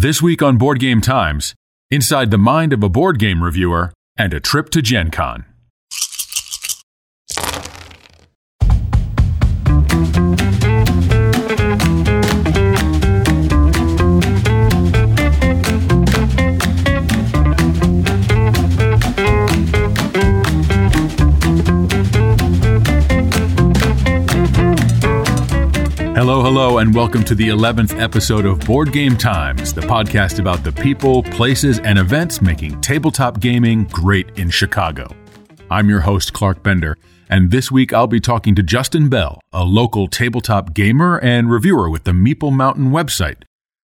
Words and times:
This 0.00 0.22
week 0.22 0.42
on 0.42 0.58
Board 0.58 0.78
Game 0.78 1.00
Times, 1.00 1.56
inside 1.90 2.30
the 2.30 2.38
mind 2.38 2.72
of 2.72 2.84
a 2.84 2.88
board 2.88 3.18
game 3.18 3.42
reviewer 3.42 3.92
and 4.16 4.32
a 4.32 4.38
trip 4.38 4.70
to 4.70 4.80
Gen 4.80 5.10
Con. 5.10 5.44
Hello, 26.50 26.78
and 26.78 26.94
welcome 26.94 27.22
to 27.24 27.34
the 27.34 27.50
11th 27.50 28.00
episode 28.00 28.46
of 28.46 28.58
Board 28.60 28.90
Game 28.90 29.18
Times, 29.18 29.74
the 29.74 29.82
podcast 29.82 30.38
about 30.38 30.64
the 30.64 30.72
people, 30.72 31.22
places, 31.24 31.78
and 31.80 31.98
events 31.98 32.40
making 32.40 32.80
tabletop 32.80 33.38
gaming 33.38 33.84
great 33.84 34.30
in 34.38 34.48
Chicago. 34.48 35.14
I'm 35.70 35.90
your 35.90 36.00
host, 36.00 36.32
Clark 36.32 36.62
Bender, 36.62 36.96
and 37.28 37.50
this 37.50 37.70
week 37.70 37.92
I'll 37.92 38.06
be 38.06 38.18
talking 38.18 38.54
to 38.54 38.62
Justin 38.62 39.10
Bell, 39.10 39.42
a 39.52 39.62
local 39.62 40.08
tabletop 40.08 40.72
gamer 40.72 41.18
and 41.18 41.50
reviewer 41.50 41.90
with 41.90 42.04
the 42.04 42.12
Meeple 42.12 42.54
Mountain 42.56 42.92
website. 42.92 43.42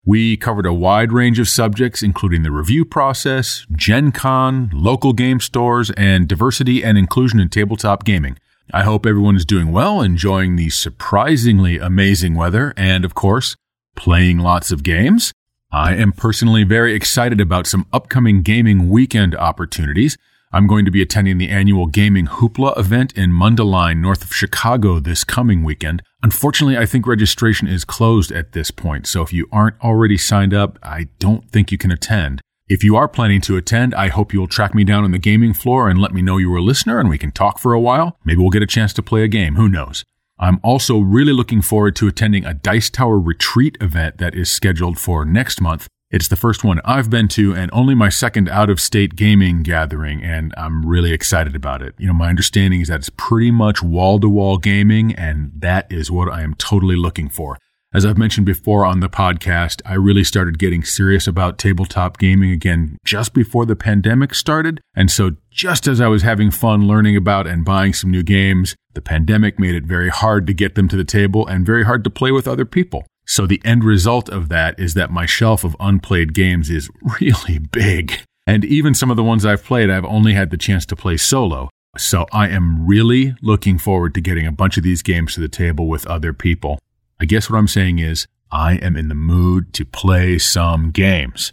We 0.04 0.36
covered 0.36 0.66
a 0.66 0.72
wide 0.72 1.12
range 1.12 1.38
of 1.38 1.48
subjects, 1.48 2.02
including 2.02 2.42
the 2.42 2.50
review 2.50 2.84
process, 2.84 3.66
Gen 3.70 4.10
Con, 4.10 4.68
local 4.74 5.12
game 5.12 5.38
stores, 5.38 5.92
and 5.92 6.26
diversity 6.26 6.82
and 6.82 6.98
inclusion 6.98 7.38
in 7.38 7.50
tabletop 7.50 8.02
gaming. 8.02 8.36
I 8.72 8.82
hope 8.82 9.06
everyone 9.06 9.36
is 9.36 9.46
doing 9.46 9.72
well, 9.72 10.02
enjoying 10.02 10.56
the 10.56 10.68
surprisingly 10.68 11.78
amazing 11.78 12.34
weather, 12.34 12.74
and 12.76 13.04
of 13.04 13.14
course, 13.14 13.56
playing 13.96 14.38
lots 14.38 14.70
of 14.70 14.82
games. 14.82 15.32
I 15.72 15.94
am 15.94 16.12
personally 16.12 16.64
very 16.64 16.94
excited 16.94 17.40
about 17.40 17.66
some 17.66 17.86
upcoming 17.92 18.42
gaming 18.42 18.90
weekend 18.90 19.34
opportunities. 19.34 20.18
I'm 20.52 20.66
going 20.66 20.84
to 20.84 20.90
be 20.90 21.02
attending 21.02 21.38
the 21.38 21.50
annual 21.50 21.86
Gaming 21.86 22.26
Hoopla 22.26 22.78
event 22.78 23.12
in 23.12 23.32
Mundelein, 23.32 23.98
north 23.98 24.22
of 24.22 24.34
Chicago, 24.34 24.98
this 24.98 25.24
coming 25.24 25.62
weekend. 25.62 26.02
Unfortunately, 26.22 26.78
I 26.78 26.86
think 26.86 27.06
registration 27.06 27.68
is 27.68 27.84
closed 27.84 28.32
at 28.32 28.52
this 28.52 28.70
point, 28.70 29.06
so 29.06 29.22
if 29.22 29.32
you 29.32 29.46
aren't 29.52 29.80
already 29.82 30.16
signed 30.16 30.54
up, 30.54 30.78
I 30.82 31.08
don't 31.18 31.50
think 31.50 31.70
you 31.70 31.76
can 31.76 31.90
attend. 31.90 32.40
If 32.68 32.84
you 32.84 32.96
are 32.96 33.08
planning 33.08 33.40
to 33.42 33.56
attend, 33.56 33.94
I 33.94 34.08
hope 34.08 34.34
you'll 34.34 34.46
track 34.46 34.74
me 34.74 34.84
down 34.84 35.02
on 35.02 35.10
the 35.10 35.18
gaming 35.18 35.54
floor 35.54 35.88
and 35.88 35.98
let 35.98 36.12
me 36.12 36.20
know 36.20 36.36
you 36.36 36.50
were 36.50 36.58
a 36.58 36.62
listener 36.62 37.00
and 37.00 37.08
we 37.08 37.16
can 37.16 37.32
talk 37.32 37.58
for 37.58 37.72
a 37.72 37.80
while. 37.80 38.18
Maybe 38.26 38.42
we'll 38.42 38.50
get 38.50 38.62
a 38.62 38.66
chance 38.66 38.92
to 38.94 39.02
play 39.02 39.22
a 39.22 39.28
game. 39.28 39.54
Who 39.54 39.70
knows? 39.70 40.04
I'm 40.38 40.60
also 40.62 40.98
really 40.98 41.32
looking 41.32 41.62
forward 41.62 41.96
to 41.96 42.08
attending 42.08 42.44
a 42.44 42.52
Dice 42.52 42.90
Tower 42.90 43.18
retreat 43.18 43.78
event 43.80 44.18
that 44.18 44.34
is 44.34 44.50
scheduled 44.50 44.98
for 44.98 45.24
next 45.24 45.62
month. 45.62 45.88
It's 46.10 46.28
the 46.28 46.36
first 46.36 46.62
one 46.62 46.82
I've 46.84 47.08
been 47.08 47.28
to 47.28 47.54
and 47.54 47.70
only 47.72 47.94
my 47.94 48.10
second 48.10 48.50
out 48.50 48.68
of 48.68 48.82
state 48.82 49.16
gaming 49.16 49.62
gathering, 49.62 50.22
and 50.22 50.52
I'm 50.58 50.84
really 50.84 51.12
excited 51.12 51.56
about 51.56 51.80
it. 51.80 51.94
You 51.96 52.08
know, 52.08 52.12
my 52.12 52.28
understanding 52.28 52.82
is 52.82 52.88
that 52.88 53.00
it's 53.00 53.10
pretty 53.16 53.50
much 53.50 53.82
wall 53.82 54.20
to 54.20 54.28
wall 54.28 54.58
gaming, 54.58 55.14
and 55.14 55.52
that 55.56 55.90
is 55.90 56.10
what 56.10 56.30
I 56.30 56.42
am 56.42 56.54
totally 56.54 56.96
looking 56.96 57.30
for. 57.30 57.58
As 57.94 58.04
I've 58.04 58.18
mentioned 58.18 58.44
before 58.44 58.84
on 58.84 59.00
the 59.00 59.08
podcast, 59.08 59.80
I 59.86 59.94
really 59.94 60.22
started 60.22 60.58
getting 60.58 60.84
serious 60.84 61.26
about 61.26 61.56
tabletop 61.56 62.18
gaming 62.18 62.50
again 62.50 62.98
just 63.02 63.32
before 63.32 63.64
the 63.64 63.76
pandemic 63.76 64.34
started. 64.34 64.82
And 64.94 65.10
so 65.10 65.36
just 65.50 65.88
as 65.88 65.98
I 65.98 66.06
was 66.06 66.20
having 66.20 66.50
fun 66.50 66.86
learning 66.86 67.16
about 67.16 67.46
and 67.46 67.64
buying 67.64 67.94
some 67.94 68.10
new 68.10 68.22
games, 68.22 68.76
the 68.92 69.00
pandemic 69.00 69.58
made 69.58 69.74
it 69.74 69.84
very 69.84 70.10
hard 70.10 70.46
to 70.48 70.52
get 70.52 70.74
them 70.74 70.86
to 70.88 70.96
the 70.96 71.04
table 71.04 71.46
and 71.46 71.64
very 71.64 71.82
hard 71.86 72.04
to 72.04 72.10
play 72.10 72.30
with 72.30 72.46
other 72.46 72.66
people. 72.66 73.06
So 73.26 73.46
the 73.46 73.62
end 73.64 73.84
result 73.84 74.28
of 74.28 74.50
that 74.50 74.78
is 74.78 74.92
that 74.92 75.10
my 75.10 75.24
shelf 75.24 75.64
of 75.64 75.74
unplayed 75.80 76.34
games 76.34 76.68
is 76.68 76.90
really 77.22 77.58
big. 77.58 78.20
And 78.46 78.66
even 78.66 78.94
some 78.94 79.10
of 79.10 79.16
the 79.16 79.24
ones 79.24 79.46
I've 79.46 79.64
played, 79.64 79.88
I've 79.88 80.04
only 80.04 80.34
had 80.34 80.50
the 80.50 80.58
chance 80.58 80.84
to 80.86 80.96
play 80.96 81.16
solo. 81.16 81.70
So 81.96 82.26
I 82.32 82.48
am 82.48 82.86
really 82.86 83.34
looking 83.40 83.78
forward 83.78 84.14
to 84.14 84.20
getting 84.20 84.46
a 84.46 84.52
bunch 84.52 84.76
of 84.76 84.82
these 84.82 85.02
games 85.02 85.32
to 85.34 85.40
the 85.40 85.48
table 85.48 85.88
with 85.88 86.06
other 86.06 86.34
people. 86.34 86.78
I 87.20 87.24
guess 87.24 87.50
what 87.50 87.58
I'm 87.58 87.66
saying 87.66 87.98
is, 87.98 88.28
I 88.52 88.74
am 88.74 88.96
in 88.96 89.08
the 89.08 89.14
mood 89.14 89.72
to 89.74 89.84
play 89.84 90.38
some 90.38 90.90
games. 90.92 91.52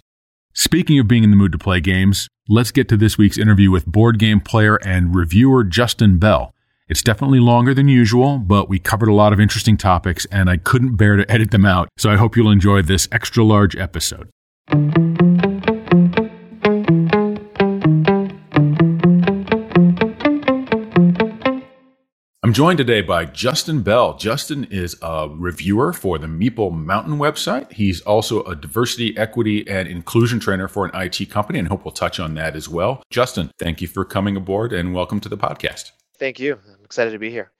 Speaking 0.53 0.99
of 0.99 1.07
being 1.07 1.23
in 1.23 1.31
the 1.31 1.35
mood 1.35 1.51
to 1.53 1.57
play 1.57 1.81
games, 1.81 2.29
let's 2.47 2.71
get 2.71 2.87
to 2.89 2.97
this 2.97 3.17
week's 3.17 3.37
interview 3.37 3.71
with 3.71 3.87
board 3.87 4.19
game 4.19 4.39
player 4.39 4.75
and 4.85 5.15
reviewer 5.15 5.63
Justin 5.63 6.19
Bell. 6.19 6.53
It's 6.87 7.01
definitely 7.01 7.39
longer 7.39 7.73
than 7.73 7.87
usual, 7.87 8.37
but 8.37 8.69
we 8.69 8.77
covered 8.77 9.09
a 9.09 9.13
lot 9.13 9.33
of 9.33 9.39
interesting 9.39 9.75
topics 9.75 10.27
and 10.31 10.51
I 10.51 10.57
couldn't 10.57 10.97
bear 10.97 11.15
to 11.15 11.29
edit 11.31 11.49
them 11.49 11.65
out, 11.65 11.89
so 11.97 12.11
I 12.11 12.15
hope 12.15 12.37
you'll 12.37 12.51
enjoy 12.51 12.83
this 12.83 13.09
extra 13.11 13.43
large 13.43 13.75
episode. 13.75 14.29
Joined 22.55 22.77
today 22.77 23.01
by 23.01 23.25
Justin 23.25 23.81
Bell. 23.81 24.15
Justin 24.15 24.63
is 24.71 24.95
a 25.01 25.27
reviewer 25.29 25.91
for 25.91 26.17
the 26.17 26.27
Meeple 26.27 26.71
Mountain 26.71 27.17
website. 27.17 27.69
He's 27.69 27.99
also 28.03 28.43
a 28.43 28.55
diversity, 28.55 29.17
equity, 29.17 29.67
and 29.67 29.89
inclusion 29.89 30.39
trainer 30.39 30.69
for 30.69 30.85
an 30.85 30.91
IT 30.93 31.29
company, 31.29 31.59
and 31.59 31.67
hope 31.67 31.83
we'll 31.83 31.91
touch 31.91 32.17
on 32.17 32.35
that 32.35 32.55
as 32.55 32.69
well. 32.69 33.03
Justin, 33.09 33.51
thank 33.59 33.81
you 33.81 33.89
for 33.89 34.05
coming 34.05 34.37
aboard 34.37 34.71
and 34.71 34.93
welcome 34.93 35.19
to 35.19 35.27
the 35.27 35.37
podcast. 35.37 35.91
Thank 36.17 36.39
you. 36.39 36.53
I'm 36.53 36.85
excited 36.85 37.11
to 37.11 37.19
be 37.19 37.29
here. 37.29 37.51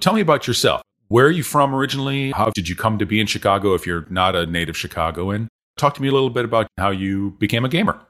Tell 0.00 0.14
me 0.14 0.20
about 0.20 0.48
yourself. 0.48 0.82
Where 1.06 1.26
are 1.26 1.30
you 1.30 1.44
from 1.44 1.72
originally? 1.72 2.32
How 2.32 2.50
did 2.50 2.68
you 2.68 2.74
come 2.74 2.98
to 2.98 3.06
be 3.06 3.20
in 3.20 3.28
Chicago 3.28 3.74
if 3.74 3.86
you're 3.86 4.06
not 4.10 4.34
a 4.34 4.46
native 4.46 4.76
Chicagoan? 4.76 5.46
Talk 5.76 5.94
to 5.94 6.02
me 6.02 6.08
a 6.08 6.12
little 6.12 6.28
bit 6.28 6.44
about 6.44 6.66
how 6.76 6.90
you 6.90 7.36
became 7.38 7.64
a 7.64 7.68
gamer. 7.68 8.00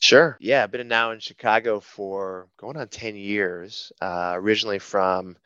Sure. 0.00 0.36
Yeah, 0.40 0.62
I've 0.64 0.70
been 0.70 0.88
now 0.88 1.12
in 1.12 1.20
Chicago 1.20 1.78
for 1.80 2.48
going 2.56 2.76
on 2.76 2.88
10 2.88 3.16
years. 3.16 3.92
Uh, 4.00 4.32
originally 4.36 4.78
from, 4.78 5.36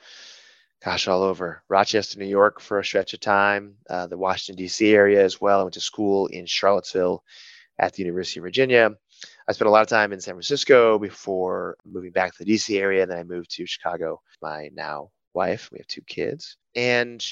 gosh, 0.84 1.08
all 1.08 1.22
over 1.22 1.62
Rochester, 1.68 2.18
New 2.18 2.26
York 2.26 2.60
for 2.60 2.78
a 2.78 2.84
stretch 2.84 3.14
of 3.14 3.20
time, 3.20 3.76
uh, 3.90 4.06
the 4.06 4.16
Washington, 4.18 4.56
D.C. 4.62 4.94
area 4.94 5.24
as 5.24 5.40
well. 5.40 5.60
I 5.60 5.62
went 5.64 5.74
to 5.74 5.80
school 5.80 6.28
in 6.28 6.46
Charlottesville 6.46 7.24
at 7.78 7.94
the 7.94 8.02
University 8.02 8.40
of 8.40 8.44
Virginia. 8.44 8.90
I 9.48 9.52
spent 9.52 9.68
a 9.68 9.72
lot 9.72 9.82
of 9.82 9.88
time 9.88 10.12
in 10.12 10.20
San 10.20 10.34
Francisco 10.34 10.98
before 10.98 11.76
moving 11.84 12.12
back 12.12 12.32
to 12.32 12.38
the 12.38 12.44
D.C. 12.44 12.78
area. 12.78 13.06
Then 13.06 13.18
I 13.18 13.24
moved 13.24 13.50
to 13.52 13.66
Chicago. 13.66 14.20
My 14.42 14.70
now 14.72 15.10
wife, 15.34 15.70
we 15.72 15.78
have 15.78 15.88
two 15.88 16.02
kids. 16.02 16.56
And 16.76 17.24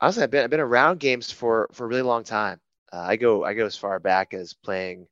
honestly, 0.00 0.22
I've 0.22 0.30
been, 0.30 0.44
I've 0.44 0.50
been 0.50 0.60
around 0.60 1.00
games 1.00 1.30
for, 1.30 1.68
for 1.72 1.84
a 1.84 1.88
really 1.88 2.02
long 2.02 2.24
time. 2.24 2.60
Uh, 2.92 3.00
I 3.00 3.16
go 3.16 3.44
I 3.44 3.54
go 3.54 3.66
as 3.66 3.76
far 3.76 4.00
back 4.00 4.34
as 4.34 4.52
playing 4.52 5.06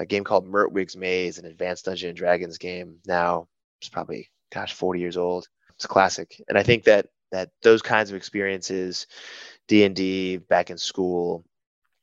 a 0.00 0.06
game 0.06 0.24
called 0.24 0.48
Mertwig's 0.48 0.96
Maze, 0.96 1.38
an 1.38 1.44
advanced 1.44 1.84
Dungeon 1.84 2.08
and 2.08 2.16
Dragons 2.16 2.56
game. 2.56 2.96
Now 3.06 3.48
it's 3.80 3.90
probably 3.90 4.30
gosh 4.50 4.72
40 4.72 4.98
years 4.98 5.18
old. 5.18 5.46
It's 5.74 5.84
a 5.84 5.88
classic, 5.88 6.42
and 6.48 6.58
I 6.58 6.62
think 6.62 6.84
that 6.84 7.06
that 7.32 7.50
those 7.62 7.82
kinds 7.82 8.10
of 8.10 8.16
experiences, 8.16 9.06
D 9.68 9.84
and 9.84 9.94
D 9.94 10.38
back 10.38 10.70
in 10.70 10.78
school, 10.78 11.44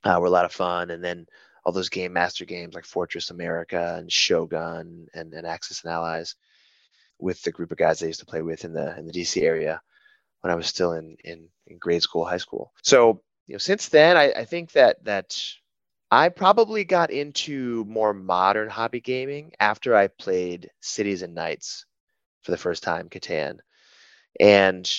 uh, 0.04 0.18
were 0.22 0.28
a 0.28 0.32
lot 0.32 0.46
of 0.46 0.54
fun, 0.54 0.92
and 0.92 1.04
then 1.04 1.26
all 1.66 1.74
those 1.74 1.90
game 1.90 2.14
master 2.14 2.46
games 2.46 2.76
like 2.76 2.86
Fortress 2.86 3.30
America 3.30 3.96
and 3.98 4.12
Shogun 4.12 5.08
and, 5.14 5.34
and 5.34 5.46
Axis 5.46 5.84
and 5.84 5.92
Allies 5.92 6.36
with 7.20 7.42
the 7.42 7.52
group 7.52 7.72
of 7.72 7.78
guys 7.78 8.02
I 8.02 8.08
used 8.08 8.22
to 8.22 8.26
play 8.26 8.42
with 8.42 8.64
in 8.64 8.74
the 8.74 8.98
in 8.98 9.08
the 9.08 9.12
DC 9.12 9.42
area 9.42 9.82
when 10.42 10.52
I 10.52 10.56
was 10.56 10.68
still 10.68 10.94
in 10.94 11.18
in, 11.24 11.50
in 11.66 11.78
grade 11.78 12.04
school, 12.04 12.26
high 12.26 12.38
school. 12.38 12.72
So 12.84 13.22
you 13.48 13.56
know, 13.56 13.60
since 13.60 13.90
then, 13.90 14.18
I, 14.18 14.32
I 14.32 14.46
think 14.46 14.72
that 14.74 15.04
that 15.04 15.36
I 16.10 16.30
probably 16.30 16.86
got 16.86 17.12
into 17.12 17.84
more 17.86 18.14
modern 18.14 18.70
hobby 18.70 19.02
gaming 19.02 19.52
after 19.60 19.96
I 19.96 20.08
played 20.08 20.70
Cities 20.80 21.22
and 21.22 21.36
Knights 21.36 21.86
for 22.44 22.52
the 22.52 22.58
first 22.58 22.84
time, 22.84 23.10
Catan, 23.10 23.60
and 24.40 24.90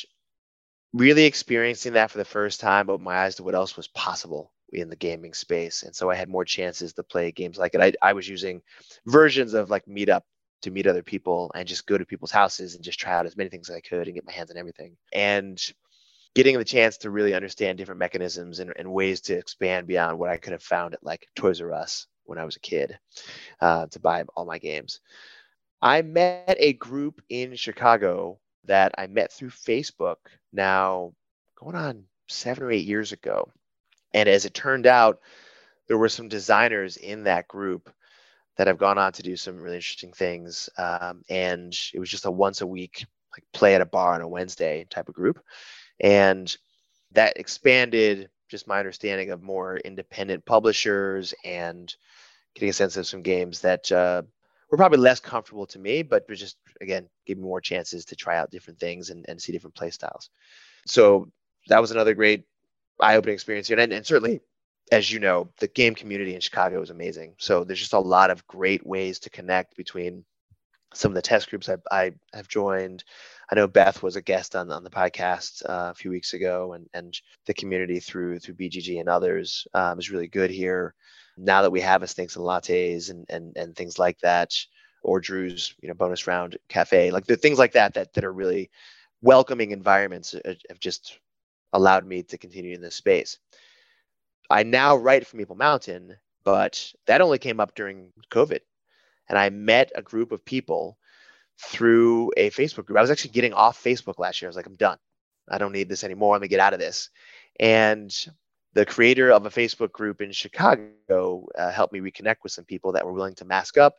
really 0.93 1.25
experiencing 1.25 1.95
that 1.95 2.11
for 2.11 2.19
the 2.19 2.25
first 2.25 2.61
time 2.61 2.91
opened 2.91 3.05
my 3.05 3.17
eyes 3.19 3.37
to 3.37 3.43
what 3.43 3.55
else 3.55 3.77
was 3.77 3.89
possible 3.89 4.53
in 4.73 4.91
the 4.91 4.97
gaming 4.97 5.33
space. 5.33 5.83
And 5.83 5.95
so 5.97 6.11
I 6.11 6.15
had 6.15 6.29
more 6.29 6.45
chances 6.45 6.93
to 6.95 7.03
play 7.03 7.33
games 7.33 7.59
like 7.59 7.75
it. 7.75 7.81
I, 7.81 7.93
I 8.03 8.13
was 8.13 8.29
using 8.29 8.63
versions 9.07 9.55
of 9.55 9.71
like 9.71 9.87
Meetup 9.87 10.23
to 10.63 10.71
meet 10.71 10.87
other 10.87 11.03
people 11.03 11.51
and 11.55 11.69
just 11.69 11.87
go 11.87 11.97
to 11.97 12.05
people's 12.05 12.31
houses 12.31 12.75
and 12.75 12.85
just 12.85 12.99
try 12.99 13.13
out 13.13 13.27
as 13.27 13.37
many 13.37 13.49
things 13.49 13.71
as 13.71 13.77
I 13.77 13.81
could 13.81 14.09
and 14.09 14.15
get 14.15 14.27
my 14.27 14.33
hands 14.33 14.51
on 14.51 14.57
everything. 14.57 14.97
And 15.13 15.59
getting 16.39 16.57
the 16.57 16.65
chance 16.65 16.99
to 16.99 17.11
really 17.11 17.35
understand 17.35 17.77
different 17.77 17.99
mechanisms 17.99 18.61
and, 18.61 18.73
and, 18.77 18.93
ways 18.93 19.21
to 19.21 19.37
expand 19.37 19.89
beyond 19.89 20.17
what 20.17 20.31
I 20.31 20.37
could 20.37 20.53
have 20.53 20.63
found 20.63 20.95
at 20.95 21.03
like 21.03 21.27
Toys 21.35 21.61
R 21.61 21.73
Us 21.73 22.07
when 22.27 22.39
I 22.39 22.45
was 22.45 22.55
a 22.55 22.61
kid 22.61 22.97
uh, 23.61 23.87
to 23.87 23.99
buy 23.99 24.23
all 24.37 24.45
my 24.45 24.59
games. 24.59 25.01
I 25.83 26.03
met 26.03 26.57
a 26.61 26.75
group 26.75 27.21
in 27.29 27.57
Chicago 27.57 28.39
that 28.67 28.95
I 28.97 29.09
met 29.09 29.33
through 29.33 29.51
Facebook 29.51 30.19
now 30.53 31.13
going 31.57 31.75
on 31.75 32.05
seven 32.29 32.63
or 32.63 32.71
eight 32.71 32.87
years 32.87 33.11
ago. 33.11 33.51
And 34.15 34.29
as 34.29 34.45
it 34.45 34.55
turned 34.55 34.87
out, 34.87 35.19
there 35.89 35.99
were 35.99 36.09
some 36.09 36.29
designers 36.29 36.99
in 36.99 37.25
that 37.25 37.49
group 37.49 37.93
that 38.57 38.69
have 38.69 38.79
gone 38.79 38.97
on 38.97 39.11
to 39.15 39.25
do 39.25 39.35
some 39.35 39.57
really 39.57 39.75
interesting 39.75 40.13
things. 40.13 40.71
Um, 40.79 41.25
and 41.29 41.77
it 41.93 41.99
was 41.99 42.09
just 42.09 42.27
a 42.27 42.31
once 42.31 42.61
a 42.61 42.67
week 42.67 43.07
like 43.33 43.43
play 43.53 43.75
at 43.75 43.81
a 43.81 43.87
bar 43.87 44.15
on 44.15 44.21
a 44.21 44.29
Wednesday 44.29 44.87
type 44.89 45.09
of 45.09 45.15
group 45.17 45.41
and 46.01 46.57
that 47.13 47.37
expanded 47.37 48.29
just 48.49 48.67
my 48.67 48.79
understanding 48.79 49.31
of 49.31 49.43
more 49.43 49.77
independent 49.79 50.45
publishers 50.45 51.35
and 51.45 51.95
getting 52.55 52.71
a 52.71 52.73
sense 52.73 52.97
of 52.97 53.07
some 53.07 53.23
games 53.23 53.61
that 53.61 53.91
uh, 53.93 54.23
were 54.71 54.79
probably 54.79 54.99
less 54.99 55.21
comfortable 55.21 55.67
to 55.67 55.79
me, 55.79 56.03
but 56.03 56.29
just 56.29 56.57
again 56.81 57.09
give 57.27 57.39
me 57.39 57.45
more 57.45 57.61
chances 57.61 58.05
to 58.07 58.17
try 58.17 58.37
out 58.37 58.51
different 58.51 58.79
things 58.79 59.11
and, 59.11 59.25
and 59.29 59.41
see 59.41 59.53
different 59.53 59.75
play 59.75 59.91
styles. 59.91 60.31
So 60.87 61.31
that 61.69 61.81
was 61.81 61.91
another 61.91 62.15
great 62.15 62.45
eye-opening 63.01 63.35
experience 63.35 63.69
here, 63.69 63.79
and, 63.79 63.93
and 63.93 64.07
certainly 64.07 64.41
as 64.91 65.13
you 65.13 65.21
know, 65.21 65.51
the 65.59 65.69
game 65.69 65.95
community 65.95 66.35
in 66.35 66.41
Chicago 66.41 66.81
is 66.81 66.91
amazing. 66.91 67.35
So 67.39 67.65
there's 67.65 67.79
just 67.79 67.93
a 67.93 67.99
lot 67.99 68.31
of 68.31 68.47
great 68.47 68.87
ways 68.87 69.19
to 69.21 69.31
connect 69.31 69.77
between 69.77 70.25
some 70.95 71.11
of 71.11 71.15
the 71.15 71.23
test 71.23 71.51
groups 71.51 71.69
I, 71.69 71.77
I 71.91 72.13
have 72.33 72.49
joined. 72.49 73.05
I 73.51 73.55
know 73.55 73.67
Beth 73.67 74.03
was 74.03 74.17
a 74.17 74.23
guest 74.23 74.55
on, 74.55 74.71
on 74.71 74.85
the 74.85 74.91
podcast 74.91 75.63
uh, 75.65 75.91
a 75.91 75.95
few 75.95 76.11
weeks 76.11 76.35
ago, 76.35 76.75
and, 76.75 76.87
and 76.93 77.19
the 77.47 77.55
community 77.55 77.99
through 77.99 78.41
through 78.41 78.55
BGG 78.57 79.01
and 79.01 79.09
others 79.09 79.67
um, 79.75 79.99
is 79.99 80.11
really 80.11 80.29
good 80.29 80.51
here. 80.51 80.95
Now 81.37 81.63
that 81.63 81.71
we 81.71 81.81
have 81.81 82.03
a 82.03 82.07
Snakes 82.07 82.37
and 82.37 82.45
Lattes 82.45 83.11
and, 83.11 83.25
and 83.31 83.57
and 83.57 83.75
things 83.75 83.99
like 83.99 84.19
that, 84.21 84.55
or 85.03 85.21
Drew's 85.21 85.75
you 85.81 85.89
know 85.89 85.95
bonus 85.95 86.27
round 86.27 86.59
cafe, 86.69 87.11
like 87.11 87.25
the 87.25 87.37
things 87.37 87.59
like 87.59 87.73
that 87.73 87.95
that 87.95 88.13
that 88.13 88.25
are 88.25 88.33
really 88.33 88.71
welcoming 89.23 89.71
environments 89.71 90.35
uh, 90.35 90.55
have 90.69 90.81
just 90.81 91.19
allowed 91.73 92.07
me 92.07 92.23
to 92.25 92.39
continue 92.39 92.75
in 92.75 92.83
this 92.83 92.95
space. 92.97 93.39
I 94.51 94.63
now 94.63 94.97
write 94.97 95.27
for 95.27 95.37
Meeple 95.37 95.57
Mountain, 95.57 96.17
but 96.45 96.93
that 97.07 97.21
only 97.21 97.39
came 97.39 97.61
up 97.61 97.75
during 97.75 98.13
COVID. 98.31 98.61
And 99.29 99.39
I 99.39 99.51
met 99.51 99.93
a 99.95 100.03
group 100.03 100.33
of 100.33 100.45
people 100.45 100.97
through 101.61 102.33
a 102.37 102.51
Facebook 102.51 102.87
group. 102.87 102.99
I 102.99 103.03
was 103.03 103.11
actually 103.11 103.33
getting 103.33 103.53
off 103.53 103.83
Facebook 103.83 104.19
last 104.19 104.41
year. 104.41 104.49
I 104.49 104.51
was 104.51 104.57
like, 104.57 104.67
I'm 104.67 104.77
done. 104.77 104.99
I 105.49 105.59
don't 105.59 105.73
need 105.73 105.89
this 105.89 106.05
anymore. 106.05 106.35
I'm 106.35 106.41
gonna 106.41 106.49
get 106.49 106.61
out 106.61 106.75
of 106.75 106.81
this. 106.81 107.11
And 107.59 108.15
the 108.75 108.87
creator 108.87 109.31
of 109.31 109.47
a 109.47 109.51
Facebook 109.51 109.93
group 109.93 110.21
in 110.21 110.31
Chicago 110.33 111.47
uh, 111.57 111.71
helped 111.71 111.93
me 111.93 112.01
reconnect 112.01 112.37
with 112.43 112.53
some 112.53 112.65
people 112.65 112.93
that 112.93 113.05
were 113.05 113.13
willing 113.13 113.35
to 113.37 113.45
mask 113.45 113.79
up 113.79 113.95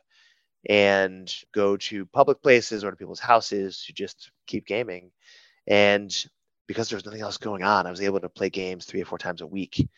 and 0.68 1.34
go 1.52 1.76
to 1.76 2.06
public 2.06 2.42
places 2.42 2.84
or 2.84 2.90
to 2.90 2.96
people's 2.96 3.20
houses 3.20 3.84
to 3.86 3.92
just 3.92 4.30
keep 4.46 4.66
gaming. 4.66 5.10
And 5.66 6.14
because 6.66 6.88
there 6.88 6.96
was 6.96 7.04
nothing 7.04 7.20
else 7.20 7.36
going 7.36 7.62
on, 7.62 7.86
I 7.86 7.90
was 7.90 8.00
able 8.00 8.20
to 8.20 8.28
play 8.28 8.48
games 8.48 8.84
three 8.84 9.02
or 9.02 9.06
four 9.06 9.18
times 9.18 9.40
a 9.40 9.46
week 9.46 9.88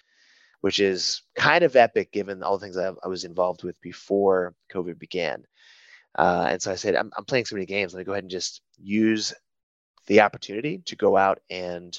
which 0.62 0.78
is 0.78 1.22
kind 1.34 1.64
of 1.64 1.76
epic 1.76 2.12
given 2.12 2.42
all 2.42 2.56
the 2.56 2.64
things 2.64 2.76
I, 2.76 2.92
I 3.04 3.08
was 3.08 3.24
involved 3.24 3.64
with 3.64 3.78
before 3.80 4.54
COVID 4.72 4.98
began. 4.98 5.44
Uh, 6.16 6.46
and 6.50 6.62
so 6.62 6.70
I 6.70 6.74
said, 6.74 6.94
I'm, 6.94 7.10
I'm, 7.16 7.24
playing 7.24 7.46
so 7.46 7.56
many 7.56 7.66
games. 7.66 7.94
Let 7.94 8.00
me 8.00 8.04
go 8.04 8.12
ahead 8.12 8.24
and 8.24 8.30
just 8.30 8.60
use 8.78 9.32
the 10.06 10.20
opportunity 10.20 10.78
to 10.86 10.96
go 10.96 11.16
out 11.16 11.40
and 11.48 11.98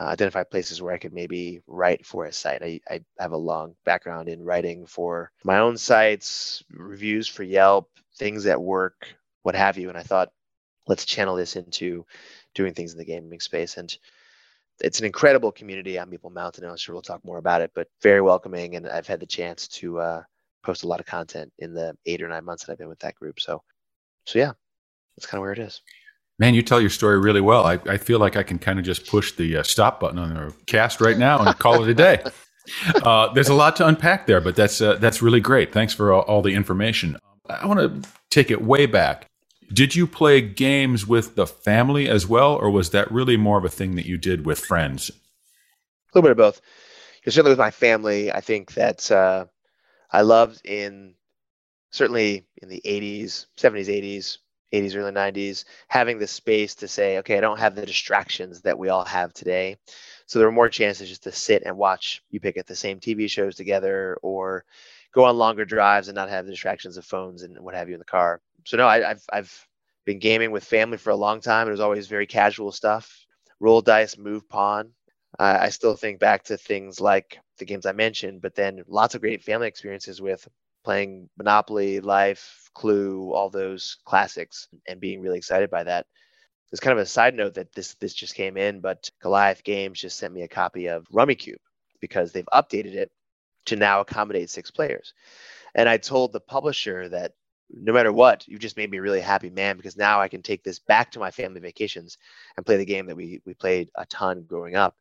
uh, 0.00 0.04
identify 0.04 0.42
places 0.42 0.80
where 0.80 0.94
I 0.94 0.98
could 0.98 1.12
maybe 1.12 1.60
write 1.66 2.06
for 2.06 2.24
a 2.24 2.32
site. 2.32 2.62
I, 2.62 2.80
I 2.88 3.00
have 3.18 3.32
a 3.32 3.36
long 3.36 3.74
background 3.84 4.28
in 4.28 4.42
writing 4.42 4.86
for 4.86 5.30
my 5.44 5.58
own 5.58 5.76
sites, 5.76 6.62
reviews 6.70 7.28
for 7.28 7.42
Yelp, 7.42 7.90
things 8.16 8.46
at 8.46 8.60
work, 8.60 9.14
what 9.42 9.54
have 9.54 9.76
you. 9.76 9.88
And 9.88 9.98
I 9.98 10.02
thought, 10.02 10.32
let's 10.86 11.04
channel 11.04 11.36
this 11.36 11.56
into 11.56 12.06
doing 12.54 12.74
things 12.74 12.92
in 12.92 12.98
the 12.98 13.04
gaming 13.04 13.40
space. 13.40 13.76
And 13.76 13.94
it's 14.80 14.98
an 14.98 15.06
incredible 15.06 15.52
community 15.52 15.98
on 15.98 16.10
Meeple 16.10 16.32
Mountain. 16.32 16.64
I'm 16.64 16.76
sure 16.76 16.94
we'll 16.94 17.02
talk 17.02 17.24
more 17.24 17.38
about 17.38 17.60
it, 17.60 17.72
but 17.74 17.88
very 18.00 18.20
welcoming. 18.20 18.76
And 18.76 18.88
I've 18.88 19.06
had 19.06 19.20
the 19.20 19.26
chance 19.26 19.68
to 19.68 20.00
uh, 20.00 20.22
post 20.62 20.84
a 20.84 20.86
lot 20.86 21.00
of 21.00 21.06
content 21.06 21.52
in 21.58 21.74
the 21.74 21.96
eight 22.06 22.22
or 22.22 22.28
nine 22.28 22.44
months 22.44 22.64
that 22.64 22.72
I've 22.72 22.78
been 22.78 22.88
with 22.88 23.00
that 23.00 23.14
group. 23.14 23.40
So, 23.40 23.62
so 24.26 24.38
yeah, 24.38 24.52
that's 25.16 25.26
kind 25.26 25.38
of 25.38 25.42
where 25.42 25.52
it 25.52 25.58
is. 25.58 25.80
Man, 26.38 26.54
you 26.54 26.62
tell 26.62 26.80
your 26.80 26.90
story 26.90 27.18
really 27.18 27.40
well. 27.40 27.64
I, 27.66 27.78
I 27.86 27.98
feel 27.98 28.18
like 28.18 28.36
I 28.36 28.42
can 28.42 28.58
kind 28.58 28.78
of 28.78 28.84
just 28.84 29.06
push 29.06 29.32
the 29.32 29.58
uh, 29.58 29.62
stop 29.62 30.00
button 30.00 30.18
on 30.18 30.34
the 30.34 30.54
cast 30.66 31.00
right 31.00 31.18
now 31.18 31.38
and 31.38 31.58
call 31.58 31.82
it 31.82 31.88
a 31.88 31.94
day. 31.94 32.22
Uh, 33.02 33.32
there's 33.32 33.48
a 33.48 33.54
lot 33.54 33.74
to 33.74 33.84
unpack 33.84 34.28
there, 34.28 34.40
but 34.40 34.54
that's 34.54 34.80
uh, 34.80 34.94
that's 34.94 35.20
really 35.20 35.40
great. 35.40 35.72
Thanks 35.72 35.92
for 35.92 36.12
all, 36.12 36.22
all 36.22 36.42
the 36.42 36.54
information. 36.54 37.18
I 37.50 37.66
want 37.66 37.80
to 37.80 38.08
take 38.30 38.52
it 38.52 38.62
way 38.62 38.86
back. 38.86 39.26
Did 39.72 39.96
you 39.96 40.06
play 40.06 40.40
games 40.40 41.06
with 41.06 41.34
the 41.34 41.46
family 41.46 42.08
as 42.08 42.26
well, 42.26 42.54
or 42.54 42.70
was 42.70 42.90
that 42.90 43.10
really 43.10 43.36
more 43.36 43.58
of 43.58 43.64
a 43.64 43.68
thing 43.68 43.96
that 43.96 44.06
you 44.06 44.16
did 44.16 44.46
with 44.46 44.60
friends? 44.60 45.10
A 45.10 45.14
little 46.14 46.28
bit 46.28 46.30
of 46.30 46.36
both. 46.36 46.60
Certainly 47.26 47.50
with 47.50 47.58
my 47.58 47.70
family, 47.70 48.30
I 48.30 48.40
think 48.40 48.74
that 48.74 49.10
uh, 49.10 49.46
I 50.12 50.22
loved 50.22 50.64
in 50.64 51.14
certainly 51.90 52.46
in 52.62 52.68
the 52.68 52.82
80s, 52.84 53.46
70s, 53.58 53.88
80s, 53.88 54.38
80s, 54.72 54.96
early 54.96 55.12
90s, 55.12 55.64
having 55.88 56.18
the 56.18 56.26
space 56.26 56.74
to 56.76 56.88
say, 56.88 57.18
okay, 57.18 57.36
I 57.36 57.40
don't 57.40 57.58
have 57.58 57.74
the 57.74 57.84
distractions 57.84 58.62
that 58.62 58.78
we 58.78 58.88
all 58.88 59.04
have 59.04 59.32
today. 59.34 59.76
So 60.26 60.38
there 60.38 60.48
were 60.48 60.52
more 60.52 60.70
chances 60.70 61.08
just 61.08 61.24
to 61.24 61.32
sit 61.32 61.62
and 61.66 61.76
watch 61.76 62.22
you 62.30 62.40
pick 62.40 62.56
at 62.56 62.66
the 62.66 62.76
same 62.76 63.00
TV 63.00 63.28
shows 63.28 63.56
together 63.56 64.18
or 64.22 64.64
go 65.12 65.24
on 65.24 65.36
longer 65.36 65.64
drives 65.64 66.08
and 66.08 66.14
not 66.14 66.30
have 66.30 66.46
the 66.46 66.52
distractions 66.52 66.96
of 66.96 67.04
phones 67.04 67.42
and 67.42 67.58
what 67.60 67.74
have 67.74 67.88
you 67.88 67.94
in 67.94 67.98
the 67.98 68.04
car 68.04 68.40
so 68.64 68.76
no, 68.76 68.86
I, 68.86 69.00
have 69.00 69.22
I've 69.32 69.68
been 70.04 70.18
gaming 70.18 70.50
with 70.50 70.64
family 70.64 70.98
for 70.98 71.10
a 71.10 71.16
long 71.16 71.40
time. 71.40 71.68
It 71.68 71.72
was 71.72 71.80
always 71.80 72.06
very 72.06 72.26
casual 72.26 72.72
stuff. 72.72 73.26
Roll 73.60 73.80
dice, 73.80 74.18
move 74.18 74.48
pawn. 74.48 74.92
I 75.38 75.70
still 75.70 75.96
think 75.96 76.20
back 76.20 76.44
to 76.44 76.58
things 76.58 77.00
like 77.00 77.40
the 77.62 77.72
games 77.72 77.86
I 77.86 77.92
mentioned, 77.92 78.42
but 78.42 78.54
then 78.54 78.82
lots 78.88 79.14
of 79.14 79.20
great 79.20 79.42
family 79.44 79.68
experiences 79.68 80.20
with 80.20 80.46
playing 80.84 81.28
Monopoly, 81.38 82.00
Life, 82.00 82.70
Clue, 82.74 83.32
all 83.32 83.50
those 83.50 83.98
classics, 84.04 84.68
and 84.88 85.00
being 85.00 85.20
really 85.20 85.38
excited 85.38 85.70
by 85.70 85.84
that. 85.84 86.06
It's 86.72 86.80
kind 86.80 86.98
of 86.98 87.02
a 87.02 87.06
side 87.06 87.34
note 87.34 87.54
that 87.54 87.72
this 87.72 87.94
this 87.94 88.14
just 88.14 88.34
came 88.34 88.56
in, 88.56 88.80
but 88.80 89.10
Goliath 89.20 89.62
Games 89.62 90.00
just 90.00 90.18
sent 90.18 90.34
me 90.34 90.42
a 90.42 90.48
copy 90.48 90.86
of 90.88 91.06
Rummikub 91.12 91.58
because 92.00 92.32
they've 92.32 92.48
updated 92.52 92.94
it 92.94 93.12
to 93.66 93.76
now 93.76 94.00
accommodate 94.00 94.50
six 94.50 94.70
players. 94.70 95.12
And 95.74 95.88
I 95.88 95.98
told 95.98 96.32
the 96.32 96.40
publisher 96.40 97.08
that 97.10 97.32
no 97.70 97.92
matter 97.92 98.12
what, 98.12 98.48
you 98.48 98.58
just 98.58 98.76
made 98.76 98.90
me 98.90 98.98
really 98.98 99.20
happy 99.20 99.50
man 99.50 99.76
because 99.76 99.96
now 99.96 100.20
I 100.20 100.28
can 100.28 100.42
take 100.42 100.64
this 100.64 100.78
back 100.78 101.12
to 101.12 101.20
my 101.20 101.30
family 101.30 101.60
vacations 101.60 102.18
and 102.56 102.66
play 102.66 102.76
the 102.76 102.84
game 102.84 103.06
that 103.06 103.16
we 103.16 103.40
we 103.46 103.54
played 103.54 103.90
a 103.94 104.04
ton 104.06 104.44
growing 104.48 104.74
up 104.74 104.96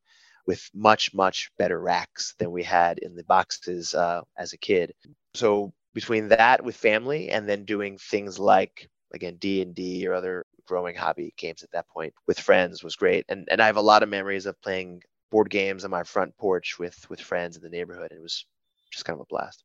with 0.47 0.69
much 0.73 1.13
much 1.13 1.51
better 1.57 1.79
racks 1.79 2.35
than 2.37 2.51
we 2.51 2.63
had 2.63 2.99
in 2.99 3.15
the 3.15 3.23
boxes 3.23 3.93
uh, 3.93 4.21
as 4.37 4.53
a 4.53 4.57
kid. 4.57 4.93
So 5.33 5.73
between 5.93 6.29
that 6.29 6.63
with 6.63 6.75
family 6.75 7.29
and 7.29 7.47
then 7.47 7.65
doing 7.65 7.97
things 7.97 8.39
like 8.39 8.89
again 9.13 9.37
D 9.37 9.61
and 9.61 9.75
D 9.75 10.07
or 10.07 10.13
other 10.13 10.45
growing 10.65 10.95
hobby 10.95 11.33
games 11.37 11.63
at 11.63 11.71
that 11.71 11.87
point 11.89 12.13
with 12.27 12.39
friends 12.39 12.83
was 12.83 12.95
great. 12.95 13.25
And 13.29 13.47
and 13.51 13.61
I 13.61 13.65
have 13.65 13.77
a 13.77 13.81
lot 13.81 14.03
of 14.03 14.09
memories 14.09 14.45
of 14.45 14.61
playing 14.61 15.01
board 15.31 15.49
games 15.49 15.85
on 15.85 15.91
my 15.91 16.03
front 16.03 16.35
porch 16.37 16.77
with 16.79 17.09
with 17.09 17.21
friends 17.21 17.57
in 17.57 17.63
the 17.63 17.69
neighborhood. 17.69 18.11
And 18.11 18.19
it 18.19 18.23
was 18.23 18.45
just 18.91 19.05
kind 19.05 19.17
of 19.17 19.21
a 19.21 19.25
blast. 19.29 19.63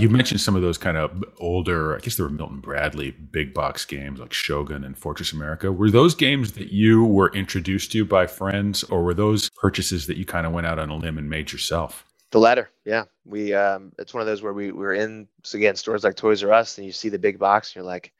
You 0.00 0.08
mentioned 0.08 0.40
some 0.40 0.56
of 0.56 0.62
those 0.62 0.78
kind 0.78 0.96
of 0.96 1.22
older, 1.38 1.94
I 1.94 2.00
guess 2.00 2.16
they 2.16 2.22
were 2.22 2.30
Milton 2.30 2.60
Bradley 2.60 3.10
big 3.10 3.52
box 3.52 3.84
games 3.84 4.18
like 4.18 4.32
Shogun 4.32 4.82
and 4.82 4.96
Fortress 4.96 5.32
America. 5.32 5.70
Were 5.70 5.90
those 5.90 6.14
games 6.14 6.52
that 6.52 6.72
you 6.72 7.04
were 7.04 7.30
introduced 7.34 7.92
to 7.92 8.04
by 8.06 8.26
friends, 8.26 8.82
or 8.84 9.02
were 9.02 9.14
those 9.14 9.50
purchases 9.50 10.06
that 10.06 10.16
you 10.16 10.24
kind 10.24 10.46
of 10.46 10.52
went 10.52 10.66
out 10.66 10.78
on 10.78 10.88
a 10.88 10.96
limb 10.96 11.18
and 11.18 11.28
made 11.28 11.52
yourself? 11.52 12.06
The 12.30 12.38
latter, 12.38 12.70
yeah. 12.84 13.04
We 13.26 13.52
um, 13.52 13.92
it's 13.98 14.14
one 14.14 14.22
of 14.22 14.26
those 14.26 14.40
where 14.40 14.54
we 14.54 14.72
were 14.72 14.94
in 14.94 15.28
so 15.42 15.58
again 15.58 15.76
stores 15.76 16.04
like 16.04 16.16
Toys 16.16 16.42
R 16.42 16.52
Us, 16.52 16.78
and 16.78 16.86
you 16.86 16.92
see 16.92 17.10
the 17.10 17.18
big 17.18 17.38
box, 17.38 17.70
and 17.70 17.76
you're 17.76 17.84
like, 17.84 18.12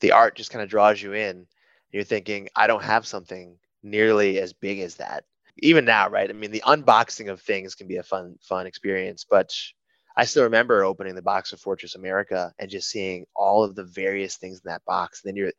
the 0.00 0.12
art 0.12 0.34
just 0.34 0.50
kind 0.50 0.62
of 0.62 0.68
draws 0.68 1.00
you 1.00 1.12
in. 1.12 1.46
You're 1.92 2.04
thinking, 2.04 2.48
I 2.56 2.66
don't 2.66 2.82
have 2.82 3.06
something 3.06 3.56
nearly 3.82 4.40
as 4.40 4.52
big 4.52 4.80
as 4.80 4.96
that. 4.96 5.24
Even 5.58 5.84
now, 5.84 6.08
right? 6.08 6.30
I 6.30 6.32
mean, 6.32 6.50
the 6.50 6.62
unboxing 6.66 7.30
of 7.30 7.40
things 7.40 7.74
can 7.74 7.86
be 7.86 7.96
a 7.96 8.02
fun, 8.02 8.36
fun 8.40 8.66
experience, 8.66 9.24
but 9.28 9.54
I 10.16 10.24
still 10.24 10.44
remember 10.44 10.84
opening 10.84 11.14
the 11.14 11.22
box 11.22 11.52
of 11.52 11.60
Fortress 11.60 11.94
America 11.94 12.52
and 12.58 12.70
just 12.70 12.88
seeing 12.88 13.26
all 13.34 13.64
of 13.64 13.74
the 13.74 13.84
various 13.84 14.36
things 14.36 14.60
in 14.64 14.70
that 14.70 14.84
box. 14.84 15.22
Then 15.22 15.36
you're, 15.36 15.52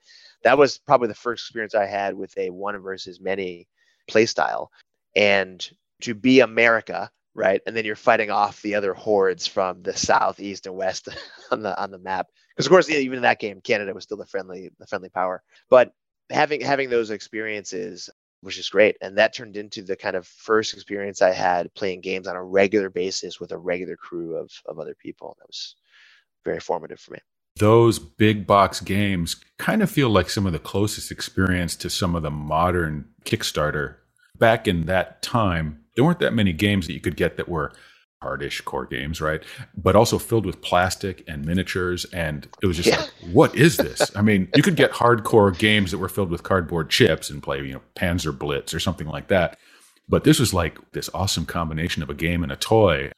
that 0.44 0.58
was 0.58 0.78
probably 0.78 1.08
the 1.08 1.16
first 1.16 1.46
experience 1.46 1.76
I 1.76 1.86
had 1.86 2.16
with 2.16 2.38
a 2.38 2.50
one 2.50 2.78
versus 2.80 3.22
many 3.22 3.68
play 4.08 4.26
style. 4.26 4.72
And 5.16 5.68
to 6.02 6.14
be 6.14 6.42
America, 6.42 7.10
right? 7.34 7.62
And 7.66 7.76
then 7.76 7.86
you're 7.86 7.96
fighting 7.96 8.32
off 8.32 8.62
the 8.62 8.76
other 8.76 8.94
hordes 8.94 9.48
from 9.48 9.82
the 9.84 9.96
south, 9.96 10.40
east, 10.40 10.66
and 10.66 10.76
west 10.76 11.08
on 11.52 11.62
the 11.62 11.80
on 11.82 11.92
the 11.92 12.00
map. 12.00 12.28
Because 12.50 12.66
of 12.66 12.72
course, 12.72 12.90
even 12.90 13.18
in 13.18 13.24
that 13.24 13.40
game, 13.40 13.62
Canada 13.62 13.94
was 13.94 14.04
still 14.04 14.18
the 14.18 14.26
friendly 14.26 14.72
the 14.80 14.88
friendly 14.88 15.10
power. 15.10 15.42
But 15.70 15.94
having 16.30 16.62
having 16.62 16.90
those 16.90 17.12
experiences 17.12 18.10
which 18.42 18.58
is 18.58 18.70
great. 18.70 18.98
And 19.02 19.18
that 19.18 19.34
turned 19.34 19.56
into 19.56 19.82
the 19.82 19.96
kind 19.96 20.16
of 20.16 20.28
first 20.28 20.74
experience 20.74 21.22
I 21.22 21.32
had 21.32 21.74
playing 21.74 22.02
games 22.02 22.28
on 22.28 22.36
a 22.36 22.44
regular 22.44 22.90
basis 22.90 23.40
with 23.40 23.52
a 23.52 23.58
regular 23.58 23.96
crew 23.96 24.36
of, 24.36 24.52
of 24.66 24.80
other 24.80 24.96
people. 24.96 25.36
That 25.40 25.48
was 25.48 25.76
very 26.44 26.60
formative 26.60 27.00
for 27.00 27.14
me. 27.14 27.20
Those 27.58 28.00
big 28.00 28.48
box 28.48 28.80
games 28.80 29.36
kind 29.58 29.84
of 29.84 29.92
feel 29.92 30.10
like 30.10 30.30
some 30.30 30.48
of 30.48 30.54
the 30.54 30.60
closest 30.60 31.12
experience 31.12 31.76
to 31.78 31.90
some 31.90 32.16
of 32.16 32.24
the 32.24 32.32
modern 32.32 33.10
Kickstarter. 33.26 33.96
Back 34.38 34.68
in 34.68 34.86
that 34.88 35.22
time, 35.22 35.84
there 35.96 36.04
weren't 36.04 36.20
that 36.20 36.34
many 36.34 36.54
games 36.54 36.88
that 36.88 36.94
you 36.94 37.02
could 37.02 37.18
get 37.18 37.38
that 37.38 37.50
were 37.50 37.74
hardish 38.22 38.62
core 38.62 38.86
games, 38.86 39.20
right? 39.20 39.44
But 39.76 39.96
also 39.96 40.20
filled 40.20 40.46
with 40.46 40.62
plastic 40.62 41.24
and 41.28 41.46
miniatures. 41.46 42.06
And 42.06 42.48
it 42.62 42.68
was 42.68 42.78
just 42.78 42.90
yeah. 42.90 43.02
like, 43.02 43.12
what 43.32 43.56
is 43.56 43.78
this? 43.78 44.16
I 44.16 44.22
mean, 44.22 44.48
you 44.56 44.64
could 44.64 44.76
get 44.76 44.92
hardcore 44.92 45.58
games 45.58 45.92
that 45.92 45.98
were 45.98 46.10
filled 46.10 46.30
with 46.30 46.44
cardboard 46.44 46.90
chips 46.90 47.30
and 47.30 47.42
play, 47.42 47.60
you 47.60 47.74
know, 47.74 47.82
Panzer 47.96 48.38
Blitz 48.38 48.74
or 48.74 48.80
something 48.80 49.08
like 49.08 49.28
that. 49.30 49.58
But 50.08 50.24
this 50.24 50.40
was 50.40 50.54
like 50.54 50.78
this 50.92 51.10
awesome 51.14 51.46
combination 51.46 52.04
of 52.04 52.10
a 52.10 52.14
game 52.14 52.44
and 52.44 52.52
a 52.52 52.58
toy, 52.58 53.12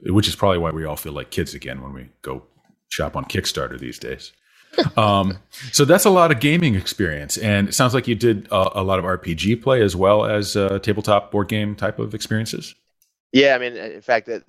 which 0.00 0.28
is 0.28 0.36
probably 0.36 0.58
why 0.58 0.70
we 0.70 0.84
all 0.84 0.96
feel 0.96 1.12
like 1.12 1.30
kids 1.30 1.54
again 1.54 1.80
when 1.80 1.92
we 1.92 2.08
go 2.22 2.42
shop 2.88 3.16
on 3.16 3.24
Kickstarter 3.24 3.78
these 3.78 3.98
days. 3.98 4.32
um, 4.96 5.38
so 5.70 5.84
that's 5.84 6.04
a 6.04 6.10
lot 6.10 6.32
of 6.32 6.40
gaming 6.40 6.74
experience, 6.74 7.36
and 7.38 7.68
it 7.68 7.72
sounds 7.72 7.94
like 7.94 8.08
you 8.08 8.16
did 8.16 8.48
a, 8.50 8.80
a 8.80 8.82
lot 8.82 8.98
of 8.98 9.04
RPG 9.04 9.62
play 9.62 9.80
as 9.80 9.94
well 9.94 10.24
as 10.24 10.56
uh, 10.56 10.80
tabletop 10.80 11.30
board 11.30 11.46
game 11.46 11.76
type 11.76 12.00
of 12.00 12.12
experiences. 12.12 12.74
Yeah, 13.34 13.54
I 13.54 13.58
mean, 13.58 13.76
in 13.76 14.00
fact, 14.00 14.26
that 14.28 14.44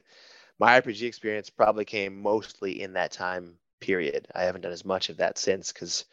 my 0.59 0.79
RPG 0.79 1.07
experience 1.07 1.49
probably 1.49 1.85
came 1.85 2.21
mostly 2.21 2.81
in 2.81 2.93
that 2.93 3.11
time 3.11 3.57
period. 3.81 4.27
I 4.35 4.43
haven't 4.43 4.61
done 4.61 4.73
as 4.73 4.85
much 4.85 5.09
of 5.09 5.17
that 5.17 5.37
since 5.37 5.73
because 5.73 6.05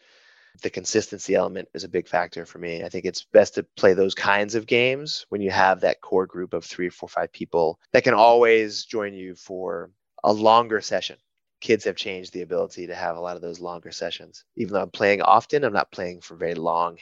the 0.63 0.69
consistency 0.71 1.35
element 1.35 1.69
is 1.75 1.85
a 1.85 1.89
big 1.89 2.07
factor 2.07 2.45
for 2.45 2.59
me. 2.59 2.83
I 2.83 2.89
think 2.89 3.05
it's 3.05 3.25
best 3.25 3.55
to 3.55 3.63
play 3.77 3.93
those 3.93 4.15
kinds 4.15 4.55
of 4.55 4.67
games 4.67 5.25
when 5.29 5.41
you 5.41 5.51
have 5.51 5.81
that 5.81 6.01
core 6.01 6.27
group 6.27 6.53
of 6.53 6.65
three, 6.65 6.89
four, 6.89 7.09
five 7.09 7.33
people 7.33 7.79
that 7.93 8.03
can 8.05 8.15
always 8.15 8.85
join 8.85 9.13
you 9.15 9.35
for 9.35 9.91
a 10.25 10.33
longer 10.33 10.81
session. 10.81 11.17
Kids 11.61 11.85
have 11.85 11.97
changed 11.97 12.33
the 12.33 12.43
ability 12.43 12.87
to 12.87 12.95
have 12.95 13.17
a 13.17 13.21
lot 13.21 13.37
of 13.37 13.43
those 13.43 13.61
longer 13.61 13.91
sessions. 13.91 14.45
Even 14.57 14.75
though 14.75 14.83
I'm 14.83 14.91
playing 14.91 15.23
often, 15.23 15.65
I'm 15.65 15.73
not 15.73 15.91
playing 15.93 16.21
for 16.21 16.35
very 16.37 16.55
long. 16.55 16.97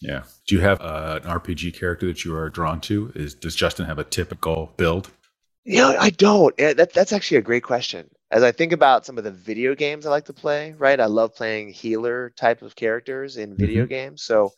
Yeah. 0.00 0.22
Do 0.46 0.54
you 0.54 0.60
have 0.62 0.80
uh, 0.80 1.20
an 1.22 1.28
RPG 1.28 1.78
character 1.78 2.06
that 2.06 2.24
you 2.24 2.34
are 2.34 2.48
drawn 2.48 2.80
to? 2.82 3.12
Is 3.14 3.34
does 3.34 3.54
Justin 3.54 3.86
have 3.86 3.98
a 3.98 4.04
typical 4.04 4.72
build? 4.76 5.10
You 5.64 5.78
know, 5.78 5.96
I 5.98 6.10
don't. 6.10 6.56
That, 6.56 6.92
that's 6.92 7.12
actually 7.12 7.36
a 7.36 7.42
great 7.42 7.62
question. 7.62 8.08
As 8.30 8.42
I 8.42 8.52
think 8.52 8.72
about 8.72 9.04
some 9.04 9.18
of 9.18 9.24
the 9.24 9.30
video 9.30 9.74
games 9.74 10.06
I 10.06 10.10
like 10.10 10.24
to 10.26 10.32
play, 10.32 10.74
right? 10.78 10.98
I 10.98 11.06
love 11.06 11.34
playing 11.34 11.70
healer 11.70 12.30
type 12.30 12.62
of 12.62 12.76
characters 12.76 13.36
in 13.36 13.56
video 13.56 13.82
mm-hmm. 13.82 13.90
games. 13.90 14.22
So 14.22 14.52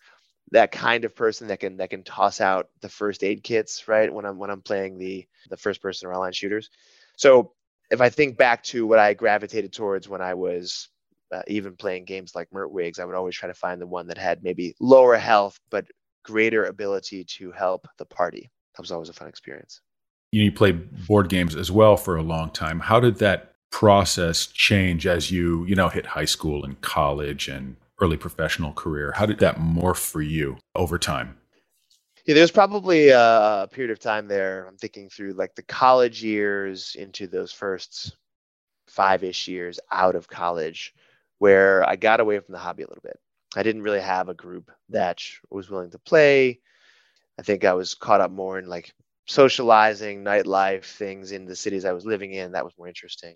that 0.52 0.70
kind 0.70 1.04
of 1.04 1.16
person 1.16 1.48
that 1.48 1.60
can 1.60 1.78
that 1.78 1.90
can 1.90 2.04
toss 2.04 2.40
out 2.40 2.68
the 2.80 2.88
first 2.88 3.24
aid 3.24 3.42
kits, 3.42 3.88
right? 3.88 4.12
When 4.12 4.24
I'm 4.24 4.38
when 4.38 4.50
I'm 4.50 4.62
playing 4.62 4.98
the 4.98 5.26
the 5.50 5.56
first 5.56 5.82
person 5.82 6.08
or 6.08 6.14
online 6.14 6.32
shooters. 6.32 6.70
So 7.16 7.52
if 7.90 8.00
I 8.00 8.10
think 8.10 8.36
back 8.36 8.62
to 8.64 8.86
what 8.86 8.98
I 8.98 9.14
gravitated 9.14 9.72
towards 9.72 10.08
when 10.08 10.22
I 10.22 10.34
was 10.34 10.88
uh, 11.32 11.42
even 11.46 11.76
playing 11.76 12.04
games 12.04 12.34
like 12.34 12.50
Mertwigs, 12.50 12.98
I 12.98 13.04
would 13.04 13.14
always 13.14 13.34
try 13.34 13.48
to 13.48 13.54
find 13.54 13.80
the 13.80 13.86
one 13.86 14.06
that 14.08 14.18
had 14.18 14.42
maybe 14.42 14.74
lower 14.80 15.16
health 15.16 15.58
but 15.70 15.86
greater 16.24 16.64
ability 16.66 17.24
to 17.24 17.50
help 17.52 17.86
the 17.98 18.06
party. 18.06 18.50
That 18.76 18.82
was 18.82 18.92
always 18.92 19.08
a 19.08 19.12
fun 19.12 19.28
experience 19.28 19.80
you 20.32 20.50
played 20.50 21.06
board 21.06 21.28
games 21.28 21.54
as 21.54 21.70
well 21.70 21.96
for 21.96 22.16
a 22.16 22.22
long 22.22 22.50
time. 22.50 22.80
How 22.80 22.98
did 22.98 23.18
that 23.18 23.52
process 23.70 24.46
change 24.46 25.06
as 25.06 25.30
you, 25.30 25.64
you 25.66 25.74
know, 25.74 25.88
hit 25.88 26.06
high 26.06 26.24
school 26.24 26.64
and 26.64 26.80
college 26.80 27.48
and 27.48 27.76
early 28.00 28.16
professional 28.16 28.72
career? 28.72 29.12
How 29.14 29.26
did 29.26 29.38
that 29.40 29.58
morph 29.58 29.98
for 29.98 30.22
you 30.22 30.56
over 30.74 30.98
time? 30.98 31.36
Yeah, 32.26 32.34
there's 32.34 32.50
probably 32.50 33.10
a 33.10 33.68
period 33.70 33.90
of 33.90 33.98
time 33.98 34.26
there. 34.26 34.66
I'm 34.66 34.76
thinking 34.76 35.10
through 35.10 35.32
like 35.32 35.54
the 35.54 35.62
college 35.62 36.22
years 36.22 36.96
into 36.98 37.26
those 37.26 37.52
first 37.52 38.16
five 38.88 39.24
ish 39.24 39.48
years 39.48 39.78
out 39.90 40.14
of 40.14 40.28
college 40.28 40.94
where 41.42 41.82
I 41.88 41.96
got 41.96 42.20
away 42.20 42.38
from 42.38 42.52
the 42.52 42.60
hobby 42.60 42.84
a 42.84 42.86
little 42.86 43.02
bit. 43.02 43.18
I 43.56 43.64
didn't 43.64 43.82
really 43.82 44.00
have 44.00 44.28
a 44.28 44.34
group 44.34 44.70
that 44.90 45.20
was 45.50 45.68
willing 45.68 45.90
to 45.90 45.98
play. 45.98 46.60
I 47.36 47.42
think 47.42 47.64
I 47.64 47.72
was 47.72 47.94
caught 47.94 48.20
up 48.20 48.30
more 48.30 48.60
in 48.60 48.68
like 48.68 48.92
socializing, 49.26 50.22
nightlife, 50.22 50.84
things 50.84 51.32
in 51.32 51.44
the 51.44 51.56
cities 51.56 51.84
I 51.84 51.90
was 51.90 52.06
living 52.06 52.32
in. 52.32 52.52
That 52.52 52.64
was 52.64 52.78
more 52.78 52.86
interesting. 52.86 53.34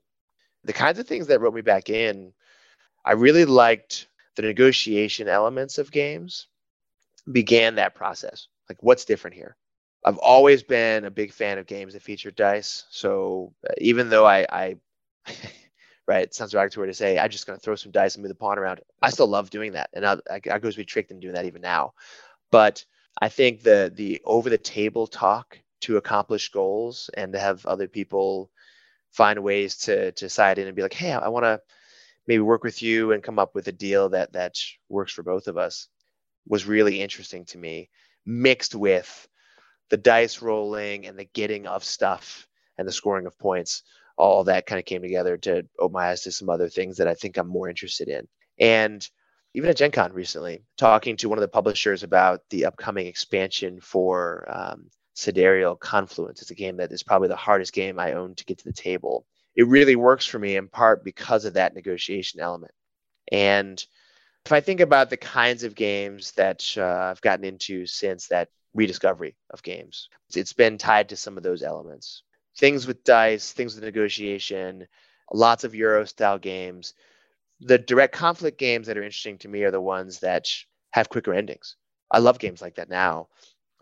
The 0.62 0.72
kinds 0.72 1.00
of 1.00 1.08
things 1.08 1.26
that 1.26 1.40
wrote 1.40 1.52
me 1.52 1.62
back 1.62 1.90
in, 1.90 2.32
I 3.04 3.14
really 3.14 3.44
liked 3.44 4.06
the 4.36 4.42
negotiation 4.42 5.26
elements 5.26 5.78
of 5.78 5.90
games, 5.90 6.46
began 7.32 7.74
that 7.74 7.96
process. 7.96 8.46
Like, 8.68 8.80
what's 8.84 9.04
different 9.04 9.34
here? 9.34 9.56
I've 10.04 10.18
always 10.18 10.62
been 10.62 11.06
a 11.06 11.10
big 11.10 11.32
fan 11.32 11.58
of 11.58 11.66
games 11.66 11.94
that 11.94 12.02
feature 12.02 12.30
dice. 12.30 12.84
So 12.88 13.52
uh, 13.68 13.72
even 13.78 14.10
though 14.10 14.24
I, 14.24 14.46
I 14.48 14.76
right, 16.06 16.32
sounds 16.32 16.52
derogatory 16.52 16.88
to 16.88 16.94
say, 16.94 17.18
I'm 17.18 17.30
just 17.30 17.46
going 17.46 17.58
to 17.58 17.62
throw 17.62 17.74
some 17.74 17.92
dice 17.92 18.14
and 18.14 18.22
move 18.22 18.28
the 18.28 18.34
pawn 18.34 18.58
around. 18.58 18.80
I 19.02 19.10
still 19.10 19.26
love 19.26 19.50
doing 19.50 19.72
that. 19.72 19.90
And 19.92 20.06
I, 20.06 20.14
I, 20.30 20.40
I 20.50 20.58
go 20.58 20.70
to 20.70 20.76
be 20.76 20.84
tricked 20.84 21.10
in 21.10 21.20
doing 21.20 21.34
that 21.34 21.46
even 21.46 21.62
now. 21.62 21.94
But 22.50 22.84
I 23.20 23.28
think 23.28 23.62
the 23.62 23.92
the 23.94 24.20
over 24.24 24.50
the 24.50 24.58
table 24.58 25.06
talk 25.06 25.58
to 25.82 25.96
accomplish 25.96 26.50
goals 26.50 27.10
and 27.14 27.32
to 27.32 27.38
have 27.38 27.66
other 27.66 27.88
people 27.88 28.50
find 29.10 29.42
ways 29.42 29.76
to 29.78 30.12
to 30.12 30.28
side 30.28 30.58
in 30.58 30.66
and 30.66 30.76
be 30.76 30.82
like, 30.82 30.92
hey, 30.92 31.12
I 31.12 31.28
want 31.28 31.44
to 31.44 31.60
maybe 32.26 32.40
work 32.40 32.62
with 32.62 32.82
you 32.82 33.12
and 33.12 33.22
come 33.22 33.38
up 33.38 33.54
with 33.54 33.68
a 33.68 33.72
deal 33.72 34.10
that 34.10 34.32
that 34.32 34.56
works 34.88 35.12
for 35.12 35.22
both 35.22 35.48
of 35.48 35.56
us 35.56 35.88
was 36.46 36.66
really 36.66 37.00
interesting 37.00 37.44
to 37.46 37.58
me, 37.58 37.90
mixed 38.24 38.74
with 38.74 39.28
the 39.88 39.96
dice 39.96 40.42
rolling 40.42 41.06
and 41.06 41.18
the 41.18 41.24
getting 41.24 41.66
of 41.66 41.84
stuff 41.84 42.46
and 42.78 42.86
the 42.86 42.92
scoring 42.92 43.26
of 43.26 43.38
points. 43.38 43.82
All 44.16 44.44
that 44.44 44.66
kind 44.66 44.78
of 44.78 44.84
came 44.84 45.02
together 45.02 45.36
to 45.38 45.66
open 45.78 45.92
my 45.92 46.08
eyes 46.08 46.22
to 46.22 46.32
some 46.32 46.48
other 46.48 46.68
things 46.68 46.96
that 46.98 47.08
I 47.08 47.14
think 47.14 47.36
I'm 47.36 47.48
more 47.48 47.68
interested 47.68 48.08
in. 48.08 48.26
And 48.58 49.06
even 49.54 49.70
at 49.70 49.76
Gen 49.76 49.90
Con 49.90 50.12
recently, 50.12 50.64
talking 50.76 51.16
to 51.16 51.28
one 51.28 51.38
of 51.38 51.42
the 51.42 51.48
publishers 51.48 52.02
about 52.02 52.40
the 52.50 52.66
upcoming 52.66 53.06
expansion 53.06 53.80
for 53.80 54.44
um, 54.48 54.90
Sidereal 55.14 55.76
Confluence. 55.76 56.42
It's 56.42 56.50
a 56.50 56.54
game 56.54 56.76
that 56.76 56.92
is 56.92 57.02
probably 57.02 57.28
the 57.28 57.36
hardest 57.36 57.72
game 57.72 57.98
I 57.98 58.12
own 58.12 58.34
to 58.34 58.44
get 58.44 58.58
to 58.58 58.64
the 58.64 58.72
table. 58.72 59.26
It 59.54 59.66
really 59.66 59.96
works 59.96 60.26
for 60.26 60.38
me 60.38 60.56
in 60.56 60.68
part 60.68 61.02
because 61.02 61.46
of 61.46 61.54
that 61.54 61.74
negotiation 61.74 62.40
element. 62.40 62.72
And 63.32 63.82
if 64.44 64.52
I 64.52 64.60
think 64.60 64.80
about 64.80 65.08
the 65.08 65.16
kinds 65.16 65.64
of 65.64 65.74
games 65.74 66.32
that 66.32 66.62
uh, 66.76 66.84
I've 66.84 67.22
gotten 67.22 67.44
into 67.44 67.86
since 67.86 68.28
that 68.28 68.48
rediscovery 68.74 69.34
of 69.50 69.62
games, 69.62 70.10
it's 70.34 70.52
been 70.52 70.76
tied 70.76 71.08
to 71.08 71.16
some 71.16 71.38
of 71.38 71.42
those 71.42 71.62
elements. 71.62 72.22
Things 72.58 72.86
with 72.86 73.04
dice, 73.04 73.52
things 73.52 73.74
with 73.74 73.84
negotiation, 73.84 74.86
lots 75.32 75.64
of 75.64 75.74
Euro 75.74 76.04
style 76.04 76.38
games. 76.38 76.94
The 77.60 77.78
direct 77.78 78.14
conflict 78.14 78.58
games 78.58 78.86
that 78.86 78.96
are 78.98 79.02
interesting 79.02 79.38
to 79.38 79.48
me 79.48 79.62
are 79.64 79.70
the 79.70 79.80
ones 79.80 80.20
that 80.20 80.46
have 80.92 81.08
quicker 81.08 81.32
endings. 81.34 81.76
I 82.10 82.18
love 82.18 82.38
games 82.38 82.62
like 82.62 82.76
that 82.76 82.88
now 82.88 83.28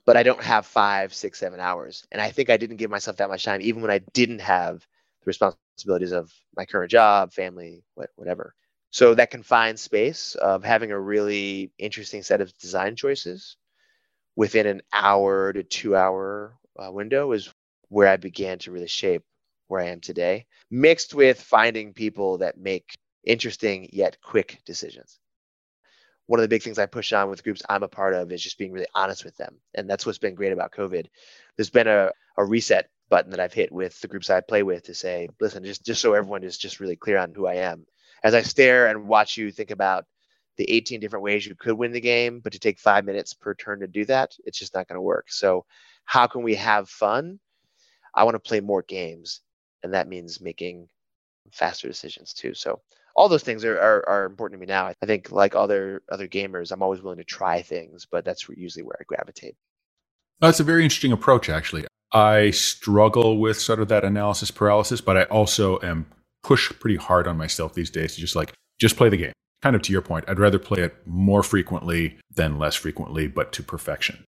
but 0.06 0.16
I 0.16 0.22
don't 0.22 0.42
have 0.42 0.66
five, 0.66 1.14
six, 1.14 1.38
seven 1.38 1.60
hours. 1.60 2.06
And 2.12 2.20
I 2.20 2.30
think 2.30 2.50
I 2.50 2.56
didn't 2.56 2.76
give 2.76 2.90
myself 2.90 3.18
that 3.18 3.28
much 3.28 3.44
time, 3.44 3.60
even 3.62 3.82
when 3.82 3.90
I 3.90 3.98
didn't 4.12 4.40
have 4.40 4.80
the 4.80 5.26
responsibilities 5.26 5.84
of 5.84 6.08
my 6.32 6.42
current 6.42 6.64
job, 6.64 7.04
family, 7.08 7.62
whatever. 7.86 8.36
So 8.72 9.00
that 9.02 9.18
confined 9.20 9.70
space 9.70 10.34
of 10.34 10.62
having 10.64 10.90
a 10.90 10.98
really 10.98 11.72
interesting 11.78 12.22
set 12.22 12.40
of 12.40 12.56
design 12.58 12.96
choices 12.96 13.56
within 14.36 14.66
an 14.66 14.82
hour 14.92 15.52
to 15.52 15.62
two 15.62 15.96
hour 15.96 16.56
uh, 16.78 16.90
window 16.92 17.32
is 17.32 17.52
where 17.88 18.08
I 18.08 18.16
began 18.16 18.58
to 18.60 18.70
really 18.70 18.88
shape 18.88 19.22
where 19.68 19.80
I 19.80 19.88
am 19.88 20.00
today, 20.00 20.46
mixed 20.70 21.14
with 21.14 21.40
finding 21.40 21.92
people 21.92 22.38
that 22.38 22.58
make 22.58 22.94
interesting 23.24 23.88
yet 23.92 24.18
quick 24.22 24.60
decisions 24.66 25.18
one 26.26 26.40
of 26.40 26.42
the 26.42 26.48
big 26.48 26.62
things 26.62 26.78
I 26.78 26.86
push 26.86 27.12
on 27.12 27.28
with 27.28 27.44
groups 27.44 27.62
I'm 27.68 27.82
a 27.82 27.88
part 27.88 28.14
of 28.14 28.32
is 28.32 28.42
just 28.42 28.58
being 28.58 28.72
really 28.72 28.86
honest 28.94 29.24
with 29.24 29.36
them. 29.36 29.56
And 29.74 29.88
that's 29.88 30.06
what's 30.06 30.18
been 30.18 30.34
great 30.34 30.52
about 30.52 30.72
COVID. 30.72 31.06
There's 31.56 31.70
been 31.70 31.88
a, 31.88 32.10
a 32.38 32.44
reset 32.44 32.88
button 33.10 33.30
that 33.30 33.40
I've 33.40 33.52
hit 33.52 33.70
with 33.70 34.00
the 34.00 34.08
groups 34.08 34.30
I 34.30 34.40
play 34.40 34.62
with 34.62 34.84
to 34.84 34.94
say, 34.94 35.28
listen, 35.40 35.64
just, 35.64 35.84
just 35.84 36.00
so 36.00 36.14
everyone 36.14 36.42
is 36.42 36.56
just 36.56 36.80
really 36.80 36.96
clear 36.96 37.18
on 37.18 37.34
who 37.34 37.46
I 37.46 37.56
am. 37.56 37.84
As 38.22 38.34
I 38.34 38.40
stare 38.40 38.86
and 38.86 39.06
watch 39.06 39.36
you 39.36 39.50
think 39.50 39.70
about 39.70 40.06
the 40.56 40.70
18 40.70 41.00
different 41.00 41.24
ways 41.24 41.46
you 41.46 41.54
could 41.54 41.76
win 41.76 41.92
the 41.92 42.00
game, 42.00 42.40
but 42.40 42.52
to 42.54 42.58
take 42.58 42.78
five 42.78 43.04
minutes 43.04 43.34
per 43.34 43.54
turn 43.54 43.80
to 43.80 43.86
do 43.86 44.04
that, 44.06 44.34
it's 44.44 44.58
just 44.58 44.74
not 44.74 44.88
going 44.88 44.96
to 44.96 45.02
work. 45.02 45.30
So, 45.30 45.66
how 46.06 46.26
can 46.26 46.42
we 46.42 46.54
have 46.54 46.88
fun? 46.88 47.40
I 48.14 48.24
want 48.24 48.34
to 48.34 48.38
play 48.38 48.60
more 48.60 48.82
games. 48.82 49.40
And 49.82 49.92
that 49.92 50.08
means 50.08 50.40
making 50.40 50.88
faster 51.52 51.88
decisions 51.88 52.32
too. 52.32 52.54
So, 52.54 52.80
all 53.16 53.28
those 53.28 53.44
things 53.44 53.64
are, 53.64 53.78
are, 53.78 54.08
are, 54.08 54.24
important 54.24 54.58
to 54.58 54.66
me 54.66 54.68
now. 54.68 54.86
I 54.86 55.06
think 55.06 55.30
like 55.30 55.54
other 55.54 56.02
other 56.10 56.26
gamers, 56.26 56.72
I'm 56.72 56.82
always 56.82 57.00
willing 57.00 57.18
to 57.18 57.24
try 57.24 57.62
things, 57.62 58.06
but 58.10 58.24
that's 58.24 58.48
usually 58.48 58.82
where 58.82 58.96
I 59.00 59.04
gravitate. 59.04 59.54
That's 60.40 60.60
a 60.60 60.64
very 60.64 60.82
interesting 60.82 61.12
approach, 61.12 61.48
actually. 61.48 61.86
I 62.12 62.50
struggle 62.50 63.38
with 63.38 63.60
sort 63.60 63.80
of 63.80 63.88
that 63.88 64.04
analysis 64.04 64.50
paralysis, 64.50 65.00
but 65.00 65.16
I 65.16 65.24
also 65.24 65.80
am 65.82 66.06
pushed 66.42 66.78
pretty 66.80 66.96
hard 66.96 67.26
on 67.26 67.36
myself 67.36 67.74
these 67.74 67.90
days 67.90 68.14
to 68.14 68.20
just 68.20 68.36
like 68.36 68.52
just 68.80 68.96
play 68.96 69.08
the 69.08 69.16
game. 69.16 69.32
Kind 69.62 69.76
of 69.76 69.82
to 69.82 69.92
your 69.92 70.02
point, 70.02 70.26
I'd 70.28 70.38
rather 70.38 70.58
play 70.58 70.82
it 70.82 70.94
more 71.06 71.42
frequently 71.42 72.18
than 72.34 72.58
less 72.58 72.74
frequently, 72.74 73.28
but 73.28 73.52
to 73.52 73.62
perfection. 73.62 74.24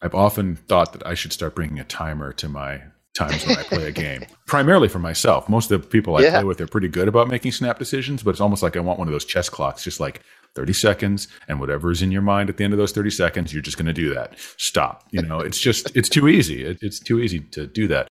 I've 0.00 0.14
often 0.14 0.56
thought 0.56 0.92
that 0.92 1.06
I 1.06 1.14
should 1.14 1.32
start 1.32 1.54
bringing 1.54 1.78
a 1.78 1.84
timer 1.84 2.32
to 2.34 2.48
my 2.48 2.82
times 3.14 3.46
when 3.46 3.58
I 3.58 3.62
play 3.62 3.88
a 3.88 3.92
game, 3.92 4.24
primarily 4.46 4.88
for 4.88 4.98
myself. 4.98 5.48
Most 5.48 5.70
of 5.70 5.82
the 5.82 5.88
people 5.88 6.16
I 6.16 6.22
yeah. 6.22 6.30
play 6.32 6.44
with 6.44 6.60
are 6.60 6.66
pretty 6.66 6.88
good 6.88 7.08
about 7.08 7.28
making 7.28 7.52
snap 7.52 7.78
decisions, 7.78 8.22
but 8.22 8.30
it's 8.30 8.40
almost 8.40 8.62
like 8.62 8.76
I 8.76 8.80
want 8.80 8.98
one 8.98 9.08
of 9.08 9.12
those 9.12 9.24
chess 9.24 9.48
clocks, 9.48 9.82
just 9.82 10.00
like 10.00 10.22
30 10.54 10.72
seconds 10.72 11.28
and 11.48 11.60
whatever 11.60 11.90
is 11.90 12.02
in 12.02 12.10
your 12.10 12.22
mind 12.22 12.48
at 12.48 12.56
the 12.56 12.64
end 12.64 12.72
of 12.72 12.78
those 12.78 12.92
30 12.92 13.10
seconds, 13.10 13.52
you're 13.52 13.62
just 13.62 13.76
going 13.76 13.86
to 13.86 13.92
do 13.92 14.12
that. 14.14 14.34
Stop. 14.56 15.04
You 15.10 15.22
know, 15.22 15.40
it's 15.40 15.58
just, 15.60 15.94
it's 15.96 16.08
too 16.08 16.28
easy. 16.28 16.64
It, 16.64 16.78
it's 16.82 16.98
too 16.98 17.20
easy 17.20 17.40
to 17.40 17.66
do 17.66 17.86
that. 17.88 18.08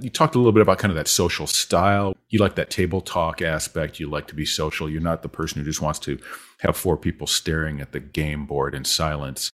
You 0.00 0.10
talked 0.10 0.34
a 0.34 0.38
little 0.38 0.52
bit 0.52 0.62
about 0.62 0.78
kind 0.78 0.90
of 0.90 0.96
that 0.96 1.06
social 1.06 1.46
style. 1.46 2.16
You 2.28 2.40
like 2.40 2.56
that 2.56 2.70
table 2.70 3.00
talk 3.00 3.40
aspect. 3.42 4.00
You 4.00 4.10
like 4.10 4.26
to 4.28 4.34
be 4.34 4.44
social. 4.44 4.90
You're 4.90 5.00
not 5.00 5.22
the 5.22 5.28
person 5.28 5.60
who 5.60 5.64
just 5.64 5.80
wants 5.80 6.00
to 6.00 6.18
have 6.60 6.76
four 6.76 6.96
people 6.96 7.26
staring 7.26 7.80
at 7.80 7.92
the 7.92 8.00
game 8.00 8.44
board 8.44 8.74
in 8.74 8.84
silence. 8.84 9.50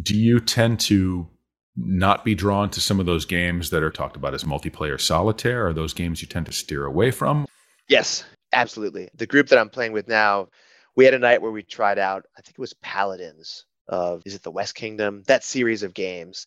Do 0.00 0.16
you 0.16 0.40
tend 0.40 0.80
to 0.80 1.28
not 1.76 2.24
be 2.24 2.34
drawn 2.34 2.70
to 2.70 2.80
some 2.80 3.00
of 3.00 3.06
those 3.06 3.24
games 3.24 3.70
that 3.70 3.82
are 3.82 3.90
talked 3.90 4.16
about 4.16 4.34
as 4.34 4.44
multiplayer 4.44 5.00
solitaire? 5.00 5.66
Are 5.66 5.72
those 5.72 5.94
games 5.94 6.22
you 6.22 6.28
tend 6.28 6.46
to 6.46 6.52
steer 6.52 6.86
away 6.86 7.10
from? 7.10 7.46
Yes, 7.88 8.24
absolutely. 8.52 9.08
The 9.14 9.26
group 9.26 9.48
that 9.48 9.58
I'm 9.58 9.70
playing 9.70 9.92
with 9.92 10.08
now, 10.08 10.48
we 10.96 11.04
had 11.04 11.14
a 11.14 11.18
night 11.18 11.42
where 11.42 11.50
we 11.50 11.62
tried 11.62 11.98
out, 11.98 12.24
I 12.38 12.42
think 12.42 12.54
it 12.58 12.60
was 12.60 12.74
Paladins 12.74 13.66
of, 13.88 14.22
is 14.24 14.34
it 14.34 14.42
the 14.42 14.50
West 14.50 14.74
Kingdom? 14.74 15.22
That 15.26 15.44
series 15.44 15.82
of 15.82 15.94
games. 15.94 16.46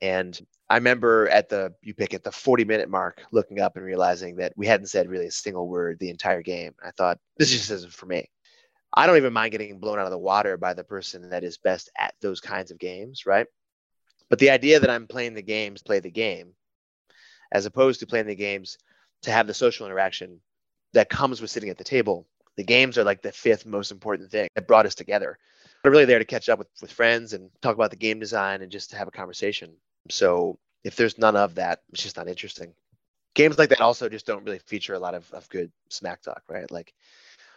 And 0.00 0.38
I 0.70 0.76
remember 0.76 1.28
at 1.28 1.48
the, 1.48 1.72
you 1.82 1.94
pick 1.94 2.14
at 2.14 2.22
the 2.22 2.30
40 2.30 2.64
minute 2.64 2.88
mark, 2.88 3.22
looking 3.32 3.60
up 3.60 3.76
and 3.76 3.84
realizing 3.84 4.36
that 4.36 4.52
we 4.56 4.66
hadn't 4.66 4.86
said 4.86 5.08
really 5.08 5.26
a 5.26 5.32
single 5.32 5.68
word 5.68 5.98
the 5.98 6.10
entire 6.10 6.42
game. 6.42 6.74
I 6.84 6.90
thought, 6.92 7.18
this 7.36 7.50
just 7.50 7.70
isn't 7.70 7.92
for 7.92 8.06
me. 8.06 8.30
I 8.94 9.06
don't 9.06 9.16
even 9.16 9.32
mind 9.32 9.52
getting 9.52 9.78
blown 9.80 9.98
out 9.98 10.06
of 10.06 10.10
the 10.10 10.18
water 10.18 10.56
by 10.56 10.74
the 10.74 10.84
person 10.84 11.30
that 11.30 11.44
is 11.44 11.58
best 11.58 11.90
at 11.98 12.14
those 12.20 12.40
kinds 12.40 12.70
of 12.70 12.78
games, 12.78 13.26
right? 13.26 13.46
But 14.30 14.38
the 14.38 14.50
idea 14.50 14.80
that 14.80 14.90
I'm 14.90 15.06
playing 15.06 15.34
the 15.34 15.42
games, 15.42 15.82
play 15.82 16.00
the 16.00 16.10
game, 16.10 16.52
as 17.52 17.66
opposed 17.66 18.00
to 18.00 18.06
playing 18.06 18.26
the 18.26 18.34
games 18.34 18.78
to 19.22 19.30
have 19.30 19.46
the 19.46 19.54
social 19.54 19.86
interaction 19.86 20.40
that 20.92 21.08
comes 21.08 21.40
with 21.40 21.50
sitting 21.50 21.70
at 21.70 21.78
the 21.78 21.84
table. 21.84 22.26
The 22.56 22.64
games 22.64 22.98
are 22.98 23.04
like 23.04 23.22
the 23.22 23.32
fifth 23.32 23.66
most 23.66 23.90
important 23.90 24.30
thing 24.30 24.48
that 24.54 24.66
brought 24.66 24.86
us 24.86 24.94
together. 24.94 25.38
We're 25.84 25.92
really 25.92 26.04
there 26.04 26.18
to 26.18 26.24
catch 26.24 26.48
up 26.48 26.58
with, 26.58 26.68
with 26.82 26.92
friends 26.92 27.32
and 27.32 27.50
talk 27.62 27.74
about 27.74 27.90
the 27.90 27.96
game 27.96 28.18
design 28.18 28.62
and 28.62 28.72
just 28.72 28.90
to 28.90 28.96
have 28.96 29.08
a 29.08 29.12
conversation. 29.12 29.74
So 30.10 30.58
if 30.84 30.96
there's 30.96 31.18
none 31.18 31.36
of 31.36 31.54
that, 31.54 31.82
it's 31.92 32.02
just 32.02 32.16
not 32.16 32.28
interesting. 32.28 32.74
Games 33.34 33.58
like 33.58 33.68
that 33.68 33.80
also 33.80 34.08
just 34.08 34.26
don't 34.26 34.44
really 34.44 34.58
feature 34.58 34.94
a 34.94 34.98
lot 34.98 35.14
of, 35.14 35.30
of 35.32 35.48
good 35.48 35.70
smack 35.88 36.22
talk, 36.22 36.42
right? 36.48 36.70
Like 36.70 36.92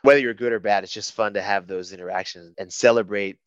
whether 0.03 0.19
you're 0.19 0.33
good 0.33 0.53
or 0.53 0.59
bad, 0.59 0.83
it's 0.83 0.93
just 0.93 1.13
fun 1.13 1.33
to 1.33 1.41
have 1.41 1.65
those 1.65 1.93
interactions 1.93 2.53
and 2.57 2.71
celebrate 2.71 3.37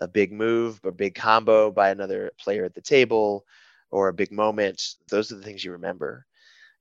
a 0.00 0.08
big 0.08 0.32
move, 0.32 0.80
a 0.84 0.92
big 0.92 1.14
combo 1.14 1.70
by 1.70 1.90
another 1.90 2.32
player 2.38 2.64
at 2.64 2.74
the 2.74 2.80
table, 2.80 3.44
or 3.90 4.08
a 4.08 4.12
big 4.12 4.32
moment. 4.32 4.94
Those 5.08 5.30
are 5.30 5.36
the 5.36 5.44
things 5.44 5.64
you 5.64 5.72
remember. 5.72 6.26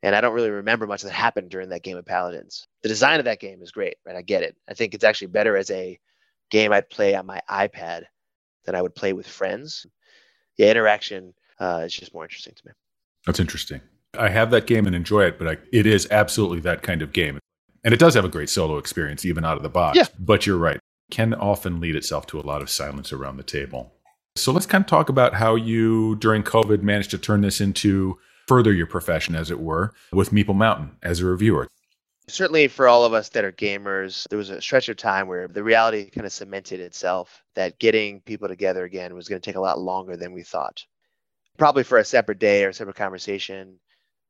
And 0.04 0.16
I 0.16 0.22
don't 0.22 0.34
really 0.34 0.50
remember 0.50 0.88
much 0.88 1.04
that 1.04 1.12
happened 1.12 1.52
during 1.52 1.70
that 1.70 1.84
game 1.84 1.98
of 1.98 2.06
Paladins. 2.06 2.68
The 2.82 2.90
design 2.90 3.20
of 3.20 3.26
that 3.26 3.40
game 3.40 3.62
is 3.62 3.72
great, 3.72 3.98
right? 4.06 4.16
I 4.16 4.22
get 4.24 4.42
it. 4.42 4.56
I 4.68 4.74
think 4.74 4.94
it's 4.94 5.04
actually 5.04 5.28
better 5.28 5.56
as 5.56 5.70
a 5.70 6.00
game 6.50 6.74
I'd 6.74 6.90
play 6.90 7.14
on 7.14 7.26
my 7.26 7.40
iPad 7.50 8.04
than 8.66 8.76
I 8.76 8.82
would 8.82 8.96
play 8.96 9.14
with 9.14 9.28
friends. 9.28 9.86
Yeah, 10.58 10.72
interaction 10.72 11.34
uh, 11.60 11.84
is 11.86 11.94
just 11.94 12.14
more 12.14 12.24
interesting 12.24 12.54
to 12.56 12.62
me. 12.66 12.72
That's 13.26 13.40
interesting. 13.40 13.82
I 14.18 14.30
have 14.30 14.52
that 14.52 14.66
game 14.66 14.88
and 14.88 14.96
enjoy 14.96 15.26
it, 15.26 15.38
but 15.38 15.48
I, 15.48 15.58
it 15.72 15.86
is 15.86 16.08
absolutely 16.10 16.62
that 16.62 16.82
kind 16.82 17.02
of 17.02 17.14
game. 17.14 17.40
And 17.84 17.94
it 17.94 18.00
does 18.00 18.16
have 18.16 18.26
a 18.26 18.30
great 18.30 18.50
solo 18.50 18.78
experience, 18.78 19.24
even 19.24 19.46
out 19.46 19.58
of 19.58 19.64
the 19.64 19.70
box. 19.70 19.98
Yeah. 19.98 20.06
But 20.20 20.46
you're 20.46 20.58
right 20.58 20.80
can 21.12 21.34
often 21.34 21.80
lead 21.80 21.96
itself 21.96 22.26
to 22.28 22.40
a 22.40 22.42
lot 22.42 22.62
of 22.62 22.70
silence 22.70 23.14
around 23.14 23.38
the 23.38 23.44
table. 23.44 23.94
So 24.36 24.52
let's 24.52 24.66
kind 24.66 24.82
of 24.82 24.88
talk 24.88 25.10
about 25.10 25.36
how 25.36 25.56
you, 25.56 26.16
during 26.16 26.42
COVID, 26.42 26.82
managed 26.82 27.12
to 27.12 27.18
turn 27.18 27.42
this 27.42 27.60
into 27.60 28.18
further 28.48 28.74
your 28.74 28.88
profession, 28.88 29.36
as 29.36 29.52
it 29.52 29.60
were, 29.60 29.94
with 30.12 30.32
Meeple 30.32 30.56
Mountain 30.56 30.92
as 31.04 31.20
a 31.20 31.26
reviewer. 31.26 31.68
Certainly, 32.28 32.70
for 32.70 32.88
all 32.88 33.04
of 33.04 33.14
us 33.14 33.30
that 33.30 33.44
are 33.44 33.52
gamers, 33.52 34.26
there 34.30 34.38
was 34.38 34.50
a 34.50 34.62
stretch 34.62 34.88
of 34.88 34.96
time 34.96 35.28
where 35.28 35.48
the 35.48 35.64
reality 35.64 36.10
kind 36.10 36.26
of 36.26 36.32
cemented 36.32 36.80
itself 36.80 37.44
that 37.56 37.78
getting 37.78 38.22
people 38.22 38.48
together 38.48 38.86
again 38.86 39.16
was 39.16 39.28
going 39.28 39.42
to 39.42 39.46
take 39.46 39.58
a 39.58 39.62
lot 39.62 39.80
longer 39.80 40.16
than 40.16 40.32
we 40.32 40.44
thought. 40.44 40.86
Probably 41.58 41.84
for 41.84 41.98
a 41.98 42.06
separate 42.06 42.40
day 42.40 42.64
or 42.64 42.70
a 42.70 42.74
separate 42.74 42.96
conversation. 42.96 43.80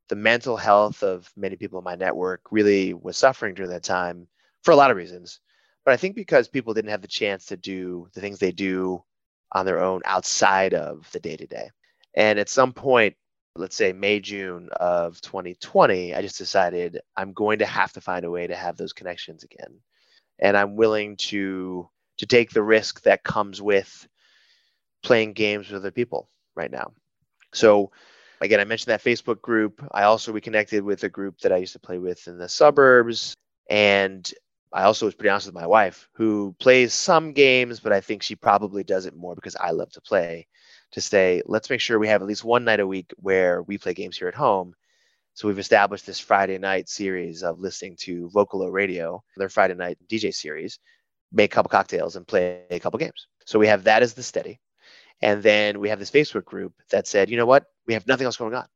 The 0.09 0.15
mental 0.15 0.57
health 0.57 1.03
of 1.03 1.31
many 1.37 1.55
people 1.55 1.79
in 1.79 1.85
my 1.85 1.95
network 1.95 2.41
really 2.49 2.93
was 2.93 3.17
suffering 3.17 3.53
during 3.53 3.71
that 3.71 3.83
time 3.83 4.27
for 4.63 4.71
a 4.71 4.75
lot 4.75 4.91
of 4.91 4.97
reasons. 4.97 5.39
But 5.85 5.93
I 5.93 5.97
think 5.97 6.15
because 6.15 6.47
people 6.47 6.73
didn't 6.73 6.91
have 6.91 7.01
the 7.01 7.07
chance 7.07 7.45
to 7.47 7.57
do 7.57 8.07
the 8.13 8.21
things 8.21 8.39
they 8.39 8.51
do 8.51 9.03
on 9.51 9.65
their 9.65 9.81
own 9.81 10.01
outside 10.05 10.73
of 10.73 11.09
the 11.11 11.19
day 11.19 11.35
to 11.35 11.47
day. 11.47 11.69
And 12.15 12.39
at 12.39 12.49
some 12.49 12.73
point, 12.73 13.15
let's 13.55 13.75
say 13.75 13.91
May, 13.91 14.19
June 14.19 14.69
of 14.73 15.19
2020, 15.21 16.13
I 16.13 16.21
just 16.21 16.37
decided 16.37 16.99
I'm 17.17 17.33
going 17.33 17.59
to 17.59 17.65
have 17.65 17.91
to 17.93 18.01
find 18.01 18.25
a 18.25 18.31
way 18.31 18.47
to 18.47 18.55
have 18.55 18.77
those 18.77 18.93
connections 18.93 19.43
again. 19.43 19.79
And 20.39 20.55
I'm 20.55 20.75
willing 20.75 21.17
to 21.17 21.89
to 22.17 22.25
take 22.27 22.51
the 22.51 22.61
risk 22.61 23.01
that 23.01 23.23
comes 23.23 23.61
with 23.61 24.07
playing 25.01 25.33
games 25.33 25.67
with 25.67 25.77
other 25.77 25.91
people 25.91 26.29
right 26.55 26.69
now. 26.69 26.91
So 27.51 27.91
again, 28.41 28.59
I 28.59 28.63
mentioned 28.63 28.91
that 28.91 29.03
Facebook 29.03 29.41
group. 29.41 29.83
I 29.91 30.03
also 30.03 30.31
reconnected 30.31 30.83
with 30.83 31.03
a 31.03 31.09
group 31.09 31.39
that 31.39 31.51
I 31.51 31.57
used 31.57 31.73
to 31.73 31.79
play 31.79 31.97
with 31.97 32.27
in 32.27 32.37
the 32.37 32.47
suburbs. 32.47 33.33
And 33.69 34.31
I 34.73 34.83
also 34.83 35.05
was 35.05 35.15
pretty 35.15 35.29
honest 35.29 35.47
with 35.47 35.55
my 35.55 35.67
wife, 35.67 36.07
who 36.13 36.55
plays 36.59 36.93
some 36.93 37.33
games, 37.33 37.79
but 37.79 37.91
I 37.91 37.99
think 37.99 38.23
she 38.23 38.35
probably 38.35 38.83
does 38.83 39.05
it 39.05 39.15
more 39.15 39.35
because 39.35 39.55
I 39.55 39.71
love 39.71 39.91
to 39.93 40.01
play. 40.01 40.47
To 40.91 41.01
say, 41.01 41.41
let's 41.45 41.69
make 41.69 41.79
sure 41.79 41.99
we 41.99 42.09
have 42.09 42.21
at 42.21 42.27
least 42.27 42.43
one 42.43 42.65
night 42.65 42.81
a 42.81 42.87
week 42.87 43.13
where 43.17 43.63
we 43.63 43.77
play 43.77 43.93
games 43.93 44.17
here 44.17 44.27
at 44.27 44.35
home. 44.35 44.73
So 45.33 45.47
we've 45.47 45.59
established 45.59 46.05
this 46.05 46.19
Friday 46.19 46.57
night 46.57 46.89
series 46.89 47.43
of 47.43 47.59
listening 47.59 47.95
to 48.01 48.29
Vocalo 48.33 48.69
Radio, 48.69 49.23
their 49.37 49.47
Friday 49.47 49.73
night 49.73 49.97
DJ 50.09 50.33
series, 50.33 50.79
make 51.31 51.53
a 51.53 51.55
couple 51.55 51.69
cocktails 51.69 52.17
and 52.17 52.27
play 52.27 52.63
a 52.69 52.79
couple 52.79 52.99
games. 52.99 53.27
So 53.45 53.57
we 53.57 53.67
have 53.67 53.85
that 53.85 54.03
as 54.03 54.13
the 54.13 54.23
steady. 54.23 54.59
And 55.21 55.41
then 55.41 55.79
we 55.79 55.89
have 55.89 55.99
this 55.99 56.11
Facebook 56.11 56.45
group 56.45 56.73
that 56.89 57.07
said, 57.07 57.29
you 57.29 57.37
know 57.37 57.45
what? 57.45 57.65
We 57.87 57.93
have 57.93 58.07
nothing 58.07 58.25
else 58.25 58.37
going 58.37 58.55
on. 58.55 58.67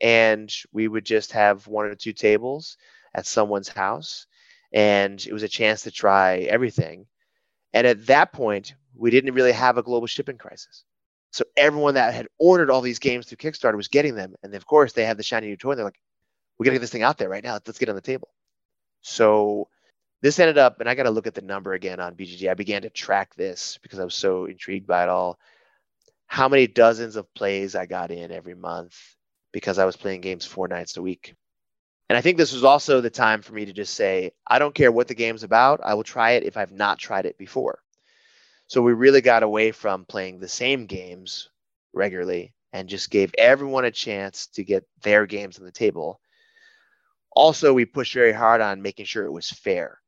And 0.00 0.52
we 0.72 0.88
would 0.88 1.04
just 1.04 1.32
have 1.32 1.66
one 1.66 1.86
or 1.86 1.94
two 1.94 2.12
tables 2.12 2.76
at 3.14 3.26
someone's 3.26 3.68
house 3.68 4.26
and 4.74 5.24
it 5.24 5.32
was 5.32 5.44
a 5.44 5.48
chance 5.48 5.82
to 5.82 5.90
try 5.90 6.40
everything. 6.40 7.06
And 7.72 7.86
at 7.86 8.06
that 8.08 8.32
point, 8.32 8.74
we 8.94 9.10
didn't 9.10 9.34
really 9.34 9.52
have 9.52 9.78
a 9.78 9.82
global 9.82 10.06
shipping 10.06 10.36
crisis. 10.36 10.84
So 11.30 11.44
everyone 11.56 11.94
that 11.94 12.12
had 12.12 12.28
ordered 12.38 12.70
all 12.70 12.80
these 12.80 12.98
games 12.98 13.26
through 13.26 13.38
Kickstarter 13.38 13.76
was 13.76 13.88
getting 13.88 14.14
them. 14.14 14.34
And 14.42 14.54
of 14.54 14.66
course, 14.66 14.92
they 14.92 15.04
have 15.04 15.16
the 15.16 15.22
shiny 15.22 15.46
new 15.46 15.56
toy. 15.56 15.70
And 15.70 15.78
they're 15.78 15.84
like, 15.84 16.00
we 16.58 16.64
got 16.64 16.70
to 16.70 16.74
get 16.74 16.80
this 16.80 16.90
thing 16.90 17.02
out 17.02 17.18
there 17.18 17.28
right 17.28 17.42
now. 17.42 17.54
Let's 17.54 17.78
get 17.78 17.88
on 17.88 17.94
the 17.94 18.00
table. 18.00 18.28
So 19.02 19.68
this 20.22 20.38
ended 20.38 20.58
up, 20.58 20.80
and 20.80 20.88
I 20.88 20.94
got 20.94 21.04
to 21.04 21.10
look 21.10 21.26
at 21.26 21.34
the 21.34 21.42
number 21.42 21.72
again 21.72 22.00
on 22.00 22.14
BGG. 22.14 22.48
I 22.48 22.54
began 22.54 22.82
to 22.82 22.90
track 22.90 23.34
this 23.34 23.78
because 23.82 23.98
I 23.98 24.04
was 24.04 24.14
so 24.14 24.44
intrigued 24.46 24.86
by 24.86 25.02
it 25.02 25.08
all. 25.08 25.38
How 26.26 26.48
many 26.48 26.66
dozens 26.66 27.16
of 27.16 27.32
plays 27.34 27.74
I 27.74 27.86
got 27.86 28.10
in 28.10 28.30
every 28.30 28.54
month 28.54 28.96
because 29.52 29.78
I 29.78 29.84
was 29.84 29.96
playing 29.96 30.20
games 30.20 30.44
four 30.44 30.66
nights 30.66 30.96
a 30.96 31.02
week. 31.02 31.34
And 32.08 32.18
I 32.18 32.20
think 32.20 32.36
this 32.36 32.52
was 32.52 32.64
also 32.64 33.00
the 33.00 33.10
time 33.10 33.40
for 33.40 33.54
me 33.54 33.64
to 33.64 33.72
just 33.72 33.94
say, 33.94 34.32
I 34.46 34.58
don't 34.58 34.74
care 34.74 34.92
what 34.92 35.08
the 35.08 35.14
game's 35.14 35.42
about. 35.42 35.80
I 35.82 35.94
will 35.94 36.02
try 36.02 36.32
it 36.32 36.44
if 36.44 36.56
I've 36.56 36.72
not 36.72 36.98
tried 36.98 37.26
it 37.26 37.38
before. 37.38 37.80
So 38.66 38.82
we 38.82 38.92
really 38.92 39.20
got 39.20 39.42
away 39.42 39.72
from 39.72 40.04
playing 40.04 40.38
the 40.38 40.48
same 40.48 40.86
games 40.86 41.48
regularly 41.92 42.54
and 42.72 42.88
just 42.88 43.10
gave 43.10 43.34
everyone 43.38 43.84
a 43.84 43.90
chance 43.90 44.48
to 44.48 44.64
get 44.64 44.84
their 45.02 45.26
games 45.26 45.58
on 45.58 45.64
the 45.64 45.72
table. 45.72 46.20
Also, 47.30 47.72
we 47.72 47.84
pushed 47.84 48.14
very 48.14 48.32
hard 48.32 48.60
on 48.60 48.82
making 48.82 49.06
sure 49.06 49.24
it 49.24 49.32
was 49.32 49.50
fair. 49.50 50.00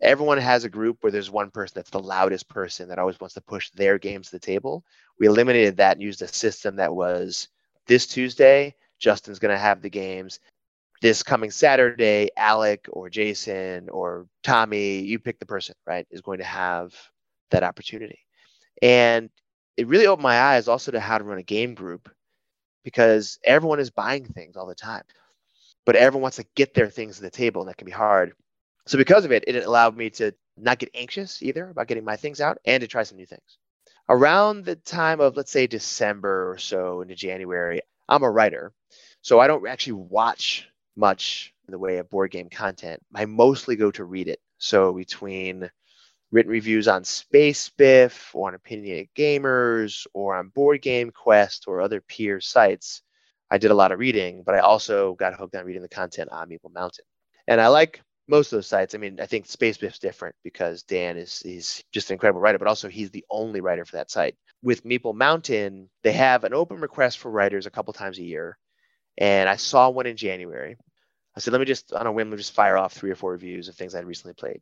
Everyone 0.00 0.38
has 0.38 0.64
a 0.64 0.70
group 0.70 0.98
where 1.00 1.12
there's 1.12 1.30
one 1.30 1.50
person 1.50 1.74
that's 1.76 1.90
the 1.90 2.00
loudest 2.00 2.48
person 2.48 2.88
that 2.88 2.98
always 2.98 3.20
wants 3.20 3.34
to 3.34 3.40
push 3.40 3.70
their 3.70 3.98
games 3.98 4.26
to 4.26 4.36
the 4.36 4.40
table. 4.40 4.84
We 5.18 5.26
eliminated 5.26 5.76
that 5.76 5.96
and 5.96 6.02
used 6.02 6.22
a 6.22 6.28
system 6.28 6.76
that 6.76 6.94
was 6.94 7.48
this 7.86 8.06
Tuesday, 8.06 8.74
Justin's 8.98 9.38
going 9.38 9.54
to 9.54 9.60
have 9.60 9.82
the 9.82 9.90
games 9.90 10.40
this 11.02 11.24
coming 11.24 11.50
Saturday, 11.50 12.30
Alec 12.36 12.86
or 12.90 13.10
Jason 13.10 13.88
or 13.90 14.26
Tommy, 14.44 15.00
you 15.00 15.18
pick 15.18 15.40
the 15.40 15.46
person, 15.46 15.74
right, 15.84 16.06
is 16.10 16.20
going 16.22 16.38
to 16.38 16.44
have 16.44 16.94
that 17.50 17.64
opportunity. 17.64 18.20
And 18.80 19.28
it 19.76 19.88
really 19.88 20.06
opened 20.06 20.22
my 20.22 20.40
eyes 20.40 20.68
also 20.68 20.92
to 20.92 21.00
how 21.00 21.18
to 21.18 21.24
run 21.24 21.38
a 21.38 21.42
game 21.42 21.74
group 21.74 22.08
because 22.84 23.38
everyone 23.44 23.80
is 23.80 23.90
buying 23.90 24.24
things 24.24 24.56
all 24.56 24.66
the 24.66 24.76
time, 24.76 25.02
but 25.84 25.96
everyone 25.96 26.22
wants 26.22 26.36
to 26.36 26.46
get 26.54 26.72
their 26.72 26.88
things 26.88 27.16
to 27.16 27.22
the 27.22 27.30
table, 27.30 27.62
and 27.62 27.68
that 27.68 27.76
can 27.76 27.86
be 27.86 27.92
hard. 27.92 28.32
So, 28.86 28.96
because 28.96 29.24
of 29.24 29.32
it, 29.32 29.44
it 29.46 29.64
allowed 29.64 29.96
me 29.96 30.10
to 30.10 30.32
not 30.56 30.78
get 30.78 30.90
anxious 30.94 31.42
either 31.42 31.68
about 31.68 31.88
getting 31.88 32.04
my 32.04 32.16
things 32.16 32.40
out 32.40 32.58
and 32.64 32.80
to 32.80 32.86
try 32.86 33.02
some 33.02 33.18
new 33.18 33.26
things. 33.26 33.58
Around 34.08 34.64
the 34.64 34.76
time 34.76 35.20
of, 35.20 35.36
let's 35.36 35.52
say, 35.52 35.66
December 35.66 36.50
or 36.50 36.58
so 36.58 37.00
into 37.00 37.14
January, 37.14 37.80
I'm 38.08 38.22
a 38.22 38.30
writer. 38.30 38.72
So 39.20 39.38
I 39.38 39.46
don't 39.46 39.66
actually 39.66 39.94
watch 39.94 40.68
much 40.96 41.54
in 41.66 41.72
the 41.72 41.78
way 41.78 41.98
of 41.98 42.10
board 42.10 42.30
game 42.30 42.48
content. 42.48 43.00
I 43.14 43.24
mostly 43.24 43.76
go 43.76 43.90
to 43.92 44.04
read 44.04 44.28
it. 44.28 44.40
So 44.58 44.92
between 44.92 45.70
written 46.30 46.52
reviews 46.52 46.88
on 46.88 47.04
Space 47.04 47.68
Biff 47.70 48.30
or 48.34 48.48
on 48.48 48.54
Opinionated 48.54 49.08
Gamers 49.16 50.06
or 50.14 50.36
on 50.36 50.48
Board 50.48 50.82
Game 50.82 51.10
Quest 51.10 51.64
or 51.66 51.80
other 51.80 52.00
peer 52.00 52.40
sites, 52.40 53.02
I 53.50 53.58
did 53.58 53.70
a 53.70 53.74
lot 53.74 53.92
of 53.92 53.98
reading, 53.98 54.42
but 54.44 54.54
I 54.54 54.60
also 54.60 55.14
got 55.14 55.34
hooked 55.34 55.54
on 55.54 55.66
reading 55.66 55.82
the 55.82 55.88
content 55.88 56.30
on 56.32 56.48
Meeple 56.48 56.72
Mountain. 56.72 57.04
And 57.46 57.60
I 57.60 57.68
like 57.68 58.00
most 58.28 58.52
of 58.52 58.56
those 58.56 58.66
sites. 58.66 58.94
I 58.94 58.98
mean, 58.98 59.20
I 59.20 59.26
think 59.26 59.46
Space 59.46 59.76
Biff's 59.76 59.98
different 59.98 60.34
because 60.42 60.84
Dan 60.84 61.18
is 61.18 61.40
he's 61.40 61.84
just 61.92 62.08
an 62.10 62.14
incredible 62.14 62.40
writer, 62.40 62.58
but 62.58 62.68
also 62.68 62.88
he's 62.88 63.10
the 63.10 63.24
only 63.30 63.60
writer 63.60 63.84
for 63.84 63.96
that 63.96 64.10
site. 64.10 64.36
With 64.62 64.84
Meeple 64.84 65.14
Mountain, 65.14 65.90
they 66.02 66.12
have 66.12 66.44
an 66.44 66.54
open 66.54 66.80
request 66.80 67.18
for 67.18 67.30
writers 67.30 67.66
a 67.66 67.70
couple 67.70 67.92
times 67.92 68.18
a 68.18 68.24
year. 68.24 68.56
And 69.18 69.48
I 69.48 69.56
saw 69.56 69.90
one 69.90 70.06
in 70.06 70.16
January. 70.16 70.76
I 71.36 71.40
said, 71.40 71.52
let 71.52 71.60
me 71.60 71.66
just, 71.66 71.92
on 71.92 72.06
a 72.06 72.12
whim, 72.12 72.36
just 72.36 72.54
fire 72.54 72.76
off 72.76 72.92
three 72.92 73.10
or 73.10 73.14
four 73.14 73.32
reviews 73.32 73.68
of 73.68 73.74
things 73.74 73.94
I'd 73.94 74.04
recently 74.04 74.34
played. 74.34 74.60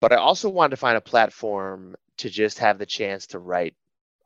But 0.00 0.12
I 0.12 0.16
also 0.16 0.48
wanted 0.48 0.70
to 0.70 0.76
find 0.76 0.96
a 0.96 1.02
platform 1.02 1.94
to 2.18 2.30
just 2.30 2.58
have 2.58 2.78
the 2.78 2.86
chance 2.86 3.26
to 3.28 3.38
write 3.38 3.74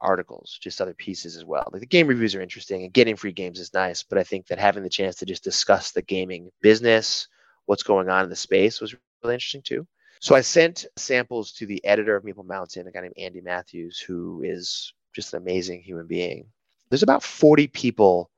articles, 0.01 0.59
just 0.61 0.81
other 0.81 0.95
pieces 0.95 1.37
as 1.37 1.45
well. 1.45 1.69
Like 1.73 1.81
the 1.81 1.87
game 1.87 2.07
reviews 2.07 2.35
are 2.35 2.41
interesting 2.41 2.85
and 2.85 2.93
getting 2.93 3.17
free 3.17 3.33
games 3.33 3.59
is 3.59 3.75
nice, 3.75 4.03
but 4.03 4.19
I 4.19 4.23
think 4.23 4.47
that 4.47 4.59
having 4.59 4.83
the 4.83 4.89
chance 4.89 5.17
to 5.17 5.27
just 5.27 5.43
discuss 5.43 5.91
the 5.91 6.03
gaming 6.03 6.51
business, 6.61 7.29
what's 7.67 7.83
going 7.83 8.09
on 8.09 8.25
in 8.25 8.31
the 8.31 8.37
space 8.37 8.81
was 8.81 8.95
really 9.23 9.35
interesting 9.35 9.63
too. 9.63 9.87
So 10.21 10.35
I 10.35 10.41
sent 10.43 10.87
samples 10.97 11.53
to 11.53 11.67
the 11.67 11.85
editor 11.85 12.17
of 12.17 12.25
Meeple 12.25 12.47
Mountain, 12.47 12.87
a 12.87 12.93
guy 12.93 13.01
named 13.01 13.15
Andy 13.19 13.41
Matthews, 13.41 13.99
who 13.99 14.43
is 14.45 14.93
just 15.15 15.35
an 15.35 15.43
amazing 15.43 15.83
human 15.83 16.07
being. 16.07 16.47
There's 16.89 17.03
about 17.03 17.23
40 17.23 17.67
people 17.69 18.31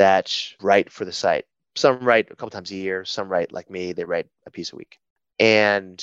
that 0.00 0.54
write 0.62 0.90
for 0.90 1.04
the 1.04 1.12
site. 1.12 1.44
Some 1.76 1.98
write 2.00 2.30
a 2.30 2.34
couple 2.34 2.48
times 2.48 2.70
a 2.70 2.74
year, 2.74 3.04
some 3.04 3.28
write 3.28 3.52
like 3.52 3.70
me, 3.70 3.92
they 3.92 4.04
write 4.04 4.28
a 4.46 4.50
piece 4.50 4.72
a 4.72 4.76
week. 4.76 4.98
And 5.38 6.02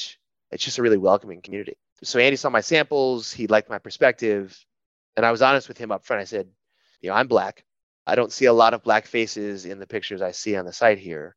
it's 0.52 0.64
just 0.64 0.78
a 0.78 0.84
really 0.84 0.98
welcoming 0.98 1.42
community. 1.42 1.78
So 2.04 2.20
Andy 2.20 2.36
saw 2.36 2.52
my 2.52 2.62
samples, 2.62 3.34
he 3.34 3.48
liked 3.48 3.72
my 3.72 3.80
perspective, 3.80 4.56
and 5.16 5.26
I 5.26 5.32
was 5.32 5.42
honest 5.42 5.68
with 5.68 5.80
him 5.80 5.92
up 5.92 6.06
front. 6.06 6.22
I 6.22 6.26
said, 6.26 6.48
you 7.02 7.10
know, 7.10 7.16
I'm 7.16 7.28
black. 7.28 7.66
I 8.06 8.14
don't 8.14 8.32
see 8.32 8.46
a 8.46 8.54
lot 8.54 8.76
of 8.76 8.84
black 8.84 9.08
faces 9.08 9.66
in 9.66 9.80
the 9.80 9.88
pictures 9.88 10.22
I 10.22 10.32
see 10.32 10.56
on 10.56 10.66
the 10.66 10.72
site 10.72 11.00
here, 11.00 11.36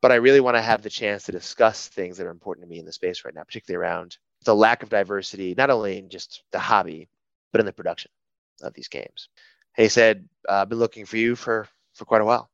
but 0.00 0.10
I 0.10 0.16
really 0.16 0.40
want 0.40 0.56
to 0.56 0.62
have 0.62 0.80
the 0.80 0.88
chance 0.88 1.24
to 1.24 1.32
discuss 1.32 1.88
things 1.88 2.16
that 2.16 2.26
are 2.26 2.30
important 2.30 2.64
to 2.64 2.70
me 2.70 2.78
in 2.78 2.86
the 2.86 2.92
space 2.92 3.22
right 3.22 3.34
now, 3.34 3.42
particularly 3.42 3.84
around 3.84 4.16
the 4.44 4.56
lack 4.56 4.82
of 4.82 4.88
diversity, 4.88 5.54
not 5.56 5.68
only 5.68 5.98
in 5.98 6.08
just 6.08 6.42
the 6.52 6.58
hobby, 6.58 7.10
but 7.52 7.60
in 7.60 7.66
the 7.66 7.72
production 7.72 8.10
of 8.62 8.72
these 8.72 8.88
games. 8.88 9.28
And 9.76 9.84
he 9.84 9.90
said, 9.90 10.26
I've 10.48 10.70
been 10.70 10.78
looking 10.78 11.04
for 11.04 11.18
you 11.18 11.36
for, 11.36 11.68
for 11.98 12.04
quite 12.04 12.22
a 12.22 12.24
while. 12.24 12.48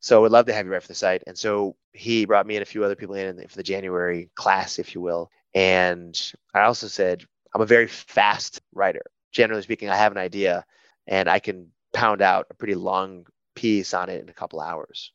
So 0.00 0.22
we'd 0.22 0.32
love 0.32 0.46
to 0.46 0.52
have 0.52 0.66
you 0.66 0.72
write 0.72 0.82
for 0.82 0.88
the 0.88 0.94
site. 0.94 1.24
And 1.26 1.36
so 1.36 1.76
he 1.92 2.24
brought 2.24 2.46
me 2.46 2.56
and 2.56 2.62
a 2.62 2.66
few 2.66 2.84
other 2.84 2.94
people 2.94 3.14
in 3.14 3.46
for 3.48 3.56
the 3.56 3.62
January 3.62 4.30
class, 4.34 4.78
if 4.78 4.94
you 4.94 5.00
will. 5.00 5.30
And 5.54 6.20
I 6.54 6.62
also 6.62 6.86
said, 6.86 7.24
I'm 7.54 7.62
a 7.62 7.66
very 7.66 7.86
fast 7.86 8.60
writer 8.74 9.02
generally 9.32 9.62
speaking, 9.62 9.88
I 9.88 9.96
have 9.96 10.12
an 10.12 10.18
idea 10.18 10.64
and 11.06 11.28
I 11.28 11.38
can 11.38 11.68
pound 11.92 12.22
out 12.22 12.46
a 12.50 12.54
pretty 12.54 12.74
long 12.74 13.26
piece 13.54 13.94
on 13.94 14.08
it 14.08 14.22
in 14.22 14.28
a 14.28 14.34
couple 14.34 14.60
hours. 14.60 15.12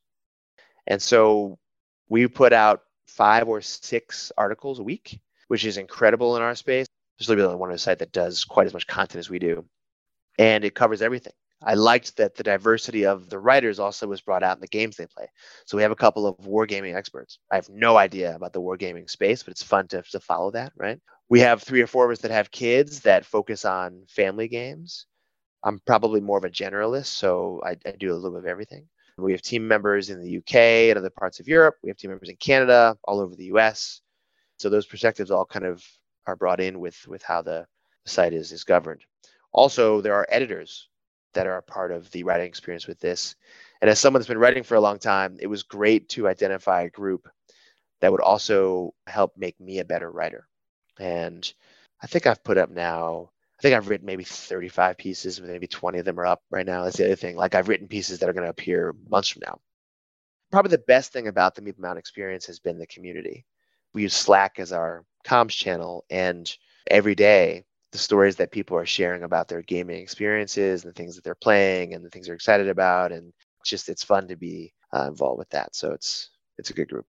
And 0.88 1.02
so 1.02 1.58
we 2.10 2.28
put 2.28 2.54
out 2.54 2.84
five 3.08 3.48
or 3.48 3.62
six 3.62 4.32
articles 4.38 4.80
a 4.80 4.84
week, 4.84 5.20
which 5.48 5.66
is 5.66 5.78
incredible 5.78 6.36
in 6.36 6.42
our 6.42 6.56
space. 6.56 6.88
There's 7.18 7.30
literally 7.30 7.54
only 7.54 7.60
one 7.60 7.78
site 7.78 8.00
that 8.00 8.12
does 8.12 8.44
quite 8.44 8.68
as 8.68 8.74
much 8.74 8.88
content 8.88 9.20
as 9.20 9.30
we 9.30 9.40
do. 9.40 9.66
And 10.40 10.66
it 10.66 10.74
covers 10.74 11.02
everything. 11.02 11.34
I 11.66 11.76
liked 11.76 12.18
that 12.18 12.36
the 12.36 12.44
diversity 12.44 13.06
of 13.06 13.30
the 13.30 13.40
writers 13.40 13.80
also 13.80 14.08
was 14.08 14.22
brought 14.22 14.44
out 14.44 14.58
in 14.58 14.62
the 14.62 14.68
games 14.68 14.96
they 14.96 15.06
play. 15.06 15.28
So 15.66 15.78
we 15.78 15.84
have 15.84 15.92
a 15.92 15.96
couple 15.96 16.28
of 16.28 16.38
wargaming 16.38 16.96
experts. 16.96 17.40
I 17.52 17.56
have 17.56 17.70
no 17.70 17.98
idea 17.98 18.36
about 18.36 18.54
the 18.54 18.62
wargaming 18.62 19.10
space, 19.10 19.44
but 19.44 19.52
it's 19.52 19.64
fun 19.64 19.88
to, 19.90 20.04
to 20.12 20.20
follow 20.20 20.52
that, 20.52 20.74
right? 20.76 21.00
We 21.30 21.40
have 21.40 21.64
three 21.64 21.82
or 21.82 21.88
four 21.88 22.06
of 22.06 22.12
us 22.12 22.20
that 22.20 22.32
have 22.32 22.52
kids 22.52 23.02
that 23.02 23.26
focus 23.26 23.66
on 23.66 24.04
family 24.08 24.48
games. 24.48 25.06
I'm 25.64 25.80
probably 25.86 26.20
more 26.20 26.38
of 26.38 26.44
a 26.44 26.50
generalist, 26.50 27.08
so 27.08 27.62
I, 27.66 27.78
I 27.86 27.92
do 27.92 28.12
a 28.12 28.16
little 28.16 28.32
bit 28.32 28.40
of 28.40 28.46
everything. 28.46 28.88
We 29.18 29.32
have 29.32 29.42
team 29.42 29.68
members 29.68 30.10
in 30.10 30.22
the 30.22 30.38
UK 30.38 30.56
and 30.90 30.98
other 30.98 31.10
parts 31.10 31.40
of 31.40 31.48
Europe. 31.48 31.76
We 31.84 31.90
have 31.90 31.98
team 31.98 32.12
members 32.12 32.30
in 32.30 32.36
Canada, 32.38 32.98
all 33.04 33.20
over 33.20 33.36
the 33.36 33.52
US. 33.54 34.02
So 34.58 34.70
those 34.70 34.86
perspectives 34.86 35.32
all 35.32 35.46
kind 35.46 35.66
of 35.66 35.84
are 36.26 36.36
brought 36.36 36.60
in 36.60 36.80
with 36.80 36.98
with 37.08 37.22
how 37.22 37.42
the 37.42 37.66
site 38.06 38.34
is 38.34 38.52
is 38.52 38.64
governed. 38.64 39.02
Also, 39.52 40.02
there 40.02 40.16
are 40.16 40.28
editors 40.30 40.90
that 41.34 41.48
are 41.48 41.58
a 41.58 41.64
part 41.64 41.92
of 41.92 42.10
the 42.12 42.24
writing 42.24 42.48
experience 42.48 42.88
with 42.88 43.00
this. 43.00 43.36
And 43.82 43.90
as 43.90 44.00
someone 44.00 44.20
that's 44.20 44.30
been 44.30 44.38
writing 44.38 44.64
for 44.64 44.76
a 44.76 44.82
long 44.82 45.00
time, 45.00 45.38
it 45.40 45.48
was 45.48 45.64
great 45.64 46.10
to 46.10 46.28
identify 46.28 46.84
a 46.84 46.90
group 46.90 47.28
that 48.02 48.12
would 48.12 48.22
also 48.22 48.94
help 49.08 49.34
make 49.38 49.60
me 49.60 49.80
a 49.80 49.86
better 49.86 50.12
writer. 50.12 50.48
And 51.00 51.52
I 52.02 52.08
think 52.08 52.28
I've 52.28 52.44
put 52.44 52.58
up 52.58 52.70
now, 52.70 53.32
I 53.60 53.62
think 53.62 53.76
I've 53.76 53.90
written 53.90 54.06
maybe 54.06 54.24
35 54.24 54.98
pieces, 54.98 55.42
maybe 55.42 55.68
20 55.68 56.00
of 56.00 56.06
them 56.06 56.20
are 56.20 56.26
up 56.26 56.42
right 56.52 56.66
now. 56.66 56.84
That's 56.84 56.98
the 56.98 57.06
other 57.06 57.16
thing. 57.16 57.36
Like 57.36 57.56
I've 57.56 57.70
written 57.70 57.88
pieces 57.88 58.20
that 58.20 58.30
are 58.30 58.34
going 58.34 58.46
to 58.46 58.50
appear 58.50 58.94
months 59.10 59.30
from 59.30 59.44
now. 59.46 59.60
Probably 60.52 60.70
the 60.70 60.84
best 60.86 61.12
thing 61.12 61.28
about 61.28 61.56
the 61.56 61.62
Meeple 61.62 61.80
Mountain 61.80 61.98
experience 61.98 62.46
has 62.46 62.60
been 62.60 62.78
the 62.78 62.88
community. 62.88 63.46
We 63.94 64.04
use 64.04 64.14
Slack 64.14 64.60
as 64.60 64.72
our 64.72 65.06
comms 65.26 65.52
channel, 65.52 66.06
and 66.10 66.52
every 66.88 67.16
day 67.16 67.64
the 67.94 68.00
stories 68.00 68.36
that 68.38 68.52
people 68.52 68.76
are 68.76 68.88
sharing 68.88 69.22
about 69.22 69.48
their 69.48 69.62
gaming 69.62 70.02
experiences 70.02 70.84
and 70.84 70.90
the 70.90 70.98
things 70.98 71.16
that 71.16 71.24
they're 71.24 71.36
playing 71.36 71.94
and 71.94 72.04
the 72.04 72.10
things 72.10 72.26
they're 72.26 72.36
excited 72.36 72.68
about 72.68 73.12
and 73.12 73.32
just 73.64 73.88
it's 73.88 74.04
fun 74.04 74.28
to 74.28 74.36
be 74.36 74.74
uh, 74.94 75.08
involved 75.08 75.38
with 75.38 75.50
that. 75.52 75.76
So 75.76 75.92
it's 75.92 76.30
it's 76.58 76.72
a 76.72 76.74
good 76.74 76.90
group. 76.90 77.06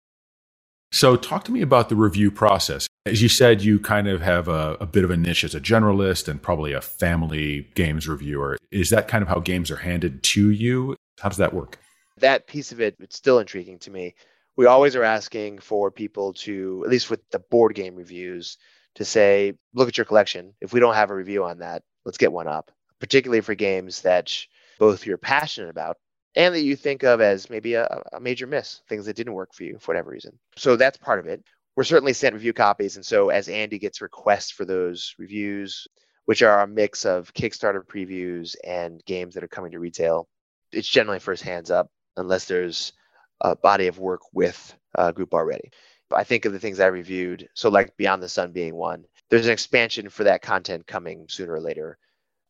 So 0.92 1.18
talk 1.18 1.44
to 1.44 1.52
me 1.52 1.62
about 1.62 1.90
the 1.90 1.96
review 1.96 2.32
process. 2.32 2.88
As 3.06 3.22
you 3.22 3.28
said 3.28 3.62
you 3.62 3.78
kind 3.78 4.08
of 4.08 4.22
have 4.22 4.48
a, 4.48 4.78
a 4.80 4.86
bit 4.86 5.04
of 5.04 5.12
a 5.12 5.18
niche 5.18 5.44
as 5.44 5.54
a 5.54 5.60
generalist 5.60 6.30
and 6.30 6.42
probably 6.42 6.72
a 6.72 6.82
family 6.82 7.68
games 7.76 8.08
reviewer. 8.08 8.58
Is 8.72 8.90
that 8.90 9.10
kind 9.10 9.22
of 9.22 9.28
how 9.28 9.40
games 9.40 9.70
are 9.70 9.78
handed 9.78 10.24
to 10.24 10.50
you? 10.50 10.96
How 11.20 11.28
does 11.28 11.38
that 11.38 11.54
work? 11.54 11.78
That 12.18 12.48
piece 12.48 12.72
of 12.72 12.80
it 12.80 12.96
it's 13.00 13.18
still 13.18 13.40
intriguing 13.40 13.80
to 13.80 13.92
me. 13.92 14.16
We 14.56 14.66
always 14.66 14.96
are 14.96 15.04
asking 15.04 15.60
for 15.60 15.92
people 15.92 16.34
to 16.34 16.84
at 16.86 16.90
least 16.90 17.10
with 17.10 17.20
the 17.32 17.40
board 17.40 17.76
game 17.76 17.98
reviews 17.98 18.58
to 18.96 19.06
say, 19.06 19.54
look 19.74 19.88
at 19.88 19.98
your 19.98 20.06
collection. 20.06 20.54
If 20.62 20.74
we 20.74 20.80
don't 20.80 20.96
have 20.96 21.12
a 21.12 21.16
review 21.16 21.44
on 21.44 21.60
that, 21.60 21.84
let's 22.06 22.18
get 22.18 22.32
one 22.32 22.48
up, 22.48 22.72
particularly 23.00 23.42
for 23.42 23.56
games 23.56 24.02
that 24.02 24.36
both 24.78 25.06
you're 25.06 25.18
passionate 25.18 25.70
about 25.70 25.98
and 26.36 26.54
that 26.54 26.62
you 26.62 26.76
think 26.76 27.04
of 27.04 27.22
as 27.22 27.50
maybe 27.50 27.74
a, 27.74 28.02
a, 28.14 28.20
major 28.20 28.48
miss, 28.48 28.82
things 28.88 29.06
that 29.06 29.16
didn't 29.16 29.34
work 29.34 29.54
for 29.54 29.64
you 29.64 29.78
for 29.80 29.92
whatever 29.92 30.12
reason. 30.12 30.38
So 30.56 30.76
that's 30.76 30.98
part 30.98 31.20
of 31.20 31.28
it. 31.28 31.44
We're 31.76 31.84
certainly 31.84 32.14
sent 32.14 32.34
review 32.34 32.54
copies. 32.54 32.96
And 32.96 33.06
so 33.06 33.30
as 33.30 33.50
Andy 33.50 33.80
gets 33.80 34.02
requests 34.02 34.52
for 34.52 34.66
those 34.66 35.16
reviews, 35.18 35.88
which 36.26 36.42
are 36.42 36.62
a 36.62 36.68
mix 36.68 37.06
of 37.06 37.34
Kickstarter 37.34 37.84
previews 37.84 38.56
and 38.64 39.04
games 39.06 39.34
that 39.34 39.44
are 39.44 39.48
coming 39.48 39.72
to 39.72 39.80
retail, 39.80 40.28
it's 40.72 40.88
generally 40.88 41.20
first 41.20 41.44
hands 41.44 41.72
up 41.72 41.90
unless 42.18 42.46
there's 42.46 42.94
a 43.42 43.56
body 43.56 43.88
of 43.88 43.98
work 43.98 44.22
with 44.34 44.76
a 44.96 45.14
group 45.14 45.34
already. 45.34 45.72
I 46.12 46.24
think 46.24 46.46
of 46.46 46.54
the 46.54 46.60
things 46.60 46.80
I 46.80 46.88
reviewed. 46.88 47.50
So, 47.54 47.70
like 47.70 47.96
Beyond 47.98 48.24
the 48.24 48.30
Sun 48.30 48.52
being 48.52 48.76
one, 48.76 49.06
there's 49.30 49.46
an 49.46 49.52
expansion 49.52 50.10
for 50.10 50.24
that 50.24 50.42
content 50.42 50.88
coming 50.88 51.28
sooner 51.30 51.54
or 51.54 51.60
later. 51.60 51.98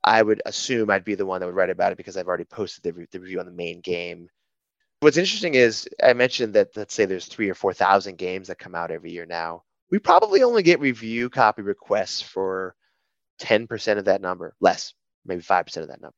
I 0.04 0.22
would 0.22 0.42
assume 0.46 0.90
I'd 0.90 1.04
be 1.04 1.16
the 1.16 1.26
one 1.26 1.42
that 1.42 1.46
would 1.46 1.56
write 1.56 1.70
about 1.70 1.92
it 1.92 1.98
because 1.98 2.16
I've 2.16 2.28
already 2.28 2.46
posted 2.46 2.84
the, 2.84 3.08
the 3.12 3.20
review 3.20 3.40
on 3.40 3.46
the 3.46 3.52
main 3.52 3.82
game. 3.82 4.30
What's 5.02 5.18
interesting 5.18 5.56
is 5.56 5.88
I 6.04 6.14
mentioned 6.14 6.54
that 6.56 6.76
let's 6.76 6.94
say 6.94 7.06
there's 7.06 7.26
three 7.26 7.50
or 7.50 7.54
four 7.54 7.74
thousand 7.74 8.18
games 8.18 8.48
that 8.48 8.60
come 8.60 8.76
out 8.76 8.92
every 8.92 9.12
year 9.12 9.26
now. 9.26 9.64
We 9.92 10.00
probably 10.00 10.44
only 10.44 10.64
get 10.64 10.80
review 10.80 11.30
copy 11.30 11.62
requests 11.62 12.22
for 12.22 12.76
10% 13.40 13.98
of 13.98 14.06
that 14.06 14.22
number, 14.22 14.54
less, 14.60 14.94
maybe 15.26 15.42
5% 15.42 15.78
of 15.78 15.88
that 15.88 16.02
number. 16.02 16.16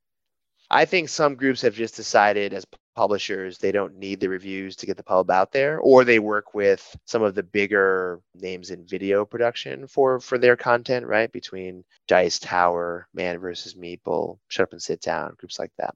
I 0.69 0.85
think 0.85 1.09
some 1.09 1.35
groups 1.35 1.61
have 1.61 1.75
just 1.75 1.95
decided 1.95 2.53
as 2.53 2.65
publishers 2.95 3.57
they 3.57 3.71
don't 3.71 3.97
need 3.97 4.19
the 4.19 4.29
reviews 4.29 4.75
to 4.75 4.85
get 4.85 4.97
the 4.97 5.03
pub 5.03 5.29
out 5.31 5.51
there 5.51 5.79
or 5.79 6.03
they 6.03 6.19
work 6.19 6.53
with 6.53 6.95
some 7.05 7.23
of 7.23 7.35
the 7.35 7.43
bigger 7.43 8.19
names 8.35 8.69
in 8.69 8.85
video 8.85 9.25
production 9.25 9.87
for 9.87 10.19
for 10.19 10.37
their 10.37 10.55
content 10.55 11.05
right? 11.05 11.31
Between 11.31 11.83
dice 12.07 12.39
tower 12.39 13.07
man 13.13 13.39
versus 13.39 13.75
meeple 13.75 14.37
shut 14.49 14.63
up 14.63 14.73
and 14.73 14.81
sit 14.81 15.01
down 15.01 15.33
groups 15.37 15.59
like 15.59 15.71
that. 15.77 15.95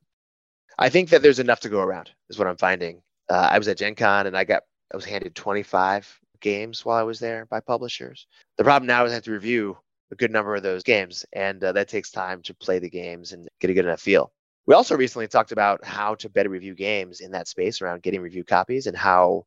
I 0.78 0.90
think 0.90 1.10
that 1.10 1.22
there's 1.22 1.40
enough 1.40 1.62
to 1.62 1.70
go 1.70 1.82
around 1.82 2.12
is 2.30 2.40
what 2.40 2.48
i'm 2.48 2.58
finding. 2.58 3.02
Uh, 3.30 3.50
i 3.52 3.58
was 3.58 3.68
at 3.68 3.78
gen 3.78 3.96
con 3.96 4.28
and 4.28 4.38
i 4.38 4.44
got 4.44 4.64
i 4.94 4.96
was 4.96 5.06
handed 5.06 5.36
25 5.36 6.20
games 6.42 6.86
while 6.86 6.98
i 6.98 7.04
was 7.04 7.20
there 7.20 7.46
by 7.48 7.60
publishers. 7.60 8.28
The 8.58 8.64
problem 8.64 8.88
now 8.88 9.06
is 9.06 9.12
i 9.12 9.16
have 9.16 9.24
to 9.24 9.32
review 9.32 9.78
a 10.12 10.16
good 10.16 10.32
number 10.32 10.56
of 10.56 10.64
those 10.64 10.84
games 10.84 11.26
and 11.34 11.64
uh, 11.64 11.72
that 11.72 11.88
takes 11.90 12.12
time 12.12 12.42
to 12.44 12.54
play 12.54 12.80
the 12.80 12.90
games 12.90 13.32
and 13.32 13.48
get 13.60 13.72
a 13.72 13.74
good 13.74 13.86
enough 13.86 14.02
feel 14.02 14.32
we 14.68 14.74
also 14.74 14.96
recently 14.96 15.28
talked 15.28 15.52
about 15.52 15.84
how 15.86 16.16
to 16.16 16.30
better 16.30 16.50
review 16.50 16.74
games 16.74 17.20
in 17.20 17.32
that 17.32 17.48
space 17.48 17.82
around 17.82 18.02
getting 18.02 18.22
review 18.22 18.44
copies 18.44 18.88
and 18.88 18.98
how 18.98 19.46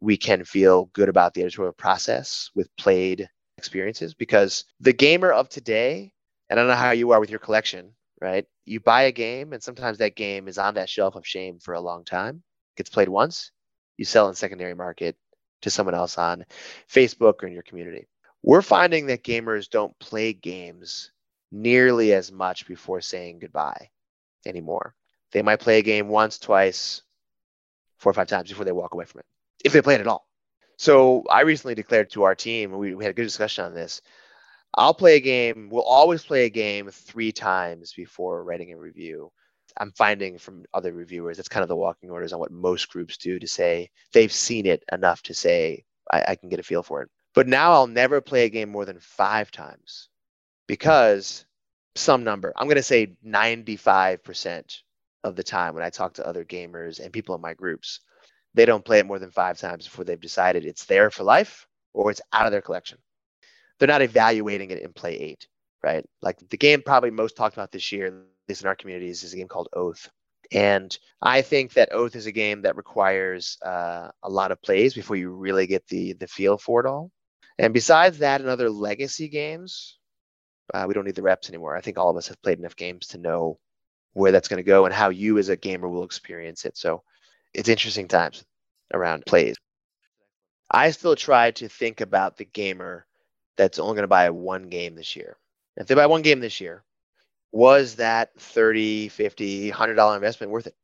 we 0.00 0.16
can 0.16 0.44
feel 0.44 0.86
good 0.92 1.08
about 1.08 1.34
the 1.34 1.42
editorial 1.42 1.72
process 1.72 2.50
with 2.54 2.68
played 2.76 3.28
experiences 3.58 4.14
because 4.14 4.64
the 4.80 4.92
gamer 4.92 5.32
of 5.32 5.48
today, 5.48 6.12
and 6.48 6.58
I 6.58 6.62
don't 6.62 6.70
know 6.70 6.76
how 6.76 6.92
you 6.92 7.10
are 7.12 7.20
with 7.20 7.30
your 7.30 7.38
collection, 7.38 7.90
right? 8.20 8.44
You 8.64 8.80
buy 8.80 9.02
a 9.02 9.12
game 9.12 9.52
and 9.52 9.62
sometimes 9.62 9.98
that 9.98 10.16
game 10.16 10.46
is 10.46 10.58
on 10.58 10.74
that 10.74 10.88
shelf 10.88 11.16
of 11.16 11.26
shame 11.26 11.58
for 11.58 11.74
a 11.74 11.80
long 11.80 12.04
time, 12.04 12.42
gets 12.76 12.90
played 12.90 13.08
once, 13.08 13.50
you 13.96 14.04
sell 14.04 14.28
in 14.28 14.34
secondary 14.34 14.74
market 14.74 15.16
to 15.62 15.70
someone 15.70 15.94
else 15.94 16.18
on 16.18 16.44
Facebook 16.92 17.42
or 17.42 17.46
in 17.46 17.52
your 17.52 17.62
community. 17.62 18.06
We're 18.42 18.62
finding 18.62 19.06
that 19.06 19.24
gamers 19.24 19.70
don't 19.70 19.98
play 19.98 20.32
games 20.32 21.10
nearly 21.50 22.12
as 22.12 22.30
much 22.30 22.66
before 22.66 23.00
saying 23.00 23.38
goodbye 23.38 23.88
anymore. 24.46 24.94
They 25.32 25.42
might 25.42 25.60
play 25.60 25.78
a 25.78 25.82
game 25.82 26.08
once, 26.08 26.38
twice, 26.38 27.02
four 27.98 28.10
or 28.10 28.14
five 28.14 28.28
times 28.28 28.48
before 28.48 28.64
they 28.64 28.72
walk 28.72 28.94
away 28.94 29.04
from 29.04 29.20
it, 29.20 29.26
if 29.64 29.72
they 29.72 29.82
play 29.82 29.94
it 29.94 30.00
at 30.00 30.06
all. 30.06 30.26
So 30.76 31.24
I 31.30 31.42
recently 31.42 31.74
declared 31.74 32.10
to 32.10 32.24
our 32.24 32.34
team, 32.34 32.72
we, 32.72 32.94
we 32.94 33.04
had 33.04 33.12
a 33.12 33.14
good 33.14 33.24
discussion 33.24 33.64
on 33.64 33.74
this. 33.74 34.00
I'll 34.76 34.94
play 34.94 35.16
a 35.16 35.20
game, 35.20 35.68
we'll 35.70 35.82
always 35.82 36.24
play 36.24 36.44
a 36.44 36.50
game 36.50 36.90
three 36.90 37.30
times 37.32 37.92
before 37.92 38.42
writing 38.42 38.72
a 38.72 38.78
review. 38.78 39.30
I'm 39.78 39.92
finding 39.92 40.38
from 40.38 40.64
other 40.72 40.92
reviewers, 40.92 41.36
that's 41.36 41.48
kind 41.48 41.62
of 41.62 41.68
the 41.68 41.76
walking 41.76 42.10
orders 42.10 42.32
on 42.32 42.40
what 42.40 42.50
most 42.50 42.90
groups 42.90 43.16
do 43.16 43.38
to 43.38 43.46
say 43.46 43.90
they've 44.12 44.32
seen 44.32 44.66
it 44.66 44.84
enough 44.92 45.22
to 45.24 45.34
say, 45.34 45.84
I, 46.12 46.24
I 46.28 46.36
can 46.36 46.48
get 46.48 46.60
a 46.60 46.64
feel 46.64 46.82
for 46.82 47.02
it. 47.02 47.10
But 47.34 47.48
now 47.48 47.72
I'll 47.72 47.86
never 47.88 48.20
play 48.20 48.44
a 48.44 48.48
game 48.48 48.70
more 48.70 48.84
than 48.84 49.00
five 49.00 49.50
times 49.50 50.08
because 50.66 51.44
some 51.96 52.24
number. 52.24 52.52
I'm 52.56 52.66
going 52.66 52.76
to 52.76 52.82
say 52.82 53.14
95% 53.26 54.80
of 55.22 55.36
the 55.36 55.42
time 55.42 55.74
when 55.74 55.84
I 55.84 55.90
talk 55.90 56.14
to 56.14 56.26
other 56.26 56.44
gamers 56.44 57.00
and 57.00 57.12
people 57.12 57.34
in 57.34 57.40
my 57.40 57.54
groups, 57.54 58.00
they 58.54 58.64
don't 58.64 58.84
play 58.84 58.98
it 58.98 59.06
more 59.06 59.18
than 59.18 59.30
five 59.30 59.58
times 59.58 59.84
before 59.84 60.04
they've 60.04 60.20
decided 60.20 60.64
it's 60.64 60.84
there 60.84 61.10
for 61.10 61.24
life 61.24 61.66
or 61.92 62.10
it's 62.10 62.20
out 62.32 62.46
of 62.46 62.52
their 62.52 62.62
collection. 62.62 62.98
They're 63.78 63.88
not 63.88 64.02
evaluating 64.02 64.70
it 64.70 64.80
in 64.80 64.92
play 64.92 65.16
eight, 65.16 65.48
right? 65.82 66.04
Like 66.22 66.38
the 66.48 66.56
game 66.56 66.82
probably 66.84 67.10
most 67.10 67.36
talked 67.36 67.56
about 67.56 67.72
this 67.72 67.90
year, 67.90 68.06
at 68.06 68.14
least 68.48 68.62
in 68.62 68.68
our 68.68 68.76
communities, 68.76 69.22
is 69.24 69.32
a 69.32 69.36
game 69.36 69.48
called 69.48 69.68
Oath. 69.72 70.08
And 70.52 70.96
I 71.22 71.42
think 71.42 71.72
that 71.72 71.92
Oath 71.92 72.14
is 72.14 72.26
a 72.26 72.32
game 72.32 72.62
that 72.62 72.76
requires 72.76 73.58
uh, 73.64 74.10
a 74.22 74.30
lot 74.30 74.52
of 74.52 74.62
plays 74.62 74.94
before 74.94 75.16
you 75.16 75.30
really 75.30 75.66
get 75.66 75.86
the 75.88 76.12
the 76.12 76.26
feel 76.26 76.58
for 76.58 76.80
it 76.80 76.86
all. 76.86 77.10
And 77.58 77.72
besides 77.72 78.18
that, 78.18 78.40
and 78.40 78.50
other 78.50 78.70
legacy 78.70 79.28
games, 79.28 79.98
uh, 80.72 80.84
we 80.86 80.94
don't 80.94 81.04
need 81.04 81.14
the 81.14 81.22
reps 81.22 81.48
anymore. 81.48 81.76
I 81.76 81.80
think 81.80 81.98
all 81.98 82.10
of 82.10 82.16
us 82.16 82.28
have 82.28 82.40
played 82.42 82.58
enough 82.58 82.76
games 82.76 83.08
to 83.08 83.18
know 83.18 83.58
where 84.14 84.32
that's 84.32 84.48
going 84.48 84.58
to 84.58 84.62
go 84.62 84.84
and 84.84 84.94
how 84.94 85.10
you 85.10 85.38
as 85.38 85.48
a 85.48 85.56
gamer 85.56 85.88
will 85.88 86.04
experience 86.04 86.64
it. 86.64 86.76
So 86.76 87.02
it's 87.52 87.68
interesting 87.68 88.08
times 88.08 88.44
around 88.92 89.26
plays. 89.26 89.56
I 90.70 90.90
still 90.90 91.16
try 91.16 91.50
to 91.52 91.68
think 91.68 92.00
about 92.00 92.36
the 92.36 92.44
gamer 92.44 93.06
that's 93.56 93.78
only 93.78 93.94
going 93.94 94.04
to 94.04 94.08
buy 94.08 94.30
one 94.30 94.68
game 94.68 94.94
this 94.94 95.14
year. 95.14 95.36
If 95.76 95.86
they 95.86 95.94
buy 95.94 96.06
one 96.06 96.22
game 96.22 96.40
this 96.40 96.60
year, 96.60 96.84
was 97.52 97.96
that 97.96 98.30
30, 98.38 99.08
50, 99.08 99.70
$100 99.70 100.14
investment 100.14 100.52
worth 100.52 100.66
it? 100.66 100.74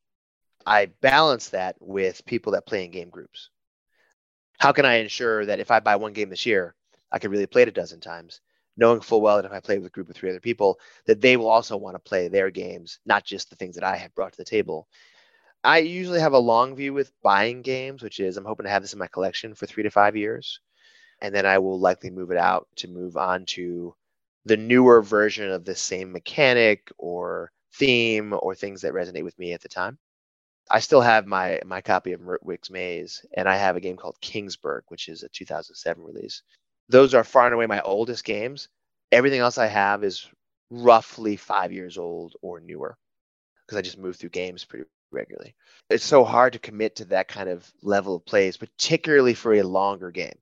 I 0.67 0.87
balance 1.01 1.49
that 1.49 1.77
with 1.81 2.25
people 2.27 2.53
that 2.53 2.67
play 2.67 2.85
in 2.85 2.91
game 2.91 3.11
groups. 3.11 3.51
How 4.59 4.73
can 4.73 4.85
I 4.85 4.97
ensure 4.97 5.47
that 5.47 5.59
if 5.59 5.71
I 5.71 5.81
buy 5.81 5.97
one 5.97 6.13
game 6.13 6.29
this 6.29 6.47
year, 6.47 6.75
I 7.11 7.19
can 7.19 7.31
really 7.31 7.47
play 7.47 7.63
it 7.63 7.69
a 7.69 7.73
dozen 7.73 8.01
times? 8.01 8.41
Knowing 8.81 9.01
full 9.01 9.21
well 9.21 9.37
that 9.37 9.45
if 9.45 9.53
I 9.53 9.61
play 9.61 9.79
with 9.79 9.87
a 9.87 9.91
group 9.91 10.09
of 10.09 10.17
three 10.17 10.31
other 10.31 10.41
people, 10.41 10.81
that 11.05 11.21
they 11.21 11.37
will 11.37 11.49
also 11.49 11.77
want 11.77 11.95
to 11.95 12.01
play 12.01 12.27
their 12.27 12.51
games, 12.51 12.99
not 13.05 13.25
just 13.25 13.51
the 13.51 13.57
things 13.57 13.75
that 13.77 13.85
I 13.85 13.97
have 13.97 14.15
brought 14.15 14.33
to 14.33 14.39
the 14.39 14.45
table. 14.45 14.89
I 15.63 15.79
usually 15.79 16.21
have 16.21 16.33
a 16.33 16.39
long 16.39 16.75
view 16.75 16.95
with 16.95 17.13
buying 17.23 17.61
games, 17.61 18.03
which 18.03 18.19
is 18.19 18.37
I'm 18.39 18.47
hoping 18.47 18.65
to 18.65 18.71
have 18.71 18.83
this 18.83 18.95
in 18.95 18.99
my 18.99 19.07
collection 19.07 19.55
for 19.55 19.67
three 19.67 19.83
to 19.83 19.91
five 19.91 20.17
years. 20.17 20.61
And 21.21 21.35
then 21.35 21.45
I 21.45 21.59
will 21.59 21.79
likely 21.79 22.09
move 22.09 22.31
it 22.31 22.39
out 22.39 22.67
to 22.77 22.89
move 22.89 23.19
on 23.19 23.45
to 23.47 23.95
the 24.47 24.57
newer 24.57 25.03
version 25.03 25.51
of 25.51 25.67
the 25.67 25.75
same 25.75 26.11
mechanic 26.11 26.91
or 26.97 27.53
theme 27.75 28.35
or 28.41 28.55
things 28.55 28.81
that 28.81 28.95
resonate 28.95 29.25
with 29.25 29.39
me 29.39 29.53
at 29.53 29.61
the 29.61 29.69
time. 29.69 29.99
I 30.71 30.81
still 30.81 31.03
have 31.03 31.27
my 31.27 31.61
my 31.67 31.83
copy 31.83 32.13
of 32.13 32.21
Mertwig's 32.21 32.71
Maze, 32.71 33.27
and 33.37 33.47
I 33.49 33.57
have 33.57 33.77
a 33.77 33.81
game 33.81 33.97
called 33.97 34.17
Kingsburg, 34.23 34.83
which 34.89 35.09
is 35.09 35.23
a 35.23 35.29
2007 35.29 36.03
release 36.03 36.43
those 36.91 37.15
are 37.15 37.25
far 37.25 37.47
and 37.47 37.55
away 37.55 37.67
my 37.67 37.81
oldest 37.81 38.25
games. 38.25 38.69
Everything 39.13 39.41
else 39.41 39.59
I 39.59 39.67
have 39.67 40.05
is 40.05 40.29
roughly 40.71 41.37
five 41.37 41.73
years 41.73 41.99
old 41.99 42.35
or 42.43 42.61
newer 42.61 42.97
because 43.67 43.79
I 43.79 43.83
just 43.83 43.99
move 43.99 44.17
through 44.17 44.31
games 44.31 44.65
pretty 44.65 44.85
regularly. 45.13 45.55
It's 45.89 46.05
so 46.05 46.25
hard 46.25 46.53
to 46.53 46.59
commit 46.59 46.97
to 46.97 47.05
that 47.07 47.29
kind 47.29 47.49
of 47.49 47.71
level 47.83 48.17
of 48.17 48.27
plays, 48.27 48.57
particularly 48.57 49.35
for 49.35 49.55
a 49.55 49.63
longer 49.63 50.11
game. 50.11 50.39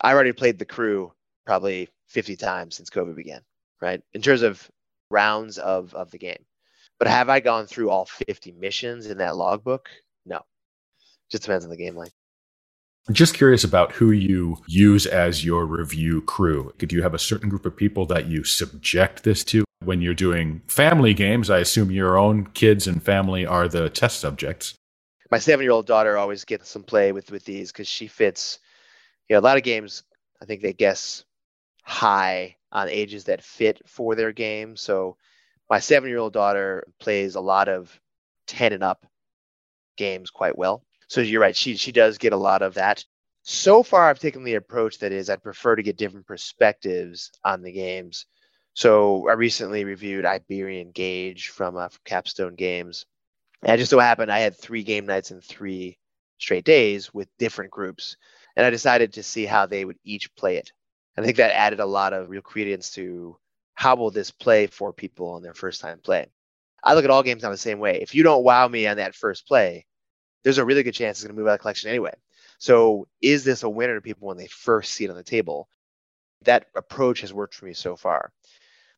I 0.00 0.12
already 0.12 0.32
played 0.32 0.58
the 0.58 0.64
crew 0.64 1.12
probably 1.46 1.88
50 2.08 2.36
times 2.36 2.76
since 2.76 2.90
COVID 2.90 3.16
began, 3.16 3.40
right? 3.80 4.02
In 4.12 4.22
terms 4.22 4.42
of 4.42 4.70
rounds 5.10 5.58
of, 5.58 5.94
of 5.94 6.10
the 6.10 6.18
game. 6.18 6.44
But 6.98 7.08
have 7.08 7.28
I 7.28 7.40
gone 7.40 7.66
through 7.66 7.90
all 7.90 8.06
50 8.06 8.52
missions 8.52 9.06
in 9.06 9.18
that 9.18 9.36
logbook? 9.36 9.88
No. 10.26 10.42
Just 11.30 11.44
depends 11.44 11.64
on 11.64 11.70
the 11.70 11.76
game 11.76 11.96
length. 11.96 12.14
Just 13.10 13.32
curious 13.32 13.64
about 13.64 13.92
who 13.92 14.10
you 14.10 14.58
use 14.66 15.06
as 15.06 15.42
your 15.42 15.64
review 15.64 16.20
crew. 16.20 16.74
Do 16.76 16.94
you 16.94 17.02
have 17.02 17.14
a 17.14 17.18
certain 17.18 17.48
group 17.48 17.64
of 17.64 17.74
people 17.74 18.04
that 18.06 18.26
you 18.26 18.44
subject 18.44 19.24
this 19.24 19.42
to? 19.44 19.64
When 19.82 20.02
you're 20.02 20.12
doing 20.12 20.60
family 20.66 21.14
games, 21.14 21.48
I 21.48 21.58
assume 21.58 21.90
your 21.90 22.18
own 22.18 22.48
kids 22.48 22.86
and 22.86 23.02
family 23.02 23.46
are 23.46 23.66
the 23.66 23.88
test 23.88 24.20
subjects. 24.20 24.74
My 25.30 25.38
seven 25.38 25.64
year 25.64 25.72
old 25.72 25.86
daughter 25.86 26.18
always 26.18 26.44
gets 26.44 26.68
some 26.68 26.82
play 26.82 27.12
with, 27.12 27.30
with 27.30 27.46
these 27.46 27.72
because 27.72 27.88
she 27.88 28.08
fits, 28.08 28.58
you 29.28 29.34
know, 29.34 29.40
a 29.40 29.42
lot 29.42 29.56
of 29.56 29.62
games, 29.62 30.02
I 30.42 30.44
think 30.44 30.60
they 30.60 30.74
guess 30.74 31.24
high 31.84 32.56
on 32.72 32.90
ages 32.90 33.24
that 33.24 33.42
fit 33.42 33.80
for 33.86 34.16
their 34.16 34.32
game. 34.32 34.76
So 34.76 35.16
my 35.70 35.80
seven 35.80 36.10
year 36.10 36.18
old 36.18 36.34
daughter 36.34 36.86
plays 37.00 37.36
a 37.36 37.40
lot 37.40 37.68
of 37.70 37.98
10 38.48 38.74
and 38.74 38.82
up 38.82 39.06
games 39.96 40.28
quite 40.28 40.58
well. 40.58 40.82
So 41.08 41.20
you're 41.20 41.40
right. 41.40 41.56
She 41.56 41.76
she 41.76 41.92
does 41.92 42.18
get 42.18 42.32
a 42.32 42.36
lot 42.36 42.62
of 42.62 42.74
that. 42.74 43.04
So 43.42 43.82
far, 43.82 44.08
I've 44.08 44.18
taken 44.18 44.44
the 44.44 44.54
approach 44.56 44.98
that 44.98 45.12
is 45.12 45.30
I'd 45.30 45.42
prefer 45.42 45.74
to 45.74 45.82
get 45.82 45.96
different 45.96 46.26
perspectives 46.26 47.30
on 47.44 47.62
the 47.62 47.72
games. 47.72 48.26
So 48.74 49.28
I 49.28 49.32
recently 49.32 49.84
reviewed 49.84 50.24
Iberian 50.24 50.92
Gauge 50.92 51.48
from, 51.48 51.76
uh, 51.76 51.88
from 51.88 52.00
Capstone 52.04 52.54
Games. 52.54 53.06
And 53.62 53.72
it 53.74 53.78
just 53.78 53.90
so 53.90 53.98
happened 53.98 54.30
I 54.30 54.38
had 54.38 54.56
three 54.56 54.84
game 54.84 55.06
nights 55.06 55.30
in 55.32 55.40
three 55.40 55.98
straight 56.38 56.64
days 56.64 57.12
with 57.12 57.26
different 57.38 57.72
groups. 57.72 58.16
And 58.54 58.64
I 58.64 58.70
decided 58.70 59.14
to 59.14 59.22
see 59.22 59.46
how 59.46 59.66
they 59.66 59.84
would 59.84 59.98
each 60.04 60.32
play 60.36 60.58
it. 60.58 60.72
I 61.16 61.22
think 61.22 61.38
that 61.38 61.56
added 61.56 61.80
a 61.80 61.86
lot 61.86 62.12
of 62.12 62.28
real 62.28 62.42
credence 62.42 62.90
to 62.92 63.36
how 63.74 63.96
will 63.96 64.10
this 64.12 64.30
play 64.30 64.68
for 64.68 64.92
people 64.92 65.30
on 65.30 65.42
their 65.42 65.54
first 65.54 65.80
time 65.80 65.98
play. 65.98 66.28
I 66.84 66.94
look 66.94 67.04
at 67.04 67.10
all 67.10 67.24
games 67.24 67.42
now 67.42 67.50
the 67.50 67.56
same 67.56 67.80
way. 67.80 68.00
If 68.00 68.14
you 68.14 68.22
don't 68.22 68.44
wow 68.44 68.68
me 68.68 68.86
on 68.86 68.98
that 68.98 69.16
first 69.16 69.48
play, 69.48 69.86
there's 70.44 70.58
a 70.58 70.64
really 70.64 70.82
good 70.82 70.94
chance 70.94 71.18
it's 71.18 71.24
going 71.24 71.34
to 71.34 71.40
move 71.40 71.48
out 71.48 71.54
of 71.54 71.60
collection 71.60 71.90
anyway. 71.90 72.14
So 72.58 73.06
is 73.22 73.44
this 73.44 73.62
a 73.62 73.68
winner 73.68 73.94
to 73.94 74.00
people 74.00 74.28
when 74.28 74.36
they 74.36 74.46
first 74.46 74.92
see 74.92 75.04
it 75.04 75.10
on 75.10 75.16
the 75.16 75.22
table? 75.22 75.68
That 76.42 76.66
approach 76.76 77.20
has 77.22 77.32
worked 77.32 77.54
for 77.54 77.66
me 77.66 77.72
so 77.72 77.96
far. 77.96 78.32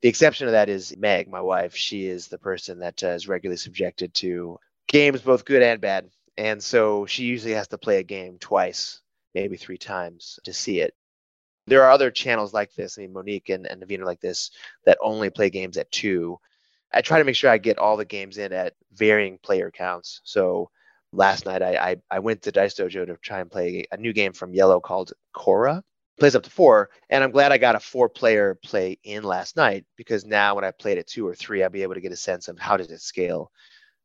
The 0.03 0.09
exception 0.09 0.46
to 0.46 0.53
that 0.53 0.68
is 0.68 0.96
Meg, 0.96 1.29
my 1.29 1.40
wife. 1.40 1.76
She 1.76 2.07
is 2.07 2.29
the 2.29 2.38
person 2.38 2.79
that 2.79 3.03
uh, 3.05 3.09
is 3.09 3.29
regularly 3.29 3.59
subjected 3.59 4.14
to 4.14 4.59
games, 4.88 5.20
both 5.20 5.44
good 5.44 5.62
and 5.62 5.81
bad. 5.81 6.11
And 6.38 6.62
so 6.62 7.05
she 7.05 7.24
usually 7.24 7.53
has 7.53 7.68
to 7.68 7.79
play 7.79 7.98
a 7.98 8.03
game 8.03 8.38
twice, 8.38 9.03
maybe 9.35 9.57
three 9.57 9.76
times 9.76 10.38
to 10.44 10.55
see 10.55 10.81
it. 10.81 10.94
There 11.66 11.83
are 11.85 11.90
other 11.90 12.11
channels 12.11 12.55
like 12.55 12.74
this. 12.74 12.96
I 12.96 13.03
mean, 13.03 13.12
Monique 13.12 13.50
and, 13.50 13.66
and 13.66 13.83
Navina 13.83 14.05
like 14.05 14.20
this 14.20 14.50
that 14.87 14.98
only 15.03 15.29
play 15.29 15.50
games 15.50 15.76
at 15.76 15.92
two. 15.92 16.38
I 16.92 17.03
try 17.03 17.18
to 17.18 17.24
make 17.24 17.37
sure 17.37 17.50
I 17.50 17.59
get 17.59 17.79
all 17.79 17.98
the 17.98 18.05
games 18.05 18.38
in 18.38 18.53
at 18.53 18.74
varying 18.92 19.38
player 19.38 19.70
counts. 19.70 20.22
So 20.24 20.70
last 21.12 21.46
night 21.46 21.62
I, 21.62 21.77
I, 21.77 21.96
I 22.11 22.18
went 22.20 22.42
to 22.42 22.53
Dice 22.53 22.75
Dojo 22.75 23.07
to 23.07 23.16
try 23.16 23.40
and 23.40 23.51
play 23.51 23.85
a 23.90 23.96
new 23.96 24.12
game 24.12 24.33
from 24.33 24.53
Iello 24.53 24.81
called 24.83 25.12
Khora. 25.35 25.83
Plays 26.18 26.37
up 26.37 26.42
to 26.42 26.51
four, 26.51 26.90
and 27.09 27.25
I'm 27.25 27.31
glad 27.31 27.51
I 27.51 27.57
got 27.57 27.77
a 27.77 27.81
four-player 27.81 28.59
play 28.62 28.99
in 29.05 29.23
last 29.23 29.57
night 29.57 29.87
because 29.96 30.27
now 30.27 30.55
when 30.55 30.64
I 30.64 30.70
played 30.70 30.99
at 30.99 31.07
two 31.07 31.27
or 31.27 31.35
three, 31.35 31.62
I'll 31.62 31.70
be 31.70 31.83
able 31.83 31.94
to 31.94 32.01
get 32.03 32.12
a 32.12 32.16
sense 32.16 32.49
of 32.49 32.59
how 32.59 32.77
does 32.77 32.90
it 32.90 33.01
scale. 33.01 33.51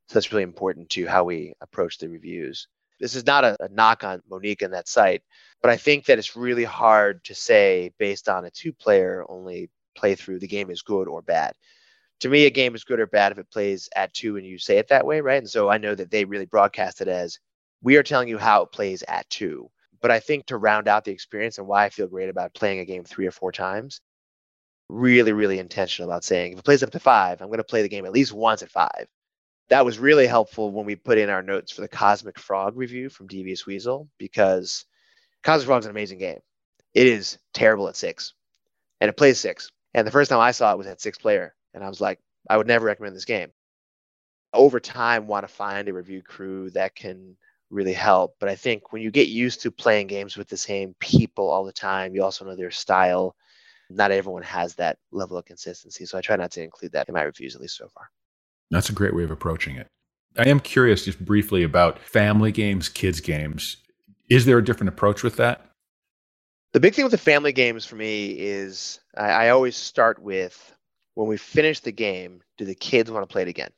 So 0.08 0.14
that's 0.14 0.32
really 0.32 0.44
important 0.44 0.90
to 0.92 1.08
how 1.08 1.26
we 1.26 1.54
approach 1.60 1.98
the 1.98 2.08
reviews. 2.08 2.70
This 3.02 3.16
is 3.16 3.26
not 3.26 3.44
a, 3.44 3.58
a 3.60 3.68
knock 3.68 4.06
on 4.06 4.22
Monique 4.30 4.62
and 4.62 4.74
that 4.74 4.88
site, 4.88 5.24
but 5.62 5.72
I 5.72 5.76
think 5.76 6.06
that 6.06 6.18
it's 6.18 6.38
really 6.38 6.64
hard 6.64 7.22
to 7.26 7.36
say 7.36 7.92
based 8.00 8.30
on 8.30 8.46
a 8.46 8.52
two-player 8.52 9.26
only 9.28 9.70
playthrough 9.98 10.40
the 10.40 10.48
game 10.48 10.70
is 10.70 10.84
good 10.84 11.10
or 11.10 11.22
bad 11.22 11.54
to 12.22 12.30
me, 12.30 12.46
a 12.46 12.50
game 12.50 12.76
is 12.76 12.84
good 12.84 13.00
or 13.00 13.08
bad 13.08 13.32
if 13.32 13.38
it 13.38 13.52
plays 13.52 13.90
at 13.96 14.14
two 14.14 14.38
and 14.38 14.46
you 14.46 14.58
say 14.58 14.78
it 14.78 14.88
that 14.88 15.06
way, 15.06 15.22
right? 15.22 15.38
And 15.38 15.50
so 15.50 15.70
I 15.70 15.78
know 15.78 15.96
that 15.96 16.12
they 16.12 16.26
really 16.26 16.46
broadcast 16.46 17.02
it 17.02 17.08
as 17.08 17.40
we 17.82 17.98
are 17.98 18.04
telling 18.04 18.28
you 18.28 18.38
how 18.38 18.64
it 18.64 18.72
plays 18.72 19.04
at 19.08 19.30
two. 19.30 19.70
But 20.02 20.12
I 20.12 20.20
think 20.20 20.46
to 20.48 20.58
round 20.58 20.88
out 20.88 21.04
the 21.04 21.12
experience 21.12 21.58
and 21.58 21.68
why 21.68 21.86
I 21.86 21.90
feel 21.90 22.08
great 22.08 22.30
about 22.30 22.54
playing 22.54 22.80
a 22.80 22.86
game 22.86 23.04
three 23.04 23.28
or 23.28 23.32
four 23.32 23.52
times, 23.52 24.02
really, 24.90 25.34
really 25.34 25.60
intentional 25.60 26.10
about 26.10 26.24
saying 26.24 26.54
if 26.54 26.60
it 26.60 26.66
plays 26.66 26.84
up 26.84 26.92
to 26.92 27.00
five, 27.00 27.42
I'm 27.42 27.48
going 27.48 27.58
to 27.58 27.64
play 27.64 27.82
the 27.82 27.90
game 27.90 28.06
at 28.06 28.12
least 28.12 28.34
once 28.34 28.62
at 28.62 28.72
five. 28.72 29.08
That 29.70 29.84
was 29.84 29.98
really 29.98 30.28
helpful 30.28 30.72
when 30.72 30.86
we 30.86 30.96
put 30.96 31.18
in 31.18 31.30
our 31.30 31.42
notes 31.42 31.72
for 31.72 31.82
the 31.82 31.88
Cosmic 31.88 32.40
Frog 32.40 32.78
review 32.78 33.10
from 33.10 33.28
Devious 33.28 33.66
Weasel 33.66 34.08
because 34.20 34.86
Cosmic 35.44 35.66
Frog 35.66 35.80
is 35.80 35.86
an 35.86 35.92
amazing 35.92 36.20
game. 36.20 36.40
It 36.94 37.08
is 37.08 37.40
terrible 37.54 37.88
at 37.90 37.96
six, 37.96 38.34
and 39.02 39.10
it 39.10 39.18
plays 39.18 39.40
six. 39.40 39.72
And 39.96 40.06
the 40.06 40.12
first 40.12 40.30
time 40.30 40.40
I 40.40 40.52
saw 40.52 40.72
it 40.72 40.78
was 40.78 40.88
at 40.88 41.02
six 41.02 41.18
player, 41.18 41.56
and 41.76 41.84
I 41.84 41.90
was 41.90 42.02
like, 42.02 42.20
I 42.50 42.58
would 42.58 42.68
never 42.68 42.86
recommend 42.86 43.16
this 43.16 43.26
game. 43.26 43.52
Over 44.54 44.80
time, 44.80 45.28
want 45.28 45.48
to 45.48 45.54
find 45.54 45.88
a 45.88 45.94
review 45.94 46.24
crew 46.24 46.70
that 46.72 46.96
can 46.96 47.36
really 47.70 47.94
help. 47.94 48.36
But 48.40 48.50
I 48.50 48.56
think 48.56 48.94
when 48.94 49.02
you 49.02 49.12
get 49.12 49.28
used 49.28 49.62
to 49.62 49.72
playing 49.72 50.08
games 50.08 50.38
with 50.38 50.48
the 50.48 50.58
same 50.58 50.96
people 51.00 51.50
all 51.50 51.66
the 51.66 51.74
time, 51.74 52.16
you 52.16 52.24
also 52.24 52.46
know 52.46 52.56
their 52.56 52.72
style. 52.72 53.36
Not 53.90 54.12
everyone 54.12 54.44
has 54.44 54.76
that 54.76 54.98
level 55.12 55.38
of 55.38 55.46
consistency. 55.46 56.06
So 56.06 56.18
I 56.18 56.22
try 56.22 56.38
not 56.38 56.52
to 56.52 56.64
include 56.64 56.94
that 56.94 57.10
in 57.10 57.14
my 57.14 57.24
reviews, 57.24 57.56
at 57.56 57.62
least 57.62 57.78
so 57.78 57.90
far. 57.90 58.10
That's 58.72 58.90
a 58.90 58.94
great 58.94 59.14
way 59.14 59.24
of 59.24 59.32
approaching 59.32 59.76
it. 59.76 59.88
I 60.38 60.48
am 60.48 60.60
curious 60.60 61.06
just 61.06 61.24
briefly 61.24 61.64
about 61.64 62.00
family 62.00 62.52
games, 62.52 62.90
kids 62.90 63.20
games. 63.20 63.78
Is 64.30 64.46
there 64.46 64.58
a 64.58 64.64
different 64.64 64.90
approach 64.90 65.22
with 65.22 65.36
that? 65.38 65.70
The 66.74 66.80
big 66.80 66.94
thing 66.94 67.06
with 67.06 67.12
the 67.12 67.18
family 67.18 67.54
games 67.54 67.86
for 67.86 67.96
me 67.96 68.32
is 68.32 69.00
I, 69.16 69.30
I 69.30 69.50
always 69.50 69.78
start 69.78 70.20
with 70.20 70.75
when 71.16 71.28
we 71.28 71.38
finish 71.38 71.80
the 71.80 71.92
game, 71.92 72.42
do 72.58 72.66
the 72.66 72.76
kids 72.76 73.10
want 73.10 73.28
to 73.28 73.32
play 73.32 73.42
it 73.42 73.48
again? 73.48 73.72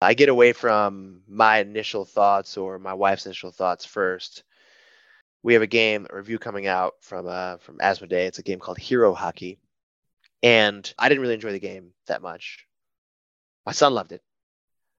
I 0.00 0.14
get 0.14 0.28
away 0.28 0.52
from 0.52 1.22
my 1.26 1.58
initial 1.58 2.04
thoughts 2.04 2.56
or 2.56 2.78
my 2.78 2.94
wife's 2.94 3.26
initial 3.26 3.50
thoughts 3.50 3.84
first. 3.84 4.44
We 5.42 5.54
have 5.54 5.62
a 5.62 5.66
game 5.66 6.06
a 6.08 6.16
review 6.16 6.38
coming 6.38 6.66
out 6.66 6.94
from 7.00 7.26
uh, 7.26 7.56
from 7.58 7.78
Asmodee. 7.78 8.26
It's 8.26 8.38
a 8.38 8.44
game 8.44 8.60
called 8.60 8.78
Hero 8.78 9.14
Hockey, 9.14 9.58
and 10.42 10.92
I 10.98 11.08
didn't 11.08 11.22
really 11.22 11.34
enjoy 11.34 11.52
the 11.52 11.58
game 11.58 11.92
that 12.06 12.22
much. 12.22 12.66
My 13.66 13.72
son 13.72 13.94
loved 13.94 14.12
it. 14.12 14.22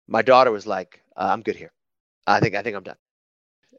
My 0.08 0.22
daughter 0.22 0.52
was 0.52 0.68
like, 0.68 1.02
uh, 1.16 1.30
"I'm 1.32 1.44
good 1.44 1.56
here. 1.56 1.72
I 2.28 2.40
think 2.40 2.56
I 2.56 2.62
think 2.62 2.76
I'm 2.76 2.84
done." 2.84 2.98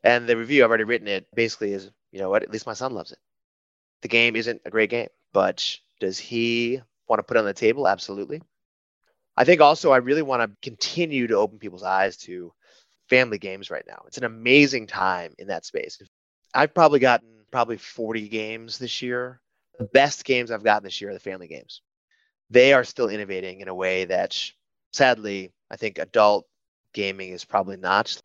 And 0.03 0.27
the 0.27 0.37
review 0.37 0.63
I've 0.63 0.71
already 0.71 0.85
written 0.85 1.09
it 1.09 1.27
basically 1.35 1.73
is, 1.73 1.91
you 2.13 2.21
know 2.21 2.29
what? 2.29 2.43
At 2.43 2.51
least 2.51 2.67
my 2.67 2.75
son 2.75 2.93
loves 2.93 3.13
it. 3.13 3.19
The 4.03 4.09
game 4.09 4.37
isn't 4.37 4.61
a 4.67 4.71
great 4.71 4.91
game, 4.91 5.09
but 5.33 5.79
does 6.01 6.19
he 6.19 6.83
want 7.09 7.19
to 7.19 7.25
put 7.25 7.37
on 7.37 7.45
the 7.45 7.53
table? 7.53 7.87
Absolutely. 7.87 8.43
I 9.37 9.45
think 9.45 9.61
also 9.61 9.91
I 9.91 9.99
really 9.99 10.23
want 10.23 10.43
to 10.43 10.57
continue 10.63 11.27
to 11.27 11.37
open 11.37 11.59
people's 11.59 11.83
eyes 11.83 12.17
to 12.19 12.53
family 13.09 13.39
games 13.39 13.71
right 13.71 13.85
now. 13.87 14.03
It's 14.07 14.19
an 14.19 14.25
amazing 14.25 14.87
time 14.87 15.35
in 15.39 15.49
that 15.49 15.65
space. 15.65 16.01
I've 16.55 16.75
probably 16.75 17.01
gotten 17.01 17.29
probably 17.51 17.77
40 17.77 18.29
games 18.29 18.79
this 18.79 19.03
year. 19.03 19.41
The 19.79 19.85
best 19.87 20.25
games 20.25 20.51
I've 20.51 20.63
gotten 20.63 20.85
this 20.85 21.01
year 21.01 21.11
are 21.11 21.15
the 21.15 21.21
family 21.21 21.49
games. 21.49 21.83
They 22.51 22.73
are 22.73 22.85
still 22.85 23.09
innovating 23.09 23.61
in 23.61 23.69
a 23.69 23.75
way 23.75 24.05
that 24.05 24.39
sadly, 24.93 25.53
I 25.71 25.77
think 25.77 25.99
adult 25.99 26.47
gaming 26.93 27.31
is 27.31 27.45
probably 27.45 27.77
not. 27.77 28.23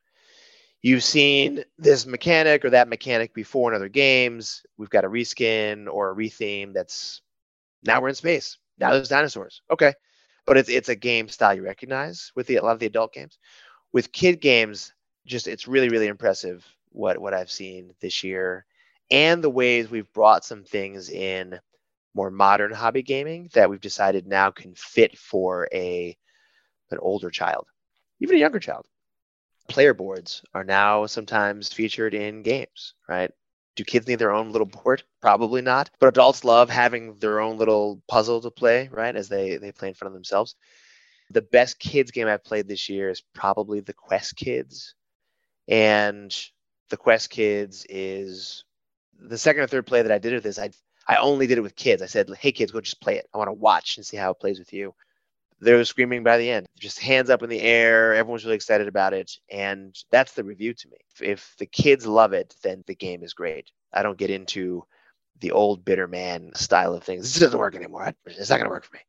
You've 0.81 1.03
seen 1.03 1.63
this 1.77 2.05
mechanic 2.05 2.63
or 2.63 2.69
that 2.69 2.87
mechanic 2.87 3.33
before 3.33 3.71
in 3.71 3.75
other 3.75 3.89
games. 3.89 4.63
We've 4.77 4.89
got 4.89 5.03
a 5.03 5.09
reskin 5.09 5.87
or 5.91 6.11
a 6.11 6.15
retheme 6.15 6.73
that's 6.73 7.21
now 7.83 8.01
we're 8.01 8.09
in 8.09 8.15
space. 8.15 8.57
Now 8.79 8.91
there's 8.91 9.09
dinosaurs. 9.09 9.61
Okay. 9.71 9.93
But 10.45 10.57
it's 10.57 10.69
it's 10.69 10.89
a 10.89 10.95
game 10.95 11.27
style 11.27 11.53
you 11.53 11.63
recognize 11.63 12.31
with 12.35 12.47
the, 12.47 12.55
a 12.55 12.63
lot 12.63 12.73
of 12.73 12.79
the 12.79 12.87
adult 12.87 13.13
games. 13.13 13.37
With 13.91 14.11
kid 14.11 14.41
games, 14.41 14.93
just 15.25 15.47
it's 15.47 15.67
really, 15.67 15.89
really 15.89 16.07
impressive 16.07 16.65
what 16.91 17.19
what 17.19 17.33
I've 17.33 17.51
seen 17.51 17.93
this 18.01 18.23
year 18.23 18.65
and 19.11 19.43
the 19.43 19.49
ways 19.49 19.89
we've 19.89 20.11
brought 20.13 20.45
some 20.45 20.63
things 20.63 21.09
in 21.09 21.59
more 22.13 22.31
modern 22.31 22.71
hobby 22.71 23.03
gaming 23.03 23.49
that 23.53 23.69
we've 23.69 23.81
decided 23.81 24.27
now 24.27 24.51
can 24.51 24.73
fit 24.75 25.17
for 25.17 25.67
a 25.73 26.17
an 26.91 26.97
older 26.99 27.29
child, 27.29 27.67
even 28.19 28.35
a 28.35 28.39
younger 28.39 28.59
child. 28.59 28.85
Player 29.67 29.93
boards 29.93 30.43
are 30.53 30.63
now 30.63 31.05
sometimes 31.05 31.71
featured 31.71 32.15
in 32.15 32.41
games, 32.41 32.95
right? 33.07 33.31
Do 33.79 33.85
kids 33.85 34.07
need 34.09 34.19
their 34.19 34.33
own 34.33 34.51
little 34.51 34.67
board? 34.67 35.03
Probably 35.21 35.61
not. 35.61 35.89
But 36.01 36.07
adults 36.07 36.43
love 36.43 36.69
having 36.69 37.15
their 37.19 37.39
own 37.39 37.57
little 37.57 38.01
puzzle 38.09 38.41
to 38.41 38.51
play, 38.51 38.89
right? 38.91 39.15
As 39.15 39.29
they 39.29 39.55
they 39.55 39.71
play 39.71 39.87
in 39.87 39.93
front 39.93 40.09
of 40.09 40.13
themselves. 40.15 40.55
The 41.29 41.43
best 41.43 41.79
kids 41.79 42.11
game 42.11 42.27
I've 42.27 42.43
played 42.43 42.67
this 42.67 42.89
year 42.89 43.09
is 43.09 43.23
probably 43.33 43.79
the 43.79 43.93
Quest 43.93 44.35
Kids. 44.35 44.95
And 45.69 46.35
the 46.89 46.97
Quest 46.97 47.29
Kids 47.29 47.85
is 47.87 48.65
the 49.17 49.37
second 49.37 49.61
or 49.63 49.67
third 49.67 49.87
play 49.87 50.01
that 50.01 50.11
I 50.11 50.17
did 50.17 50.33
with 50.33 50.43
this, 50.43 50.59
I 50.59 50.71
I 51.07 51.15
only 51.15 51.47
did 51.47 51.57
it 51.57 51.61
with 51.61 51.77
kids. 51.77 52.01
I 52.01 52.07
said, 52.07 52.29
"Hey 52.37 52.51
kids, 52.51 52.73
go 52.73 52.81
just 52.81 52.99
play 52.99 53.15
it. 53.15 53.29
I 53.33 53.37
want 53.37 53.47
to 53.47 53.53
watch 53.53 53.95
and 53.95 54.05
see 54.05 54.17
how 54.17 54.31
it 54.31 54.41
plays 54.41 54.59
with 54.59 54.73
you." 54.73 54.93
They 55.61 55.73
were 55.73 55.85
screaming 55.85 56.23
by 56.23 56.37
the 56.37 56.49
end, 56.49 56.67
just 56.79 56.99
hands 56.99 57.29
up 57.29 57.43
in 57.43 57.49
the 57.49 57.61
air. 57.61 58.15
Everyone's 58.15 58.45
really 58.45 58.55
excited 58.55 58.87
about 58.87 59.13
it, 59.13 59.31
and 59.51 59.95
that's 60.09 60.33
the 60.33 60.43
review 60.43 60.73
to 60.73 60.87
me. 60.89 60.97
If, 61.19 61.55
the 61.59 61.65
kids 61.65 62.05
love 62.05 62.33
it, 62.33 62.55
then 62.63 62.83
the 62.87 62.95
game 62.95 63.23
is 63.23 63.33
great. 63.33 63.69
I 63.93 64.03
don't 64.03 64.17
get 64.17 64.29
into 64.29 64.85
the 65.41 65.51
old 65.51 65.83
bitter 65.83 66.07
man 66.07 66.51
style 66.55 66.93
of 66.93 67.03
things. 67.03 67.33
This 67.33 67.41
doesn't 67.41 67.59
work 67.59 67.75
anymore. 67.75 68.13
It's 68.25 68.49
not 68.49 68.57
going 68.57 68.69
to 68.69 68.73
work 68.73 68.85
for 68.85 68.95
me. 68.95 69.01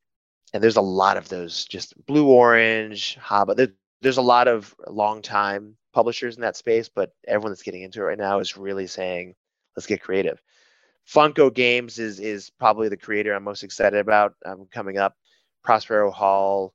And 0.52 0.62
there's 0.62 0.76
a 0.76 0.82
lot 0.82 1.16
of 1.16 1.28
those, 1.28 1.64
just 1.64 1.94
blue 2.06 2.28
orange, 2.28 3.16
Haba. 3.20 3.72
There's 4.02 4.16
a 4.16 4.22
lot 4.22 4.48
of 4.48 4.74
long 4.88 5.22
time 5.22 5.76
publishers 5.92 6.36
in 6.36 6.42
that 6.42 6.56
space, 6.56 6.88
but 6.88 7.12
everyone 7.26 7.52
that's 7.52 7.62
getting 7.62 7.82
into 7.82 8.00
it 8.00 8.04
right 8.04 8.18
now 8.18 8.40
is 8.40 8.56
really 8.56 8.86
saying, 8.86 9.34
let's 9.76 9.86
get 9.86 10.02
creative. 10.02 10.40
Funko 11.08 11.52
Games 11.52 11.98
is 11.98 12.20
is 12.20 12.50
probably 12.50 12.88
the 12.88 12.96
creator 12.96 13.34
I'm 13.34 13.42
most 13.42 13.62
excited 13.62 13.98
about 13.98 14.34
um, 14.46 14.68
coming 14.70 14.98
up. 14.98 15.16
Prospero 15.62 16.10
Hall 16.10 16.74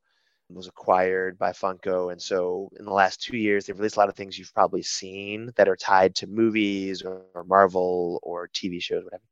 was 0.50 0.68
acquired 0.68 1.38
by 1.38 1.52
Funko, 1.52 2.12
and 2.12 2.22
so 2.22 2.70
in 2.78 2.86
the 2.86 2.94
last 2.94 3.22
two 3.22 3.38
years, 3.38 3.66
they've 3.66 3.78
released 3.78 3.96
a 3.96 4.00
lot 4.00 4.10
of 4.10 4.16
things 4.16 4.38
you've 4.38 4.54
probably 4.54 4.84
seen 4.84 5.52
that 5.56 5.68
are 5.68 5.76
tied 5.76 6.16
to 6.16 6.28
movies 6.28 7.02
or, 7.02 7.24
or 7.34 7.44
Marvel 7.44 8.20
or 8.22 8.48
TV 8.48 8.82
shows, 8.82 9.04
whatever. 9.04 9.24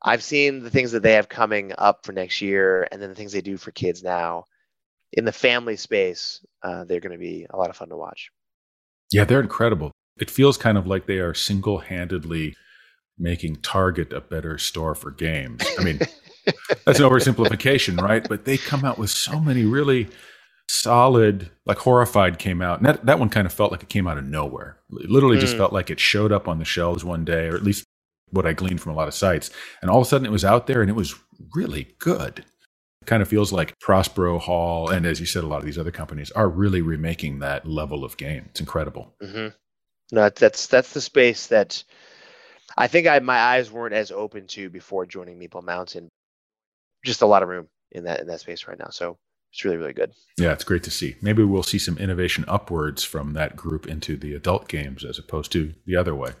I've 0.00 0.22
seen 0.22 0.62
the 0.62 0.70
things 0.70 0.92
that 0.92 1.02
they 1.02 1.14
have 1.14 1.28
coming 1.28 1.72
up 1.76 2.06
for 2.06 2.12
next 2.12 2.40
year, 2.40 2.86
and 2.92 3.02
then 3.02 3.08
the 3.08 3.14
things 3.16 3.32
they 3.32 3.40
do 3.40 3.56
for 3.56 3.72
kids 3.72 4.02
now. 4.02 4.44
In 5.12 5.24
the 5.24 5.32
family 5.32 5.76
space, 5.76 6.44
uh, 6.62 6.84
they're 6.84 7.00
going 7.00 7.12
to 7.12 7.18
be 7.18 7.46
a 7.50 7.56
lot 7.56 7.70
of 7.70 7.76
fun 7.76 7.88
to 7.88 7.96
watch. 7.96 8.30
Yeah, 9.10 9.24
they're 9.24 9.40
incredible. 9.40 9.90
It 10.20 10.30
feels 10.30 10.56
kind 10.56 10.78
of 10.78 10.86
like 10.86 11.06
they 11.06 11.18
are 11.18 11.34
single 11.34 11.78
handedly 11.78 12.54
making 13.18 13.56
Target 13.56 14.12
a 14.12 14.20
better 14.20 14.58
store 14.58 14.94
for 14.94 15.10
games. 15.10 15.64
I 15.78 15.82
mean, 15.82 16.00
that's 16.84 16.98
an 16.98 17.04
oversimplification, 17.06 18.00
right? 18.00 18.26
But 18.28 18.44
they 18.44 18.56
come 18.56 18.84
out 18.84 18.98
with 18.98 19.10
so 19.10 19.40
many 19.40 19.64
really 19.64 20.08
solid, 20.68 21.50
like 21.66 21.78
Horrified 21.78 22.38
came 22.38 22.60
out, 22.60 22.78
and 22.78 22.86
that, 22.86 23.06
that 23.06 23.18
one 23.18 23.28
kind 23.28 23.46
of 23.46 23.52
felt 23.52 23.72
like 23.72 23.82
it 23.82 23.88
came 23.88 24.06
out 24.06 24.18
of 24.18 24.24
nowhere. 24.24 24.76
It 24.92 25.10
literally 25.10 25.38
mm. 25.38 25.40
just 25.40 25.56
felt 25.56 25.72
like 25.72 25.90
it 25.90 26.00
showed 26.00 26.32
up 26.32 26.48
on 26.48 26.58
the 26.58 26.64
shelves 26.64 27.04
one 27.04 27.24
day, 27.24 27.48
or 27.48 27.56
at 27.56 27.62
least 27.62 27.84
what 28.30 28.46
I 28.46 28.52
gleaned 28.52 28.80
from 28.80 28.92
a 28.92 28.96
lot 28.96 29.08
of 29.08 29.14
sites. 29.14 29.50
And 29.80 29.90
all 29.90 30.00
of 30.00 30.06
a 30.06 30.08
sudden 30.08 30.26
it 30.26 30.32
was 30.32 30.44
out 30.44 30.66
there 30.66 30.82
and 30.82 30.90
it 30.90 30.94
was 30.94 31.14
really 31.54 31.88
good. 31.98 32.40
It 32.40 33.06
kind 33.06 33.22
of 33.22 33.28
feels 33.28 33.52
like 33.52 33.78
Prospero 33.80 34.38
Hall, 34.38 34.90
and 34.90 35.06
as 35.06 35.20
you 35.20 35.26
said, 35.26 35.44
a 35.44 35.46
lot 35.46 35.60
of 35.60 35.64
these 35.64 35.78
other 35.78 35.90
companies 35.90 36.30
are 36.32 36.48
really 36.48 36.82
remaking 36.82 37.38
that 37.38 37.66
level 37.66 38.04
of 38.04 38.16
game. 38.16 38.44
It's 38.50 38.60
incredible. 38.60 39.14
Mm-hmm. 39.22 39.48
No, 40.10 40.28
that's 40.30 40.66
that's 40.66 40.92
the 40.92 41.00
space 41.00 41.48
that 41.48 41.82
I 42.76 42.86
think 42.86 43.06
I 43.06 43.18
my 43.18 43.38
eyes 43.38 43.70
weren't 43.70 43.94
as 43.94 44.10
open 44.10 44.46
to 44.48 44.70
before 44.70 45.06
joining 45.06 45.38
Meeple 45.38 45.62
Mountain. 45.62 46.08
Just 47.04 47.22
a 47.22 47.26
lot 47.26 47.42
of 47.42 47.48
room 47.48 47.68
in 47.92 48.04
that 48.04 48.20
in 48.20 48.26
that 48.26 48.40
space 48.40 48.66
right 48.66 48.78
now. 48.78 48.88
So 48.90 49.18
it's 49.52 49.64
really 49.64 49.76
really 49.76 49.92
good. 49.92 50.12
Yeah, 50.38 50.52
it's 50.52 50.64
great 50.64 50.82
to 50.84 50.90
see. 50.90 51.16
Maybe 51.22 51.42
we'll 51.42 51.62
see 51.62 51.78
some 51.78 51.98
innovation 51.98 52.44
upwards 52.48 53.04
from 53.04 53.32
that 53.34 53.56
group 53.56 53.86
into 53.86 54.16
the 54.16 54.34
adult 54.34 54.68
games 54.68 55.04
as 55.04 55.18
opposed 55.18 55.52
to 55.52 55.74
the 55.86 55.96
other 55.96 56.14
way. 56.14 56.32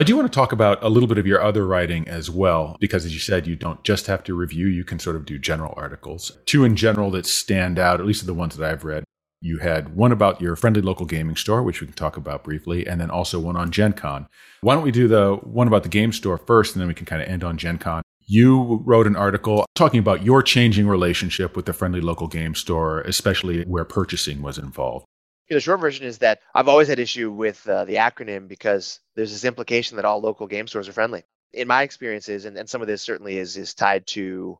I 0.00 0.04
do 0.04 0.16
want 0.16 0.32
to 0.32 0.34
talk 0.34 0.50
about 0.50 0.82
a 0.82 0.88
little 0.88 1.06
bit 1.06 1.18
of 1.18 1.28
your 1.28 1.40
other 1.40 1.64
writing 1.64 2.08
as 2.08 2.28
well, 2.28 2.76
because 2.80 3.04
as 3.04 3.14
you 3.14 3.20
said, 3.20 3.46
you 3.46 3.54
don't 3.54 3.84
just 3.84 4.08
have 4.08 4.24
to 4.24 4.34
review, 4.34 4.66
you 4.66 4.82
can 4.82 4.98
sort 4.98 5.14
of 5.14 5.24
do 5.24 5.38
general 5.38 5.74
articles. 5.76 6.36
Two 6.44 6.64
in 6.64 6.74
general 6.74 7.12
that 7.12 7.24
stand 7.24 7.78
out, 7.78 8.00
at 8.00 8.06
least 8.06 8.26
the 8.26 8.34
ones 8.34 8.56
that 8.56 8.68
I've 8.68 8.82
read, 8.82 9.04
you 9.40 9.58
had 9.58 9.94
one 9.94 10.10
about 10.10 10.40
your 10.40 10.56
friendly 10.56 10.82
local 10.82 11.06
gaming 11.06 11.36
store, 11.36 11.62
which 11.62 11.80
we 11.80 11.86
can 11.86 11.94
talk 11.94 12.16
about 12.16 12.42
briefly, 12.42 12.84
and 12.84 13.00
then 13.00 13.10
also 13.10 13.38
one 13.38 13.56
on 13.56 13.70
Gen 13.70 13.92
Con. 13.92 14.26
Why 14.60 14.74
don't 14.74 14.82
we 14.82 14.90
do 14.90 15.06
the 15.06 15.36
one 15.42 15.68
about 15.68 15.84
the 15.84 15.88
game 15.88 16.12
store 16.12 16.38
first, 16.38 16.74
and 16.74 16.80
then 16.80 16.88
we 16.88 16.94
can 16.94 17.06
kind 17.06 17.22
of 17.22 17.28
end 17.28 17.44
on 17.44 17.56
Gen 17.56 17.78
Con. 17.78 18.02
You 18.26 18.82
wrote 18.84 19.06
an 19.06 19.16
article 19.16 19.64
talking 19.74 20.00
about 20.00 20.24
your 20.24 20.42
changing 20.42 20.88
relationship 20.88 21.56
with 21.56 21.66
the 21.66 21.72
friendly 21.72 22.00
local 22.00 22.28
game 22.28 22.54
store, 22.54 23.00
especially 23.02 23.64
where 23.64 23.84
purchasing 23.84 24.42
was 24.42 24.58
involved. 24.58 25.06
The 25.48 25.60
short 25.60 25.80
version 25.80 26.06
is 26.06 26.18
that 26.18 26.40
I've 26.54 26.68
always 26.68 26.88
had 26.88 26.98
issue 26.98 27.30
with 27.30 27.68
uh, 27.68 27.84
the 27.84 27.96
acronym 27.96 28.48
because 28.48 29.00
there's 29.16 29.32
this 29.32 29.44
implication 29.44 29.96
that 29.96 30.04
all 30.04 30.20
local 30.20 30.46
game 30.46 30.66
stores 30.66 30.88
are 30.88 30.92
friendly. 30.92 31.24
In 31.52 31.68
my 31.68 31.82
experiences, 31.82 32.46
and, 32.46 32.56
and 32.56 32.68
some 32.68 32.80
of 32.80 32.88
this 32.88 33.02
certainly 33.02 33.36
is 33.36 33.58
is 33.58 33.74
tied 33.74 34.06
to 34.08 34.58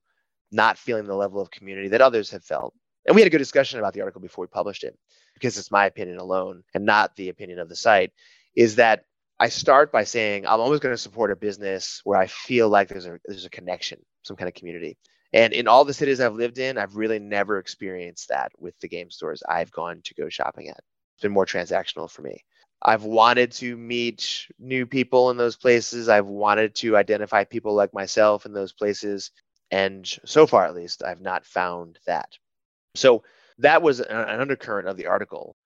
not 0.50 0.76
feeling 0.76 1.06
the 1.06 1.14
level 1.14 1.40
of 1.40 1.50
community 1.50 1.88
that 1.88 2.02
others 2.02 2.30
have 2.30 2.44
felt 2.44 2.74
and 3.06 3.14
we 3.14 3.22
had 3.22 3.26
a 3.26 3.30
good 3.30 3.38
discussion 3.38 3.78
about 3.78 3.94
the 3.94 4.00
article 4.00 4.20
before 4.20 4.44
we 4.44 4.48
published 4.48 4.84
it, 4.84 4.96
because 5.34 5.58
it's 5.58 5.70
my 5.70 5.86
opinion 5.86 6.18
alone 6.18 6.62
and 6.74 6.84
not 6.84 7.16
the 7.16 7.28
opinion 7.28 7.58
of 7.58 7.68
the 7.68 7.76
site, 7.76 8.12
is 8.56 8.76
that 8.76 9.04
I 9.42 9.48
start 9.48 9.90
by 9.90 10.04
saying 10.04 10.46
I'm 10.46 10.60
always 10.60 10.78
going 10.78 10.94
to 10.94 10.96
support 10.96 11.32
a 11.32 11.36
business 11.36 12.00
where 12.04 12.16
I 12.16 12.28
feel 12.28 12.68
like 12.68 12.86
there's 12.86 13.06
a 13.06 13.18
there's 13.24 13.44
a 13.44 13.50
connection, 13.50 13.98
some 14.22 14.36
kind 14.36 14.46
of 14.46 14.54
community. 14.54 14.96
And 15.32 15.52
in 15.52 15.66
all 15.66 15.84
the 15.84 15.92
cities 15.92 16.20
I've 16.20 16.36
lived 16.36 16.58
in, 16.58 16.78
I've 16.78 16.94
really 16.94 17.18
never 17.18 17.58
experienced 17.58 18.28
that 18.28 18.52
with 18.56 18.78
the 18.78 18.86
game 18.86 19.10
stores 19.10 19.42
I've 19.48 19.72
gone 19.72 20.00
to 20.04 20.14
go 20.14 20.28
shopping 20.28 20.68
at. 20.68 20.78
It's 21.16 21.22
been 21.22 21.32
more 21.32 21.44
transactional 21.44 22.08
for 22.08 22.22
me. 22.22 22.44
I've 22.82 23.02
wanted 23.02 23.50
to 23.52 23.76
meet 23.76 24.46
new 24.60 24.86
people 24.86 25.30
in 25.30 25.38
those 25.38 25.56
places. 25.56 26.08
I've 26.08 26.26
wanted 26.26 26.76
to 26.76 26.96
identify 26.96 27.42
people 27.42 27.74
like 27.74 27.92
myself 27.92 28.46
in 28.46 28.52
those 28.52 28.72
places. 28.72 29.32
And 29.72 30.06
so 30.24 30.46
far, 30.46 30.66
at 30.66 30.76
least, 30.76 31.02
I've 31.02 31.20
not 31.20 31.44
found 31.44 31.98
that. 32.06 32.28
So 32.94 33.24
that 33.58 33.82
was 33.82 33.98
an 33.98 34.40
undercurrent 34.40 34.86
of 34.86 34.96
the 34.96 35.08
article. 35.08 35.56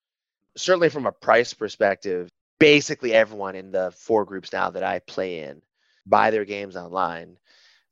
Certainly, 0.57 0.89
from 0.89 1.05
a 1.05 1.12
price 1.12 1.53
perspective, 1.53 2.31
basically 2.59 3.13
everyone 3.13 3.55
in 3.55 3.71
the 3.71 3.93
four 3.97 4.25
groups 4.25 4.53
now 4.53 4.71
that 4.71 4.83
I 4.83 5.01
play 5.01 5.41
in 5.41 5.63
buy 6.07 6.31
their 6.31 6.45
games 6.45 6.77
online 6.77 7.37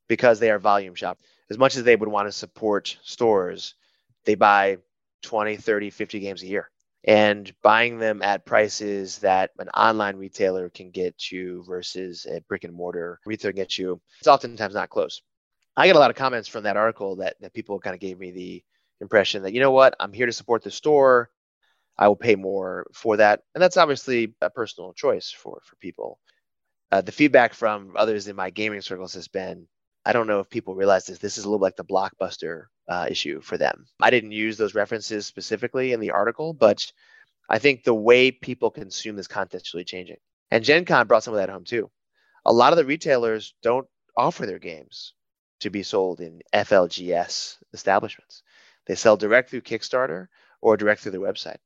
because 0.09 0.39
they 0.39 0.51
are 0.51 0.59
volume 0.59 0.95
shop. 0.95 1.19
As 1.51 1.59
much 1.59 1.77
as 1.77 1.83
they 1.83 1.97
would 1.97 2.09
want 2.09 2.29
to 2.29 2.33
support 2.33 2.97
stores, 3.03 3.75
they 4.25 4.35
buy 4.35 4.79
20, 5.23 5.57
30, 5.57 5.91
50 5.91 6.21
games 6.21 6.43
a 6.43 6.47
year. 6.47 6.71
And 7.07 7.53
buying 7.63 7.99
them 7.99 8.23
at 8.23 8.47
prices 8.47 9.19
that 9.19 9.51
an 9.59 9.69
online 9.71 10.17
retailer 10.17 10.71
can 10.71 10.91
get 10.91 11.31
you 11.31 11.63
versus 11.67 12.25
a 12.25 12.41
brick 12.43 12.65
and 12.65 12.73
mortar 12.73 13.21
retailer 13.27 13.53
can 13.53 13.63
get 13.63 13.77
you, 13.77 14.01
it's 14.21 14.29
oftentimes 14.29 14.75
not 14.75 14.89
close. 14.89 15.21
I 15.77 15.87
get 15.87 15.97
a 15.97 15.99
lot 15.99 16.11
of 16.11 16.17
comments 16.17 16.49
from 16.49 16.63
that 16.65 16.79
article 16.79 17.17
that, 17.17 17.35
that 17.41 17.53
people 17.53 17.79
kind 17.81 17.95
of 17.95 18.01
gave 18.01 18.19
me 18.19 18.31
the 18.31 18.65
impression 19.01 19.43
that 19.43 19.53
you 19.53 19.61
know 19.61 19.71
what 19.71 19.95
i'm 20.01 20.13
here 20.13 20.27
to 20.27 20.33
support 20.33 20.63
the 20.63 20.71
store 20.71 21.31
i 21.99 22.09
will 22.09 22.17
pay 22.17 22.35
more 22.37 22.87
for 22.93 23.17
that 23.17 23.41
and 23.55 23.63
that's 23.63 23.77
obviously 23.77 24.35
a 24.41 24.51
personal 24.51 24.93
choice 24.93 25.31
for 25.31 25.61
for 25.65 25.77
people 25.77 26.19
uh, 26.93 27.01
the 27.01 27.13
feedback 27.13 27.55
from 27.55 27.93
others 27.97 28.29
in 28.29 28.37
my 28.37 28.51
gaming 28.51 28.81
circles 28.81 29.15
has 29.15 29.29
been 29.29 29.67
i 30.05 30.13
don't 30.13 30.27
know 30.27 30.41
if 30.41 30.51
people 30.51 30.75
realize 30.75 31.07
this 31.07 31.19
this 31.19 31.39
is 31.39 31.45
a 31.45 31.49
little 31.49 31.63
like 31.63 31.77
the 31.77 31.85
blockbuster 31.85 32.65
uh, 32.89 33.07
issue 33.09 33.41
for 33.41 33.57
them. 33.57 33.87
I 34.01 34.11
didn't 34.11 34.33
use 34.33 34.57
those 34.57 34.75
references 34.75 35.27
specifically 35.27 35.93
in 35.93 36.01
the 36.01 36.11
article, 36.11 36.53
but 36.53 36.91
I 37.49 37.59
think 37.59 37.85
the 37.85 37.95
way 37.95 38.31
people 38.31 38.71
consume 38.71 39.17
this 39.17 39.27
content 39.29 39.63
is 39.67 39.75
really 39.75 39.85
changing. 39.85 40.17
And 40.51 40.65
Gen 40.65 40.85
Con 40.85 41.07
brought 41.07 41.25
some 41.25 41.35
of 41.35 41.41
that 41.41 41.49
home 41.49 41.65
too. 41.65 41.91
A 42.45 42.53
lot 42.53 42.73
of 42.73 42.77
the 42.77 42.85
retailers 42.85 43.55
don't 43.63 43.87
offer 44.17 44.47
their 44.47 44.59
games 44.59 45.15
to 45.61 45.71
be 45.71 45.83
sold 45.83 46.21
in 46.21 46.43
FLGS 46.53 47.57
establishments. 47.73 48.43
They 48.87 48.95
sell 48.95 49.17
direct 49.17 49.51
through 49.51 49.63
Kickstarter 49.63 50.27
or 50.61 50.77
direct 50.77 51.01
through 51.01 51.13
their 51.13 51.21
website. 51.21 51.57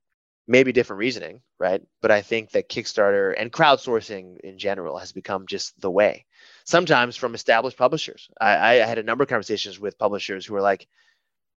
Maybe 0.51 0.73
different 0.73 0.99
reasoning, 0.99 1.43
right? 1.61 1.83
But 2.01 2.11
I 2.11 2.23
think 2.23 2.51
that 2.53 2.71
Kickstarter 2.71 3.35
and 3.37 3.53
crowdsourcing 3.53 4.41
in 4.41 4.59
general 4.59 4.97
has 4.97 5.13
become 5.13 5.47
just 5.47 5.79
the 5.81 5.91
way. 5.91 6.25
Sometimes 6.65 7.17
from 7.17 7.35
established 7.35 7.77
publishers. 7.77 8.31
I, 8.41 8.57
I 8.57 8.75
had 8.87 8.99
a 8.99 9.03
number 9.03 9.23
of 9.23 9.29
conversations 9.29 9.79
with 9.79 9.99
publishers 9.99 10.47
who 10.47 10.55
were 10.55 10.63
like, 10.63 10.89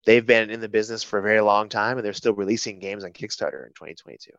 they've 0.07 0.27
been 0.27 0.51
in 0.51 0.61
the 0.61 0.69
business 0.69 1.03
for 1.03 1.19
a 1.19 1.23
very 1.23 1.41
long 1.41 1.69
time 1.69 1.97
and 1.97 2.05
they're 2.05 2.13
still 2.13 2.35
releasing 2.35 2.79
games 2.79 3.05
on 3.05 3.13
Kickstarter 3.13 3.65
in 3.65 3.73
2022. 3.75 4.33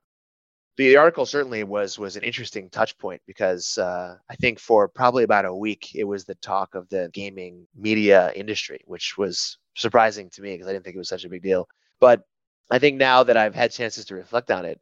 The 0.77 0.97
article 0.97 1.25
certainly 1.25 1.63
was 1.63 1.99
was 1.99 2.15
an 2.15 2.23
interesting 2.23 2.69
touch 2.69 2.97
point 2.97 3.21
because 3.27 3.77
uh, 3.77 4.15
I 4.29 4.35
think 4.35 4.57
for 4.57 4.87
probably 4.87 5.23
about 5.23 5.45
a 5.45 5.53
week 5.53 5.91
it 5.95 6.05
was 6.05 6.23
the 6.23 6.35
talk 6.35 6.75
of 6.75 6.87
the 6.89 7.09
gaming 7.13 7.67
media 7.75 8.31
industry, 8.35 8.81
which 8.85 9.17
was 9.17 9.57
surprising 9.75 10.29
to 10.31 10.41
me 10.41 10.53
because 10.53 10.67
I 10.67 10.73
didn't 10.73 10.85
think 10.85 10.95
it 10.95 10.99
was 10.99 11.09
such 11.09 11.25
a 11.25 11.29
big 11.29 11.43
deal. 11.43 11.67
But 11.99 12.23
I 12.71 12.79
think 12.79 12.97
now 12.97 13.23
that 13.23 13.35
I've 13.35 13.53
had 13.53 13.71
chances 13.71 14.05
to 14.05 14.15
reflect 14.15 14.49
on 14.49 14.63
it, 14.63 14.79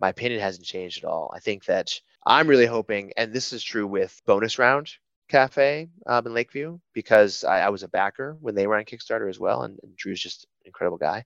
my 0.00 0.08
opinion 0.08 0.40
hasn't 0.40 0.66
changed 0.66 1.04
at 1.04 1.08
all. 1.08 1.32
I 1.32 1.38
think 1.38 1.64
that 1.66 1.92
I'm 2.26 2.48
really 2.48 2.66
hoping, 2.66 3.12
and 3.16 3.32
this 3.32 3.52
is 3.52 3.62
true 3.62 3.86
with 3.86 4.20
Bonus 4.26 4.58
Round 4.58 4.90
Cafe 5.28 5.88
um, 6.06 6.26
in 6.26 6.34
Lakeview, 6.34 6.80
because 6.94 7.44
I, 7.44 7.60
I, 7.60 7.68
was 7.68 7.84
a 7.84 7.88
backer 7.88 8.36
when 8.40 8.56
they 8.56 8.66
were 8.66 8.76
on 8.76 8.84
Kickstarter 8.84 9.30
as 9.30 9.38
well, 9.38 9.62
and, 9.62 9.78
and 9.84 9.96
Drew's 9.96 10.20
just 10.20 10.46
an 10.62 10.66
incredible 10.66 10.98
guy. 10.98 11.24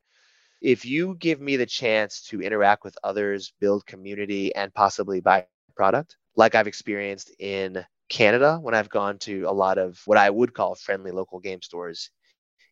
If 0.61 0.85
you 0.85 1.17
give 1.19 1.41
me 1.41 1.57
the 1.57 1.67
chance 1.67 2.23
to 2.29 2.43
interact 2.43 2.85
with 2.85 2.99
others, 3.03 3.55
build 3.59 3.87
community, 3.87 4.55
and 4.55 4.73
possibly 4.75 5.21
buy 5.21 5.47
product, 5.77 6.17
like 6.37 6.55
I've 6.55 6.67
experienced 6.67 7.35
in 7.39 7.87
Canada 8.11 8.59
when 8.61 8.75
I've 8.75 8.91
gone 8.91 9.19
to 9.21 9.45
a 9.45 9.53
lot 9.53 9.79
of 9.79 9.99
what 10.05 10.19
I 10.19 10.29
would 10.29 10.53
call 10.53 10.75
friendly 10.75 11.11
local 11.11 11.41
game 11.41 11.63
stores 11.63 12.11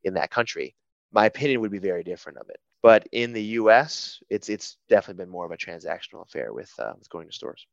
in 0.05 0.15
that 0.15 0.31
country, 0.31 0.77
my 1.11 1.25
opinion 1.25 1.63
would 1.63 1.73
be 1.73 1.79
very 1.79 2.05
different 2.05 2.39
of 2.39 2.51
it. 2.51 2.61
But 2.83 3.07
in 3.13 3.33
the 3.33 3.43
U.S., 3.43 4.23
it's 4.31 4.49
it's 4.49 4.77
definitely 4.89 5.25
been 5.25 5.31
more 5.31 5.45
of 5.45 5.53
a 5.53 5.57
transactional 5.57 6.27
affair 6.27 6.53
with 6.53 6.73
uh, 6.79 6.93
with 6.99 7.09
going 7.11 7.27
to 7.27 7.33
stores. 7.33 7.67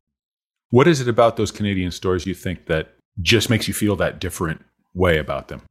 What 0.69 0.87
is 0.87 0.99
it 0.99 1.07
about 1.07 1.37
those 1.37 1.51
Canadian 1.51 1.91
stores 1.91 2.25
you 2.25 2.33
think 2.33 2.65
that 2.65 2.89
just 3.21 3.49
makes 3.49 3.67
you 3.67 3.73
feel 3.73 3.95
that 3.97 4.19
different 4.19 4.63
way 4.93 5.17
about 5.17 5.47
them? 5.47 5.61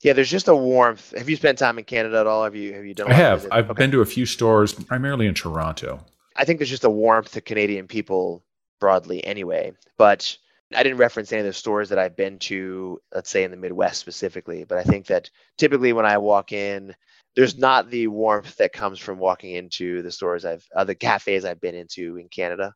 Yeah, 0.00 0.12
there's 0.12 0.30
just 0.30 0.46
a 0.46 0.54
warmth. 0.54 1.12
Have 1.18 1.28
you 1.28 1.34
spent 1.34 1.58
time 1.58 1.76
in 1.78 1.84
Canada 1.84 2.20
at 2.20 2.26
all? 2.28 2.44
Have 2.44 2.54
you 2.54 2.72
have 2.72 2.84
you 2.84 2.94
done? 2.94 3.10
I 3.10 3.14
have. 3.14 3.48
I've 3.50 3.70
okay. 3.70 3.78
been 3.78 3.90
to 3.90 4.00
a 4.00 4.06
few 4.06 4.26
stores, 4.26 4.72
primarily 4.72 5.26
in 5.26 5.34
Toronto. 5.34 6.04
I 6.36 6.44
think 6.44 6.60
there's 6.60 6.70
just 6.70 6.84
a 6.84 6.90
warmth 6.90 7.32
to 7.32 7.40
Canadian 7.40 7.88
people 7.88 8.44
broadly, 8.78 9.24
anyway. 9.24 9.72
But 9.96 10.36
I 10.74 10.82
didn't 10.82 10.98
reference 10.98 11.32
any 11.32 11.40
of 11.40 11.46
the 11.46 11.52
stores 11.52 11.88
that 11.88 11.98
I've 11.98 12.16
been 12.16 12.38
to, 12.40 13.00
let's 13.12 13.30
say 13.30 13.42
in 13.42 13.50
the 13.50 13.56
Midwest 13.56 14.00
specifically, 14.00 14.64
but 14.64 14.78
I 14.78 14.84
think 14.84 15.06
that 15.06 15.30
typically 15.56 15.92
when 15.92 16.06
I 16.06 16.18
walk 16.18 16.52
in, 16.52 16.94
there's 17.36 17.56
not 17.58 17.90
the 17.90 18.08
warmth 18.08 18.56
that 18.56 18.72
comes 18.72 18.98
from 18.98 19.18
walking 19.18 19.54
into 19.54 20.02
the 20.02 20.10
stores 20.10 20.44
I've, 20.44 20.66
uh, 20.74 20.84
the 20.84 20.94
cafes 20.94 21.44
I've 21.44 21.60
been 21.60 21.74
into 21.74 22.16
in 22.16 22.28
Canada. 22.28 22.74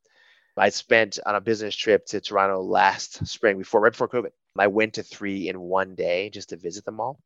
I 0.57 0.69
spent 0.69 1.19
on 1.25 1.35
a 1.35 1.41
business 1.41 1.75
trip 1.75 2.07
to 2.07 2.21
Toronto 2.21 2.61
last 2.61 3.27
spring 3.27 3.59
before, 3.59 3.81
right 3.81 3.93
before 3.93 4.09
COVID. 4.09 4.31
I 4.59 4.67
went 4.67 4.95
to 4.95 5.03
three 5.03 5.49
in 5.49 5.59
one 5.59 5.95
day 5.95 6.31
just 6.31 6.51
to 6.51 6.57
visit 6.57 6.85
them 6.85 7.01
all, 7.01 7.19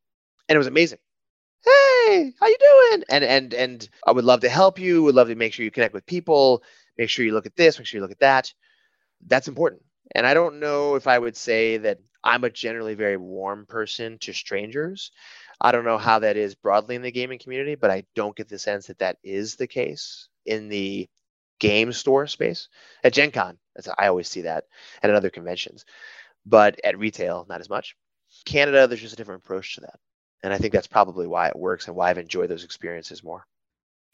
and 0.47 0.55
it 0.55 0.59
was 0.59 0.67
amazing. 0.67 0.99
Hey, 1.65 2.33
how 2.39 2.47
you 2.47 2.57
doing? 2.59 3.03
And 3.09 3.23
and 3.23 3.53
and 3.53 3.89
I 4.05 4.13
would 4.13 4.23
love 4.23 4.41
to 4.41 4.49
help 4.49 4.79
you. 4.79 5.03
Would 5.03 5.15
love 5.15 5.27
to 5.27 5.35
make 5.35 5.53
sure 5.53 5.65
you 5.65 5.71
connect 5.71 5.93
with 5.93 6.05
people. 6.05 6.63
Make 6.97 7.09
sure 7.09 7.25
you 7.25 7.33
look 7.33 7.45
at 7.45 7.55
this. 7.55 7.77
Make 7.77 7.87
sure 7.87 7.97
you 7.97 8.01
look 8.01 8.11
at 8.11 8.19
that. 8.19 8.53
That's 9.25 9.49
important. 9.49 9.81
And 10.15 10.25
I 10.25 10.33
don't 10.33 10.59
know 10.59 10.95
if 10.95 11.07
I 11.07 11.19
would 11.19 11.35
say 11.35 11.77
that 11.77 11.99
I'm 12.23 12.43
a 12.43 12.49
generally 12.49 12.93
very 12.93 13.17
warm 13.17 13.65
person 13.65 14.17
to 14.19 14.33
strangers. 14.33 15.11
I 15.59 15.71
don't 15.71 15.85
know 15.85 15.97
how 15.97 16.19
that 16.19 16.37
is 16.37 16.55
broadly 16.55 16.95
in 16.95 17.01
the 17.01 17.11
gaming 17.11 17.39
community, 17.39 17.75
but 17.75 17.89
I 17.89 18.03
don't 18.15 18.35
get 18.35 18.47
the 18.47 18.59
sense 18.59 18.87
that 18.87 18.99
that 18.99 19.17
is 19.23 19.55
the 19.55 19.67
case 19.67 20.27
in 20.45 20.69
the 20.69 21.07
game 21.59 21.91
store 21.93 22.27
space. 22.27 22.69
At 23.03 23.13
Gen 23.13 23.31
Con, 23.31 23.57
I 23.97 24.07
always 24.07 24.27
see 24.27 24.41
that, 24.41 24.65
and 25.01 25.11
at 25.11 25.15
other 25.15 25.29
conventions. 25.29 25.85
But 26.45 26.79
at 26.83 26.99
retail, 26.99 27.45
not 27.49 27.59
as 27.61 27.69
much. 27.69 27.95
Canada, 28.45 28.87
there's 28.87 29.01
just 29.01 29.13
a 29.13 29.17
different 29.17 29.43
approach 29.43 29.75
to 29.75 29.81
that. 29.81 29.99
And 30.43 30.53
I 30.53 30.57
think 30.57 30.73
that's 30.73 30.87
probably 30.87 31.27
why 31.27 31.47
it 31.47 31.57
works 31.57 31.87
and 31.87 31.95
why 31.95 32.09
I've 32.09 32.17
enjoyed 32.17 32.49
those 32.49 32.63
experiences 32.63 33.23
more. 33.23 33.45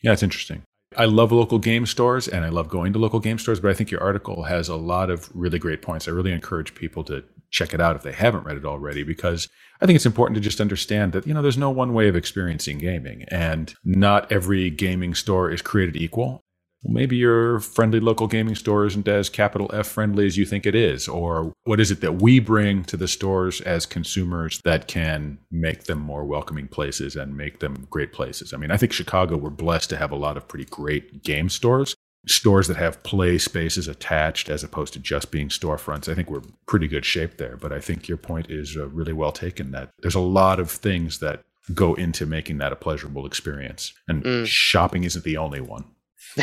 Yeah, 0.01 0.13
it's 0.13 0.23
interesting. 0.23 0.63
I 0.95 1.05
love 1.05 1.31
local 1.31 1.59
game 1.59 1.85
stores 1.85 2.27
and 2.27 2.45
I 2.45 2.49
love 2.49 2.69
going 2.69 2.93
to 2.93 2.99
local 2.99 3.19
game 3.19 3.39
stores, 3.39 3.59
but 3.59 3.71
I 3.71 3.73
think 3.73 3.89
your 3.91 4.01
article 4.01 4.43
has 4.43 4.69
a 4.69 4.75
lot 4.75 5.09
of 5.09 5.29
really 5.33 5.59
great 5.59 5.81
points. 5.81 6.07
I 6.07 6.11
really 6.11 6.31
encourage 6.31 6.75
people 6.75 7.03
to 7.05 7.23
check 7.53 7.73
it 7.73 7.79
out 7.79 7.95
if 7.95 8.01
they 8.01 8.11
haven't 8.11 8.43
read 8.43 8.57
it 8.57 8.65
already 8.65 9.03
because 9.03 9.47
I 9.79 9.85
think 9.85 9.95
it's 9.95 10.05
important 10.05 10.35
to 10.35 10.41
just 10.41 10.59
understand 10.59 11.13
that, 11.13 11.25
you 11.25 11.33
know, 11.33 11.41
there's 11.41 11.57
no 11.57 11.69
one 11.69 11.93
way 11.93 12.09
of 12.09 12.15
experiencing 12.15 12.79
gaming 12.79 13.23
and 13.29 13.73
not 13.85 14.29
every 14.31 14.69
gaming 14.69 15.13
store 15.13 15.51
is 15.51 15.61
created 15.61 15.95
equal 15.95 16.43
well, 16.83 16.93
maybe 16.93 17.15
your 17.15 17.59
friendly 17.61 18.01
local 18.01 18.27
gaming 18.27 18.55
store 18.55 18.85
isn't 18.85 19.07
as 19.07 19.29
capital 19.29 19.71
F 19.73 19.87
friendly 19.87 20.25
as 20.25 20.37
you 20.37 20.45
think 20.45 20.65
it 20.65 20.75
is. 20.75 21.07
Or 21.07 21.53
what 21.63 21.79
is 21.79 21.91
it 21.91 22.01
that 22.01 22.21
we 22.21 22.39
bring 22.39 22.83
to 22.85 22.97
the 22.97 23.07
stores 23.07 23.61
as 23.61 23.85
consumers 23.85 24.59
that 24.65 24.87
can 24.87 25.37
make 25.49 25.85
them 25.85 25.99
more 25.99 26.25
welcoming 26.25 26.67
places 26.67 27.15
and 27.15 27.37
make 27.37 27.59
them 27.59 27.87
great 27.89 28.11
places? 28.11 28.53
I 28.53 28.57
mean, 28.57 28.69
I 28.69 28.77
think 28.77 28.91
Chicago, 28.91 29.37
we're 29.37 29.49
blessed 29.49 29.89
to 29.91 29.97
have 29.97 30.11
a 30.11 30.17
lot 30.17 30.35
of 30.35 30.47
pretty 30.47 30.65
great 30.65 31.23
game 31.23 31.47
stores, 31.47 31.95
stores 32.27 32.67
that 32.67 32.77
have 32.77 33.03
play 33.03 33.37
spaces 33.37 33.87
attached 33.87 34.49
as 34.49 34.63
opposed 34.63 34.93
to 34.93 34.99
just 34.99 35.31
being 35.31 35.49
storefronts. 35.49 36.09
I 36.09 36.15
think 36.15 36.29
we're 36.29 36.43
pretty 36.65 36.87
good 36.87 37.05
shape 37.05 37.37
there. 37.37 37.57
But 37.57 37.73
I 37.73 37.79
think 37.79 38.07
your 38.07 38.17
point 38.17 38.49
is 38.49 38.77
uh, 38.77 38.87
really 38.89 39.13
well 39.13 39.31
taken 39.31 39.71
that 39.71 39.89
there's 39.99 40.15
a 40.15 40.19
lot 40.19 40.59
of 40.59 40.71
things 40.71 41.19
that 41.19 41.41
go 41.73 41.93
into 41.93 42.25
making 42.25 42.57
that 42.57 42.73
a 42.73 42.75
pleasurable 42.75 43.25
experience. 43.25 43.93
And 44.07 44.23
mm. 44.23 44.45
shopping 44.45 45.03
isn't 45.03 45.23
the 45.23 45.37
only 45.37 45.61
one. 45.61 45.85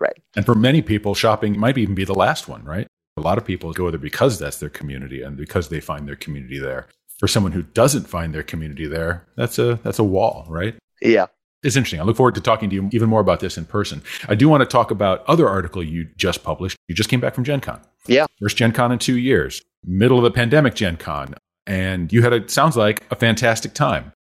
right. 0.00 0.18
And 0.36 0.44
for 0.44 0.54
many 0.54 0.82
people, 0.82 1.14
shopping 1.14 1.58
might 1.58 1.78
even 1.78 1.94
be 1.94 2.04
the 2.04 2.14
last 2.14 2.48
one, 2.48 2.64
right? 2.64 2.86
A 3.16 3.20
lot 3.20 3.38
of 3.38 3.44
people 3.44 3.72
go 3.72 3.90
there 3.90 3.98
because 3.98 4.38
that's 4.38 4.58
their 4.58 4.70
community 4.70 5.22
and 5.22 5.36
because 5.36 5.68
they 5.68 5.80
find 5.80 6.08
their 6.08 6.16
community 6.16 6.58
there. 6.58 6.86
For 7.18 7.28
someone 7.28 7.52
who 7.52 7.62
doesn't 7.62 8.08
find 8.08 8.34
their 8.34 8.42
community 8.42 8.86
there, 8.86 9.26
that's 9.36 9.58
a 9.58 9.78
that's 9.82 9.98
a 9.98 10.04
wall, 10.04 10.46
right? 10.48 10.74
Yeah. 11.02 11.26
It's 11.62 11.76
interesting. 11.76 12.00
I 12.00 12.04
look 12.04 12.16
forward 12.16 12.34
to 12.36 12.40
talking 12.40 12.70
to 12.70 12.74
you 12.74 12.88
even 12.92 13.08
more 13.08 13.20
about 13.20 13.40
this 13.40 13.58
in 13.58 13.66
person. 13.66 14.02
I 14.28 14.34
do 14.34 14.48
want 14.48 14.62
to 14.62 14.66
talk 14.66 14.90
about 14.90 15.24
other 15.26 15.48
article 15.48 15.82
you 15.82 16.08
just 16.16 16.42
published. 16.42 16.76
You 16.88 16.94
just 16.94 17.10
came 17.10 17.20
back 17.20 17.34
from 17.34 17.44
Gen 17.44 17.60
Con. 17.60 17.80
Yeah. 18.06 18.26
First 18.40 18.56
Gen 18.56 18.72
Con 18.72 18.92
in 18.92 18.98
two 18.98 19.18
years, 19.18 19.62
middle 19.84 20.16
of 20.18 20.24
the 20.24 20.30
pandemic 20.30 20.74
Gen 20.74 20.96
Con. 20.96 21.34
And 21.66 22.12
you 22.12 22.22
had 22.22 22.32
a 22.32 22.48
sounds 22.48 22.76
like 22.76 23.04
a 23.10 23.14
fantastic 23.16 23.74
time. 23.74 24.12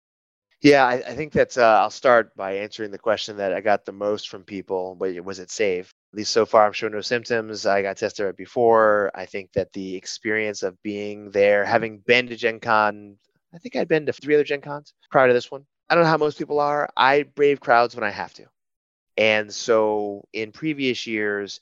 Yeah, 0.61 0.85
I, 0.85 0.95
I 0.95 1.15
think 1.15 1.33
that's. 1.33 1.57
Uh, 1.57 1.79
I'll 1.81 1.91
start 1.91 2.35
by 2.35 2.57
answering 2.57 2.91
the 2.91 2.99
question 2.99 3.37
that 3.37 3.55
I 3.55 3.61
got 3.61 3.85
the 3.85 3.93
most 3.93 4.29
from 4.29 4.43
people. 4.43 4.97
Was 4.97 5.39
it 5.39 5.53
safe? 5.53 5.93
At 6.13 6.17
least 6.17 6.33
so 6.33 6.45
far, 6.45 6.67
I'm 6.67 6.73
showing 6.73 6.95
no 6.95 7.01
symptoms. 7.01 7.65
I 7.65 7.83
got 7.83 7.97
tested 7.97 8.27
right 8.27 8.37
before. 8.37 9.13
I 9.15 9.25
think 9.27 9.53
that 9.53 9.73
the 9.73 9.95
experience 9.95 10.65
of 10.65 10.83
being 10.83 11.31
there, 11.31 11.65
having 11.65 11.99
been 11.99 12.27
to 12.27 12.37
Gen 12.37 12.59
Con, 12.59 13.17
I 13.55 13.59
think 13.59 13.77
I'd 13.77 13.87
been 13.87 14.07
to 14.07 14.13
three 14.13 14.35
other 14.35 14.43
Gen 14.43 14.61
Cons 14.61 14.93
prior 15.13 15.29
to 15.29 15.35
this 15.35 15.51
one. 15.51 15.65
I 15.89 15.95
don't 15.95 16.05
know 16.05 16.11
how 16.11 16.19
most 16.19 16.39
people 16.39 16.61
are. 16.61 16.89
I 16.97 17.23
brave 17.23 17.61
crowds 17.61 17.95
when 17.95 18.05
I 18.05 18.11
have 18.11 18.35
to. 18.35 18.47
And 19.17 19.53
so 19.53 20.27
in 20.33 20.53
previous 20.53 21.07
years, 21.07 21.61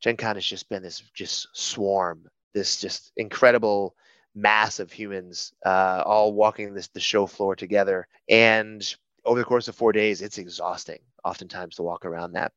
Gen 0.00 0.16
Con 0.16 0.36
has 0.36 0.44
just 0.44 0.68
been 0.68 0.82
this 0.82 1.00
just 1.14 1.48
swarm, 1.52 2.28
this 2.54 2.80
just 2.80 3.12
incredible 3.16 3.96
mass 4.34 4.78
of 4.78 4.92
humans 4.92 5.52
uh, 5.64 6.02
all 6.04 6.34
walking 6.34 6.74
this 6.74 6.88
the 6.88 7.00
show 7.00 7.26
floor 7.26 7.56
together. 7.56 8.06
And 8.28 8.82
over 9.24 9.38
the 9.38 9.44
course 9.44 9.68
of 9.68 9.74
four 9.74 9.92
days, 9.92 10.22
it's 10.22 10.38
exhausting, 10.38 11.00
oftentimes, 11.24 11.76
to 11.76 11.82
walk 11.82 12.04
around 12.04 12.32
that. 12.32 12.52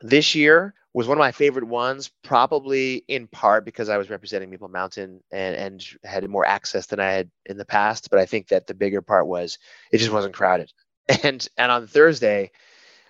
This 0.00 0.34
year 0.34 0.74
was 0.92 1.06
one 1.06 1.18
of 1.18 1.20
my 1.20 1.32
favorite 1.32 1.66
ones, 1.66 2.10
probably 2.22 3.04
in 3.08 3.26
part 3.28 3.64
because 3.64 3.88
I 3.88 3.98
was 3.98 4.08
representing 4.10 4.50
Meeple 4.50 4.70
Mountain 4.70 5.20
and, 5.30 5.56
and 5.56 5.86
had 6.04 6.28
more 6.28 6.46
access 6.46 6.86
than 6.86 7.00
I 7.00 7.10
had 7.10 7.30
in 7.44 7.58
the 7.58 7.64
past. 7.64 8.10
But 8.10 8.18
I 8.18 8.26
think 8.26 8.48
that 8.48 8.66
the 8.66 8.74
bigger 8.74 9.02
part 9.02 9.26
was 9.26 9.58
it 9.92 9.98
just 9.98 10.12
wasn't 10.12 10.34
crowded. 10.34 10.72
And 11.22 11.46
and 11.56 11.70
on 11.70 11.86
Thursday, 11.86 12.50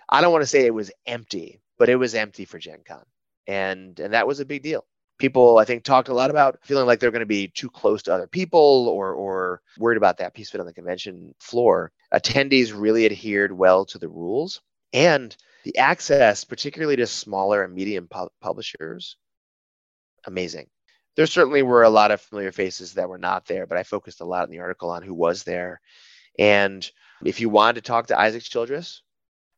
I 0.07 0.21
don't 0.21 0.31
want 0.31 0.43
to 0.43 0.47
say 0.47 0.65
it 0.65 0.73
was 0.73 0.91
empty, 1.07 1.61
but 1.79 1.89
it 1.89 1.95
was 1.95 2.13
empty 2.13 2.45
for 2.45 2.59
Gen 2.59 2.81
Con. 2.85 3.03
And 3.47 3.99
and 3.99 4.13
that 4.13 4.27
was 4.27 4.39
a 4.39 4.45
big 4.45 4.61
deal 4.61 4.85
people 5.17 5.57
i 5.57 5.65
think 5.65 5.83
talked 5.83 6.09
a 6.09 6.13
lot 6.13 6.29
about 6.29 6.59
feeling 6.63 6.85
like 6.85 6.99
they're 6.99 7.11
going 7.11 7.19
to 7.19 7.25
be 7.25 7.47
too 7.47 7.69
close 7.69 8.03
to 8.03 8.13
other 8.13 8.27
people 8.27 8.87
or 8.89 9.13
or 9.13 9.61
worried 9.77 9.97
about 9.97 10.17
that 10.17 10.33
piece 10.33 10.49
of 10.49 10.55
it 10.55 10.59
on 10.59 10.67
the 10.67 10.73
convention 10.73 11.33
floor 11.39 11.91
attendees 12.13 12.79
really 12.79 13.05
adhered 13.05 13.51
well 13.51 13.85
to 13.85 13.97
the 13.97 14.07
rules 14.07 14.61
and 14.93 15.35
the 15.67 15.77
access 15.77 16.43
particularly 16.43 16.95
to 16.95 17.07
smaller 17.07 17.63
and 17.63 17.73
medium 17.73 18.07
pu- 18.07 18.29
publishers 18.41 19.17
amazing 20.25 20.67
there 21.15 21.25
certainly 21.25 21.63
were 21.63 21.83
a 21.83 21.89
lot 21.89 22.11
of 22.11 22.21
familiar 22.21 22.51
faces 22.51 22.93
that 22.93 23.09
were 23.09 23.17
not 23.17 23.45
there 23.45 23.65
but 23.67 23.77
i 23.77 23.83
focused 23.83 24.21
a 24.21 24.25
lot 24.25 24.45
in 24.45 24.51
the 24.51 24.59
article 24.59 24.89
on 24.89 25.03
who 25.03 25.13
was 25.13 25.43
there 25.43 25.81
and 26.39 26.89
If 27.23 27.39
you 27.39 27.49
wanted 27.49 27.75
to 27.75 27.87
talk 27.87 28.07
to 28.07 28.19
Isaac 28.19 28.43
Childres, 28.43 29.01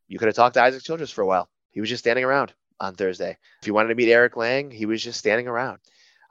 you 0.08 0.18
could 0.18 0.28
have 0.28 0.36
talked 0.36 0.54
to 0.54 0.64
Isaac 0.64 0.84
Childres 0.84 1.12
for 1.12 1.22
a 1.22 1.28
while. 1.28 1.50
He 1.72 1.82
was 1.82 1.90
just 1.90 2.04
standing 2.04 2.24
around 2.24 2.54
on 2.80 2.96
Thursday. 2.96 3.38
If 3.62 3.68
you 3.68 3.74
wanted 3.74 3.90
to 3.90 3.96
meet 3.96 4.12
Eric 4.12 4.38
Lang, 4.38 4.72
he 4.72 4.86
was 4.86 5.04
just 5.04 5.20
standing 5.20 5.48
around. 5.48 5.80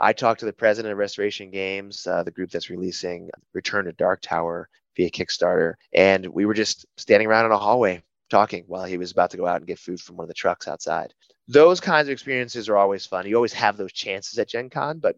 I 0.00 0.12
talked 0.12 0.40
to 0.40 0.46
the 0.46 0.52
president 0.52 0.92
of 0.92 0.98
Restoration 0.98 1.50
Games, 1.50 2.06
uh, 2.06 2.22
the 2.22 2.30
group 2.30 2.50
that's 2.50 2.70
releasing 2.70 3.30
Return 3.52 3.84
to 3.84 3.92
Dark 3.92 4.22
Tower 4.22 4.68
via 4.96 5.10
Kickstarter, 5.10 5.74
and 5.92 6.26
we 6.26 6.46
were 6.46 6.54
just 6.54 6.86
standing 6.96 7.28
around 7.28 7.46
in 7.46 7.52
a 7.52 7.58
hallway 7.58 8.02
talking 8.28 8.64
while 8.66 8.84
he 8.84 8.98
was 8.98 9.10
about 9.12 9.30
to 9.32 9.36
go 9.36 9.46
out 9.46 9.58
and 9.58 9.66
get 9.66 9.78
food 9.78 10.00
from 10.00 10.16
one 10.16 10.24
of 10.24 10.28
the 10.28 10.34
trucks 10.34 10.68
outside. 10.68 11.14
Those 11.48 11.80
kinds 11.80 12.08
of 12.08 12.12
experiences 12.12 12.68
are 12.68 12.76
always 12.76 13.06
fun. 13.06 13.26
You 13.26 13.36
always 13.36 13.52
have 13.54 13.76
those 13.76 13.92
chances 13.92 14.38
at 14.38 14.48
Gen 14.48 14.70
Con, 14.70 14.98
but 15.00 15.16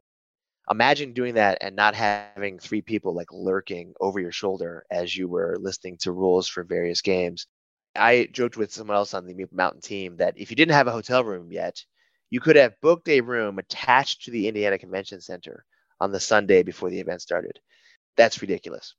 imagine 0.71 1.13
doing 1.13 1.35
that 1.35 1.59
and 1.61 1.77
not 1.77 1.95
having 1.95 2.35
three 2.35 2.57
people 2.83 2.91
like 2.91 3.05
lurking 3.05 3.69
over 3.77 3.97
your 3.97 4.09
shoulder 4.09 4.65
as 4.71 4.95
you 4.95 5.09
were 5.09 5.41
listening 5.43 5.97
to 5.99 6.13
rules 6.13 6.49
for 6.49 6.63
various 6.63 7.01
games. 7.01 7.47
I 7.95 8.29
joked 8.33 8.57
with 8.57 8.73
someone 8.73 8.97
else 8.97 9.15
on 9.15 9.27
the 9.27 9.47
Mountain 9.53 9.81
team 9.81 10.17
that 10.17 10.35
if 10.37 10.51
you 10.51 10.57
didn't 10.57 10.75
have 10.75 10.87
a 10.87 10.93
hotel 10.93 11.25
room 11.25 11.53
yet, 11.53 11.85
you 12.31 12.41
could 12.41 12.57
have 12.57 12.81
booked 12.81 13.09
a 13.09 13.21
room 13.21 13.59
attached 13.59 14.23
to 14.25 14.31
the 14.31 14.49
Indiana 14.49 14.79
Convention 14.79 15.21
Center 15.21 15.65
on 16.01 16.13
the 16.13 16.21
Sunday 16.21 16.63
before 16.63 16.91
the 16.91 17.01
event 17.01 17.23
started. 17.23 17.59
That's 18.17 18.41
ridiculous. 18.41 18.95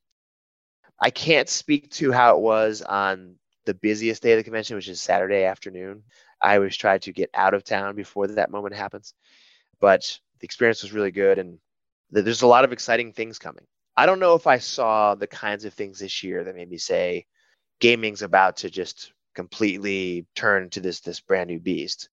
I 1.01 1.09
can't 1.11 1.49
speak 1.49 1.91
to 1.91 2.11
how 2.11 2.37
it 2.37 2.41
was 2.41 2.81
on 2.81 3.35
the 3.65 3.73
busiest 3.73 4.23
day 4.23 4.33
of 4.33 4.37
the 4.37 4.43
convention, 4.43 4.75
which 4.75 4.87
is 4.87 5.01
Saturday 5.01 5.43
afternoon. 5.43 6.03
I 6.41 6.55
always 6.55 6.75
try 6.75 6.97
to 6.99 7.13
get 7.13 7.29
out 7.33 7.53
of 7.53 7.63
town 7.63 7.95
before 7.95 8.27
that 8.27 8.51
moment 8.51 8.75
happens. 8.75 9.13
But 9.79 10.19
the 10.39 10.45
experience 10.45 10.81
was 10.81 10.93
really 10.93 11.11
good, 11.11 11.37
and 11.39 11.59
there's 12.09 12.41
a 12.41 12.47
lot 12.47 12.63
of 12.65 12.71
exciting 12.71 13.13
things 13.13 13.39
coming. 13.39 13.65
I 13.95 14.05
don't 14.05 14.19
know 14.19 14.35
if 14.35 14.47
I 14.47 14.57
saw 14.57 15.15
the 15.15 15.27
kinds 15.27 15.65
of 15.65 15.73
things 15.73 15.99
this 15.99 16.23
year 16.23 16.43
that 16.43 16.55
made 16.55 16.69
me 16.69 16.77
say 16.77 17.25
gaming's 17.79 18.21
about 18.21 18.57
to 18.57 18.69
just 18.69 19.13
completely 19.35 20.25
turn 20.35 20.69
to 20.71 20.79
this 20.79 21.01
this 21.01 21.19
brand 21.19 21.49
new 21.49 21.59
beast. 21.59 22.09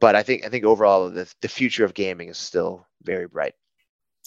But 0.00 0.16
I 0.16 0.22
think 0.22 0.44
I 0.44 0.48
think 0.48 0.64
overall 0.64 1.10
the 1.10 1.32
the 1.40 1.48
future 1.48 1.84
of 1.84 1.94
gaming 1.94 2.28
is 2.28 2.38
still 2.38 2.86
very 3.02 3.26
bright. 3.26 3.54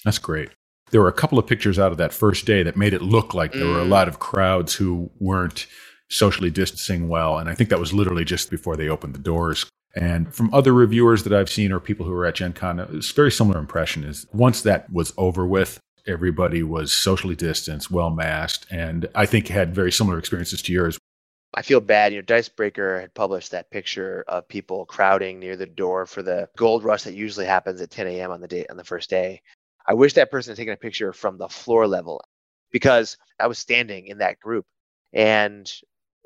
That's 0.03 0.19
great. 0.19 0.49
There 0.91 1.01
were 1.01 1.09
a 1.09 1.13
couple 1.13 1.37
of 1.37 1.47
pictures 1.47 1.77
out 1.77 1.91
of 1.91 1.97
that 1.97 2.13
first 2.13 2.45
day 2.45 2.63
that 2.63 2.77
made 2.77 2.93
it 2.93 3.01
look 3.01 3.33
like 3.33 3.51
there 3.51 3.63
mm. 3.63 3.73
were 3.73 3.81
a 3.81 3.85
mm. 3.85 3.89
lot 3.89 4.07
of 4.07 4.19
crowds 4.19 4.75
who 4.75 5.11
weren't 5.19 5.67
socially 6.09 6.49
distancing 6.49 7.09
well. 7.09 7.37
And 7.37 7.49
I 7.49 7.53
think 7.53 7.69
that 7.69 7.79
was 7.79 7.93
literally 7.93 8.25
just 8.25 8.49
before 8.49 8.75
they 8.75 8.89
opened 8.89 9.15
the 9.15 9.19
doors. 9.19 9.65
And 9.95 10.33
from 10.33 10.53
other 10.53 10.73
reviewers 10.73 11.23
that 11.23 11.33
I've 11.33 11.49
seen 11.49 11.71
or 11.71 11.79
people 11.79 12.05
who 12.05 12.11
were 12.11 12.25
at 12.25 12.35
Gen 12.35 12.53
Con, 12.53 12.79
it's 12.79 13.11
very 13.11 13.31
similar 13.31 13.59
impression 13.59 14.03
is 14.03 14.27
once 14.31 14.61
that 14.61 14.91
was 14.91 15.13
over 15.17 15.45
with, 15.45 15.79
everybody 16.05 16.63
was 16.63 16.93
socially 16.93 17.35
distanced, 17.35 17.91
well 17.91 18.09
masked, 18.09 18.65
and 18.71 19.09
I 19.15 19.25
think 19.25 19.47
had 19.47 19.73
very 19.73 19.91
similar 19.91 20.19
experiences 20.19 20.61
to 20.63 20.73
yours. 20.73 20.97
I 21.53 21.61
feel 21.63 21.79
bad. 21.79 22.13
You 22.13 22.19
know, 22.19 22.25
Dicebreaker 22.25 23.01
had 23.01 23.13
published 23.13 23.51
that 23.51 23.71
picture 23.71 24.23
of 24.27 24.47
people 24.47 24.85
crowding 24.85 25.39
near 25.39 25.55
the 25.55 25.65
door 25.65 26.05
for 26.05 26.21
the 26.21 26.47
gold 26.55 26.83
rush 26.83 27.03
that 27.03 27.15
usually 27.15 27.45
happens 27.45 27.81
at 27.81 27.89
10 27.89 28.07
a.m. 28.07 28.31
on 28.31 28.41
the 28.41 28.47
day 28.47 28.65
on 28.69 28.77
the 28.77 28.83
first 28.83 29.09
day. 29.09 29.41
I 29.87 29.93
wish 29.93 30.13
that 30.13 30.29
person 30.29 30.51
had 30.51 30.57
taken 30.57 30.73
a 30.73 30.77
picture 30.77 31.13
from 31.13 31.37
the 31.37 31.47
floor 31.47 31.87
level 31.87 32.21
because 32.71 33.17
I 33.39 33.47
was 33.47 33.57
standing 33.57 34.07
in 34.07 34.19
that 34.19 34.39
group 34.39 34.65
and 35.13 35.71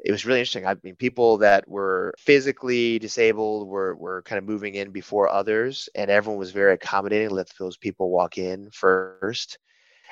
it 0.03 0.11
was 0.11 0.25
really 0.25 0.39
interesting. 0.39 0.65
I 0.65 0.75
mean, 0.83 0.95
people 0.95 1.37
that 1.37 1.67
were 1.67 2.13
physically 2.17 2.97
disabled 2.97 3.67
were, 3.67 3.95
were 3.95 4.23
kind 4.23 4.39
of 4.39 4.45
moving 4.45 4.73
in 4.75 4.91
before 4.91 5.29
others, 5.29 5.89
and 5.93 6.09
everyone 6.09 6.39
was 6.39 6.51
very 6.51 6.73
accommodating, 6.73 7.29
let 7.29 7.49
those 7.59 7.77
people 7.77 8.09
walk 8.09 8.37
in 8.39 8.69
first. 8.71 9.59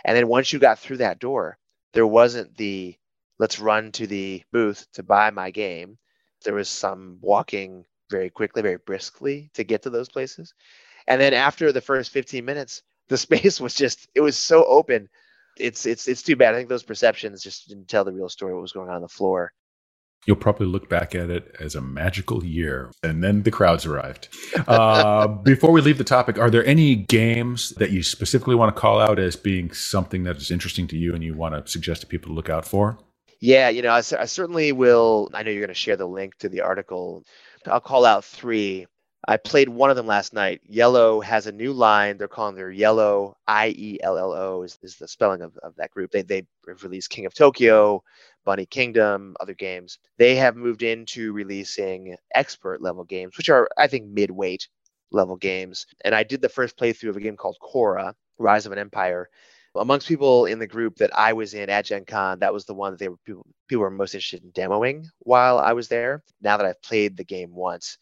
And 0.06 0.16
then 0.16 0.28
once 0.28 0.54
you 0.54 0.60
got 0.60 0.80
through 0.80 0.98
that 0.98 1.20
door, 1.20 1.58
there 1.94 2.08
wasn't 2.08 2.56
the 2.56 2.96
let's 3.40 3.60
run 3.60 3.92
to 3.94 4.06
the 4.06 4.44
booth 4.52 4.86
to 4.94 5.04
buy 5.04 5.32
my 5.32 5.50
game. 5.50 5.98
There 6.44 6.54
was 6.54 6.70
some 6.70 7.18
walking 7.22 7.86
very 8.12 8.30
quickly, 8.30 8.62
very 8.62 8.78
briskly 8.78 9.50
to 9.56 9.64
get 9.64 9.84
to 9.84 9.90
those 9.90 10.10
places. 10.10 10.54
And 11.08 11.20
then 11.20 11.34
after 11.34 11.72
the 11.72 11.82
first 11.82 12.12
15 12.12 12.46
minutes, 12.46 12.84
the 13.08 13.18
space 13.26 13.60
was 13.60 13.74
just 13.74 14.08
it 14.14 14.22
was 14.22 14.38
so 14.38 14.66
open. 14.66 15.10
It's 15.58 15.88
it's 15.88 16.08
it's 16.08 16.22
too 16.22 16.36
bad. 16.36 16.54
I 16.54 16.58
think 16.58 16.70
those 16.70 16.84
perceptions 16.84 17.42
just 17.42 17.68
didn't 17.70 17.88
tell 17.88 18.06
the 18.06 18.14
real 18.14 18.30
story 18.30 18.54
what 18.54 18.62
was 18.62 18.72
going 18.72 18.90
on 18.90 18.98
on 18.98 19.02
the 19.02 19.08
floor. 19.08 19.52
You'll 20.28 20.38
probably 20.38 20.68
look 20.68 20.90
back 20.90 21.16
at 21.16 21.30
it 21.32 21.56
as 21.60 21.76
a 21.76 21.82
magical 21.82 22.46
year. 22.46 22.92
And 23.04 23.24
then 23.24 23.44
the 23.44 23.52
crowds 23.52 23.86
arrived. 23.86 24.30
Uh, 24.68 25.28
before 25.44 25.72
we 25.72 25.82
leave 25.82 25.98
the 25.98 26.04
topic, 26.04 26.38
are 26.40 26.50
there 26.52 26.66
any 26.66 26.96
games 26.96 27.72
that 27.78 27.92
you 27.92 28.04
specifically 28.04 28.56
want 28.56 28.76
to 28.76 28.80
call 28.80 29.00
out 29.02 29.20
as 29.20 29.36
being 29.36 29.72
something 29.74 30.24
that 30.26 30.38
is 30.38 30.52
interesting 30.52 30.88
to 30.90 30.98
you 30.98 31.16
and 31.16 31.24
you 31.24 31.36
want 31.36 31.56
to 31.66 31.72
suggest 31.72 32.02
to 32.02 32.08
people 32.08 32.30
to 32.32 32.36
look 32.36 32.50
out 32.50 32.66
for? 32.68 33.00
Yeah, 33.42 33.70
you 33.70 33.84
know, 33.84 33.92
I, 33.92 34.00
I 34.00 34.26
certainly 34.26 34.72
will. 34.74 35.30
I 35.34 35.44
know 35.44 35.52
you're 35.52 35.62
going 35.62 35.70
to 35.70 35.74
share 35.76 35.98
the 35.98 36.08
link 36.08 36.38
to 36.40 36.50
the 36.50 36.62
article. 36.62 37.24
I'll 37.68 37.82
call 37.82 38.06
out 38.06 38.26
three. 38.26 38.88
I 39.28 39.38
played 39.38 39.70
one 39.70 39.92
of 39.92 39.98
them 39.98 40.08
last 40.08 40.34
night. 40.34 40.62
Iello 40.72 41.24
has 41.24 41.48
a 41.48 41.52
new 41.52 41.74
line. 41.74 42.18
They're 42.18 42.28
calling 42.30 42.56
their 42.56 42.72
Iello 42.72 43.36
I 43.48 43.70
E 43.78 44.00
L 44.04 44.18
L 44.18 44.34
O 44.34 44.64
is, 44.64 44.80
the 45.00 45.08
spelling 45.08 45.42
of, 45.42 45.58
of 45.60 45.76
that 45.78 45.92
group. 45.92 46.12
They 46.12 46.24
they 46.24 46.44
released 46.84 47.12
King 47.12 47.28
of 47.28 47.34
Tokyo, 47.36 48.04
Bunny 48.50 48.66
Kingdom, 48.66 49.36
other 49.40 49.54
games. 49.54 50.00
They 50.18 50.36
have 50.38 50.56
moved 50.56 50.82
into 50.82 51.34
releasing 51.34 52.16
expert 52.34 52.82
level 52.82 53.04
games, 53.04 53.38
which 53.38 53.48
are, 53.48 53.70
I 53.78 53.86
think, 53.86 54.08
mid-weight 54.08 54.68
level 55.12 55.36
games. 55.36 55.86
And 56.04 56.16
I 56.16 56.24
did 56.24 56.42
the 56.42 56.50
first 56.50 56.76
playthrough 56.76 57.10
of 57.10 57.18
a 57.18 57.20
game 57.20 57.38
called 57.38 57.58
Khôra, 57.62 58.12
Rise 58.40 58.66
of 58.66 58.72
an 58.72 58.80
Empire. 58.80 59.30
Amongst 59.76 60.08
people 60.08 60.48
in 60.48 60.58
the 60.58 60.66
group 60.66 60.96
that 60.96 61.16
I 61.16 61.32
was 61.32 61.54
in 61.54 61.70
at 61.70 61.86
Gen 61.86 62.06
Con, 62.06 62.40
that 62.40 62.52
was 62.52 62.66
the 62.66 62.74
one 62.74 62.92
that 62.92 62.98
they 62.98 63.10
were 63.10 63.18
people, 63.24 63.46
people 63.68 63.84
were 63.84 63.92
most 63.92 64.16
interested 64.16 64.44
in 64.44 64.52
demoing 64.54 65.06
while 65.20 65.60
I 65.60 65.74
was 65.74 65.88
there. 65.88 66.24
Now 66.42 66.58
that 66.58 66.66
I've 66.66 66.82
played 66.82 67.18
the 67.18 67.24
game 67.24 67.54
once, 67.54 68.00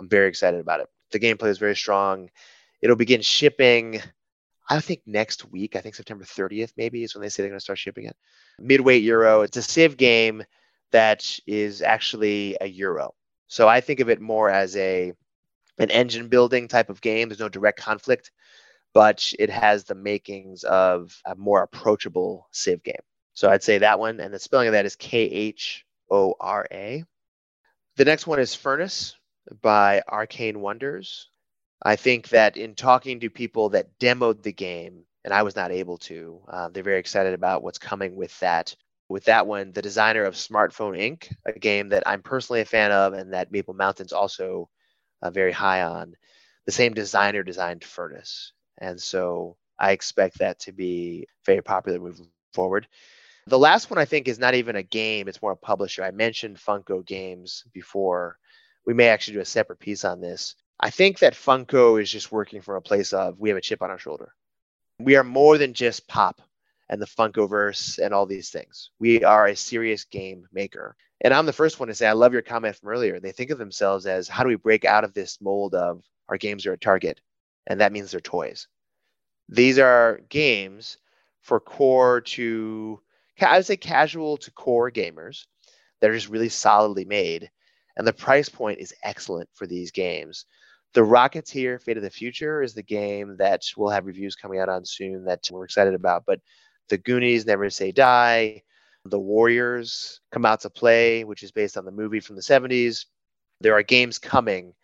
I'm 0.00 0.08
very 0.08 0.26
excited 0.26 0.58
about 0.58 0.80
it. 0.80 0.86
The 1.10 1.20
gameplay 1.20 1.48
is 1.48 1.58
very 1.58 1.76
strong. 1.76 2.30
It'll 2.80 2.96
begin 2.96 3.20
shipping 3.20 4.00
I 4.72 4.80
think 4.80 5.02
next 5.04 5.44
week, 5.52 5.76
I 5.76 5.80
think 5.80 5.94
September 5.94 6.24
30th 6.24 6.72
maybe 6.78 7.04
is 7.04 7.14
when 7.14 7.20
they 7.20 7.28
say 7.28 7.42
they're 7.42 7.50
going 7.50 7.58
to 7.58 7.62
start 7.62 7.78
shipping 7.78 8.06
it. 8.06 8.16
Midweight 8.58 9.02
Euro. 9.02 9.42
It's 9.42 9.58
a 9.58 9.62
Civ 9.62 9.98
game 9.98 10.42
that 10.92 11.38
is 11.46 11.82
actually 11.82 12.56
a 12.58 12.66
Euro. 12.66 13.12
So 13.48 13.68
I 13.68 13.82
think 13.82 14.00
of 14.00 14.08
it 14.08 14.18
more 14.18 14.48
as 14.48 14.74
a 14.76 15.12
an 15.78 15.90
engine 15.90 16.28
building 16.28 16.68
type 16.68 16.88
of 16.88 17.02
game. 17.02 17.28
There's 17.28 17.38
no 17.38 17.50
direct 17.50 17.80
conflict, 17.80 18.30
but 18.94 19.34
it 19.38 19.50
has 19.50 19.84
the 19.84 19.94
makings 19.94 20.64
of 20.64 21.20
a 21.26 21.34
more 21.34 21.62
approachable 21.62 22.48
Civ 22.50 22.82
game. 22.82 22.94
So 23.34 23.50
I'd 23.50 23.62
say 23.62 23.76
that 23.78 23.98
one, 23.98 24.20
and 24.20 24.32
the 24.32 24.38
spelling 24.38 24.68
of 24.68 24.72
that 24.72 24.86
is 24.86 24.96
K 24.96 25.20
H 25.20 25.84
O 26.10 26.34
R 26.40 26.66
A. 26.72 27.04
The 27.96 28.06
next 28.06 28.26
one 28.26 28.40
is 28.40 28.54
Furnace 28.54 29.16
by 29.60 30.02
Arcane 30.08 30.60
Wonders. 30.60 31.28
I 31.84 31.96
think 31.96 32.28
that 32.28 32.56
in 32.56 32.74
talking 32.74 33.20
to 33.20 33.30
people 33.30 33.70
that 33.70 33.98
demoed 33.98 34.42
the 34.42 34.52
game, 34.52 35.04
and 35.24 35.34
I 35.34 35.42
was 35.42 35.56
not 35.56 35.72
able 35.72 35.98
to, 35.98 36.40
uh, 36.48 36.68
they're 36.68 36.82
very 36.82 36.98
excited 36.98 37.34
about 37.34 37.62
what's 37.62 37.78
coming 37.78 38.16
with 38.16 38.38
that. 38.40 38.74
With 39.08 39.24
that 39.24 39.46
one, 39.46 39.72
the 39.72 39.82
designer 39.82 40.24
of 40.24 40.34
Smartphone 40.34 40.98
Inc., 40.98 41.32
a 41.44 41.52
game 41.52 41.90
that 41.90 42.04
I'm 42.06 42.22
personally 42.22 42.60
a 42.60 42.64
fan 42.64 42.92
of 42.92 43.12
and 43.12 43.32
that 43.32 43.52
Meeple 43.52 43.74
Mountain's 43.74 44.12
also 44.12 44.68
uh, 45.20 45.30
very 45.30 45.52
high 45.52 45.82
on, 45.82 46.14
the 46.66 46.72
same 46.72 46.94
designer 46.94 47.42
designed 47.42 47.84
Furnace. 47.84 48.52
And 48.78 49.00
so 49.00 49.56
I 49.78 49.92
expect 49.92 50.38
that 50.38 50.60
to 50.60 50.72
be 50.72 51.26
very 51.44 51.62
popular 51.62 51.98
moving 51.98 52.28
forward. 52.54 52.86
The 53.48 53.58
last 53.58 53.90
one 53.90 53.98
I 53.98 54.04
think 54.04 54.28
is 54.28 54.38
not 54.38 54.54
even 54.54 54.76
a 54.76 54.82
game, 54.82 55.28
it's 55.28 55.42
more 55.42 55.52
a 55.52 55.56
publisher. 55.56 56.04
I 56.04 56.12
mentioned 56.12 56.58
Funko 56.58 57.04
Games 57.04 57.64
before. 57.72 58.38
We 58.86 58.94
may 58.94 59.08
actually 59.08 59.34
do 59.34 59.40
a 59.40 59.44
separate 59.44 59.80
piece 59.80 60.04
on 60.04 60.20
this. 60.20 60.54
I 60.80 60.90
think 60.90 61.20
that 61.20 61.34
Funko 61.34 62.00
is 62.00 62.10
just 62.10 62.32
working 62.32 62.60
from 62.60 62.76
a 62.76 62.80
place 62.80 63.12
of 63.12 63.38
we 63.38 63.48
have 63.50 63.58
a 63.58 63.62
chip 63.62 63.82
on 63.82 63.90
our 63.90 63.98
shoulder. 63.98 64.34
We 64.98 65.16
are 65.16 65.24
more 65.24 65.58
than 65.58 65.74
just 65.74 66.08
pop 66.08 66.40
and 66.88 67.00
the 67.00 67.06
Funkoverse 67.06 67.98
and 67.98 68.12
all 68.12 68.26
these 68.26 68.50
things. 68.50 68.90
We 68.98 69.24
are 69.24 69.46
a 69.46 69.56
serious 69.56 70.04
game 70.04 70.46
maker. 70.52 70.96
And 71.20 71.32
I'm 71.32 71.46
the 71.46 71.52
first 71.52 71.78
one 71.78 71.88
to 71.88 71.94
say 71.94 72.06
I 72.06 72.12
love 72.12 72.32
your 72.32 72.42
comment 72.42 72.76
from 72.76 72.88
earlier. 72.88 73.20
They 73.20 73.32
think 73.32 73.50
of 73.50 73.58
themselves 73.58 74.06
as 74.06 74.28
how 74.28 74.42
do 74.42 74.48
we 74.48 74.56
break 74.56 74.84
out 74.84 75.04
of 75.04 75.14
this 75.14 75.40
mold 75.40 75.74
of 75.74 76.02
our 76.28 76.36
games 76.36 76.66
are 76.66 76.72
a 76.72 76.78
target, 76.78 77.20
and 77.66 77.80
that 77.80 77.92
means 77.92 78.10
they're 78.10 78.20
toys. 78.20 78.66
These 79.48 79.78
are 79.78 80.20
games 80.28 80.98
for 81.40 81.60
core 81.60 82.20
to 82.20 83.00
I 83.40 83.56
would 83.56 83.66
say 83.66 83.76
casual 83.76 84.36
to 84.38 84.50
core 84.50 84.90
gamers 84.90 85.46
that 86.00 86.10
are 86.10 86.14
just 86.14 86.28
really 86.28 86.48
solidly 86.48 87.04
made. 87.04 87.50
And 87.96 88.06
the 88.06 88.12
price 88.12 88.48
point 88.48 88.78
is 88.78 88.94
excellent 89.02 89.48
for 89.52 89.66
these 89.66 89.90
games. 89.90 90.46
The 90.94 91.00
Rocketeer 91.00 91.82
Fate 91.82 91.96
of 91.96 92.02
the 92.02 92.10
Future 92.10 92.62
is 92.62 92.74
the 92.74 92.82
game 92.82 93.36
that 93.38 93.62
we'll 93.76 93.90
have 93.90 94.06
reviews 94.06 94.36
coming 94.36 94.60
out 94.60 94.68
on 94.68 94.84
soon 94.84 95.24
that 95.24 95.48
we're 95.50 95.64
excited 95.64 95.94
about. 95.94 96.24
But 96.26 96.40
the 96.88 96.98
Goonies 96.98 97.46
Never 97.46 97.70
Say 97.70 97.92
Die, 97.92 98.62
The 99.06 99.18
Warriors 99.18 100.20
come 100.30 100.44
out 100.44 100.60
to 100.60 100.70
play, 100.70 101.24
which 101.24 101.42
is 101.42 101.50
based 101.50 101.78
on 101.78 101.86
the 101.86 101.90
movie 101.90 102.20
from 102.20 102.36
the 102.36 102.42
70s. 102.42 103.06
There 103.60 103.74
are 103.74 103.82
games 103.82 104.18
coming 104.18 104.74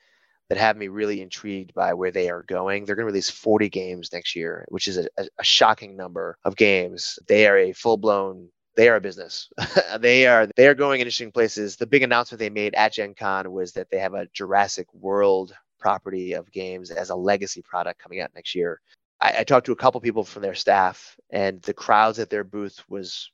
that 0.49 0.57
have 0.57 0.79
me 0.79 0.89
really 0.89 1.21
intrigued 1.21 1.75
by 1.75 1.93
where 1.93 2.11
they 2.11 2.31
are 2.31 2.43
going. 2.43 2.87
They're 2.87 2.97
going 2.97 3.05
to 3.05 3.13
release 3.13 3.29
40 3.29 3.69
games 3.69 4.11
next 4.11 4.35
year, 4.35 4.65
which 4.69 4.89
is 4.89 4.97
a, 4.97 5.09
a 5.19 5.45
shocking 5.45 5.95
number 5.95 6.39
of 6.45 6.57
games. 6.57 7.19
They 7.27 7.47
are 7.47 7.59
a 7.59 7.73
full 7.73 7.99
blown 7.99 8.49
they 8.77 8.89
are 8.89 8.97
a 8.97 9.01
business. 9.01 9.51
they 9.99 10.29
are 10.29 10.47
they 10.55 10.69
are 10.69 10.75
going 10.75 11.01
interesting 11.01 11.33
places. 11.33 11.75
The 11.75 11.87
big 11.87 12.05
announcement 12.05 12.39
they 12.39 12.49
made 12.49 12.75
at 12.75 12.93
Gen 12.93 13.13
Con 13.13 13.51
was 13.51 13.73
that 13.73 13.91
they 13.91 13.99
have 13.99 14.15
a 14.15 14.29
Jurassic 14.33 14.87
World 14.95 15.53
property 15.79 16.33
of 16.33 16.51
games 16.51 16.91
as 16.91 17.11
a 17.11 17.15
legacy 17.15 17.63
product 17.63 18.01
coming 18.01 18.21
out 18.21 18.31
next 18.35 18.55
year. 18.55 18.81
I, 19.21 19.39
I 19.39 19.45
talked 19.45 19.67
to 19.67 19.73
a 19.73 19.77
couple 19.77 20.01
people 20.01 20.25
from 20.25 20.43
their 20.43 20.55
staff, 20.55 21.17
and 21.31 21.61
the 21.63 21.75
crowds 21.75 22.19
at 22.19 22.31
their 22.31 22.45
booth 22.45 22.83
was 22.89 23.31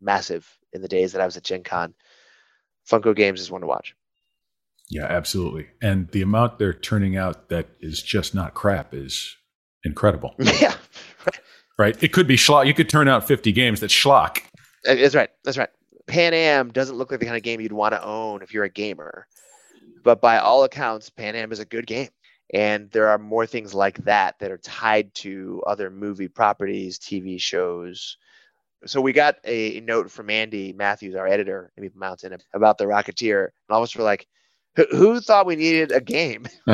massive 0.00 0.48
in 0.72 0.82
the 0.82 0.88
days 0.88 1.12
that 1.12 1.20
I 1.20 1.26
was 1.26 1.36
at 1.36 1.44
Gen 1.44 1.62
Con. 1.62 1.94
Funko 2.88 3.14
Games 3.14 3.40
is 3.40 3.50
one 3.50 3.60
to 3.60 3.66
watch. 3.66 3.94
Yeah, 4.90 5.04
absolutely. 5.04 5.66
And 5.82 6.08
the 6.08 6.22
amount 6.22 6.58
they're 6.58 6.72
turning 6.72 7.16
out 7.16 7.50
that 7.50 7.68
is 7.80 8.00
just 8.02 8.34
not 8.34 8.54
crap 8.54 8.94
is 8.94 9.36
incredible. 9.84 10.34
Yeah. 10.60 10.74
right. 11.78 12.02
It 12.02 12.12
could 12.12 12.26
be 12.26 12.36
schlock. 12.36 12.66
You 12.66 12.74
could 12.74 12.88
turn 12.88 13.06
out 13.06 13.26
50 13.26 13.52
games 13.52 13.80
that 13.80 13.90
schlock. 13.90 14.40
That's 14.84 15.14
right. 15.14 15.30
That's 15.44 15.58
right. 15.58 15.68
Pan 16.06 16.32
Am 16.32 16.70
doesn't 16.72 16.96
look 16.96 17.10
like 17.10 17.20
the 17.20 17.26
kind 17.26 17.36
of 17.36 17.42
game 17.42 17.60
you'd 17.60 17.72
want 17.72 17.92
to 17.92 18.02
own 18.02 18.42
if 18.42 18.52
you're 18.52 18.64
a 18.64 18.70
gamer. 18.70 19.26
But 20.02 20.20
by 20.20 20.38
all 20.38 20.64
accounts, 20.64 21.10
Pan 21.10 21.36
Am 21.36 21.52
is 21.52 21.60
a 21.60 21.64
good 21.64 21.86
game. 21.86 22.08
And 22.54 22.90
there 22.92 23.08
are 23.08 23.18
more 23.18 23.46
things 23.46 23.74
like 23.74 23.98
that 24.04 24.38
that 24.38 24.50
are 24.50 24.58
tied 24.58 25.14
to 25.16 25.62
other 25.66 25.90
movie 25.90 26.28
properties, 26.28 26.98
TV 26.98 27.40
shows. 27.40 28.16
So 28.86 29.00
we 29.00 29.12
got 29.12 29.36
a 29.44 29.80
note 29.80 30.10
from 30.10 30.30
Andy 30.30 30.72
Matthews, 30.72 31.14
our 31.14 31.26
editor 31.26 31.72
in 31.76 31.84
Meeple 31.84 31.96
Mountain, 31.96 32.38
about 32.54 32.78
the 32.78 32.84
Rocketeer. 32.84 33.44
And 33.44 33.52
all 33.70 33.78
of 33.78 33.84
us 33.84 33.96
were 33.96 34.04
like, 34.04 34.26
who 34.90 35.20
thought 35.20 35.46
we 35.46 35.56
needed 35.56 35.92
a 35.92 36.00
game 36.00 36.46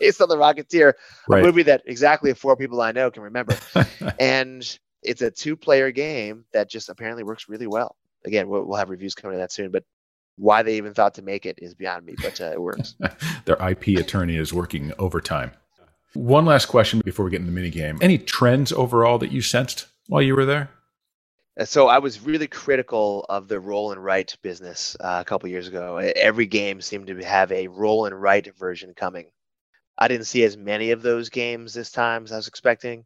based 0.00 0.22
on 0.22 0.28
the 0.28 0.36
Rocketeer, 0.36 0.94
right. 1.28 1.42
a 1.42 1.46
movie 1.46 1.64
that 1.64 1.82
exactly 1.86 2.32
four 2.34 2.56
people 2.56 2.80
I 2.80 2.92
know 2.92 3.10
can 3.10 3.22
remember? 3.22 3.56
and 4.20 4.78
it's 5.02 5.22
a 5.22 5.30
two 5.30 5.56
player 5.56 5.90
game 5.90 6.44
that 6.52 6.70
just 6.70 6.88
apparently 6.88 7.24
works 7.24 7.48
really 7.48 7.66
well. 7.66 7.96
Again, 8.24 8.48
we'll, 8.48 8.64
we'll 8.64 8.78
have 8.78 8.90
reviews 8.90 9.14
coming 9.14 9.34
to 9.34 9.38
that 9.38 9.52
soon, 9.52 9.70
but 9.70 9.84
why 10.36 10.62
they 10.62 10.76
even 10.76 10.94
thought 10.94 11.14
to 11.14 11.22
make 11.22 11.46
it 11.46 11.58
is 11.60 11.74
beyond 11.74 12.06
me, 12.06 12.14
but 12.22 12.40
uh, 12.40 12.52
it 12.52 12.60
works. 12.60 12.94
Their 13.44 13.56
IP 13.68 13.98
attorney 13.98 14.36
is 14.36 14.52
working 14.52 14.92
overtime. 14.98 15.52
One 16.14 16.44
last 16.44 16.66
question 16.66 17.00
before 17.04 17.24
we 17.24 17.30
get 17.30 17.40
into 17.40 17.52
the 17.52 17.54
mini 17.54 17.70
game. 17.70 17.98
Any 18.00 18.18
trends 18.18 18.72
overall 18.72 19.18
that 19.18 19.30
you 19.30 19.42
sensed 19.42 19.86
while 20.08 20.22
you 20.22 20.34
were 20.34 20.44
there? 20.44 20.70
Uh, 21.58 21.64
so 21.64 21.88
I 21.88 21.98
was 21.98 22.20
really 22.20 22.48
critical 22.48 23.26
of 23.28 23.48
the 23.48 23.60
roll 23.60 23.92
and 23.92 24.02
write 24.02 24.36
business 24.42 24.96
uh, 25.00 25.18
a 25.20 25.24
couple 25.24 25.48
years 25.48 25.68
ago. 25.68 25.96
Every 25.98 26.46
game 26.46 26.80
seemed 26.80 27.06
to 27.08 27.24
have 27.24 27.52
a 27.52 27.68
roll 27.68 28.06
and 28.06 28.20
write 28.20 28.56
version 28.56 28.94
coming. 28.94 29.26
I 29.98 30.08
didn't 30.08 30.26
see 30.26 30.42
as 30.44 30.56
many 30.56 30.90
of 30.92 31.02
those 31.02 31.28
games 31.28 31.74
this 31.74 31.90
time 31.90 32.24
as 32.24 32.32
I 32.32 32.36
was 32.36 32.48
expecting. 32.48 33.04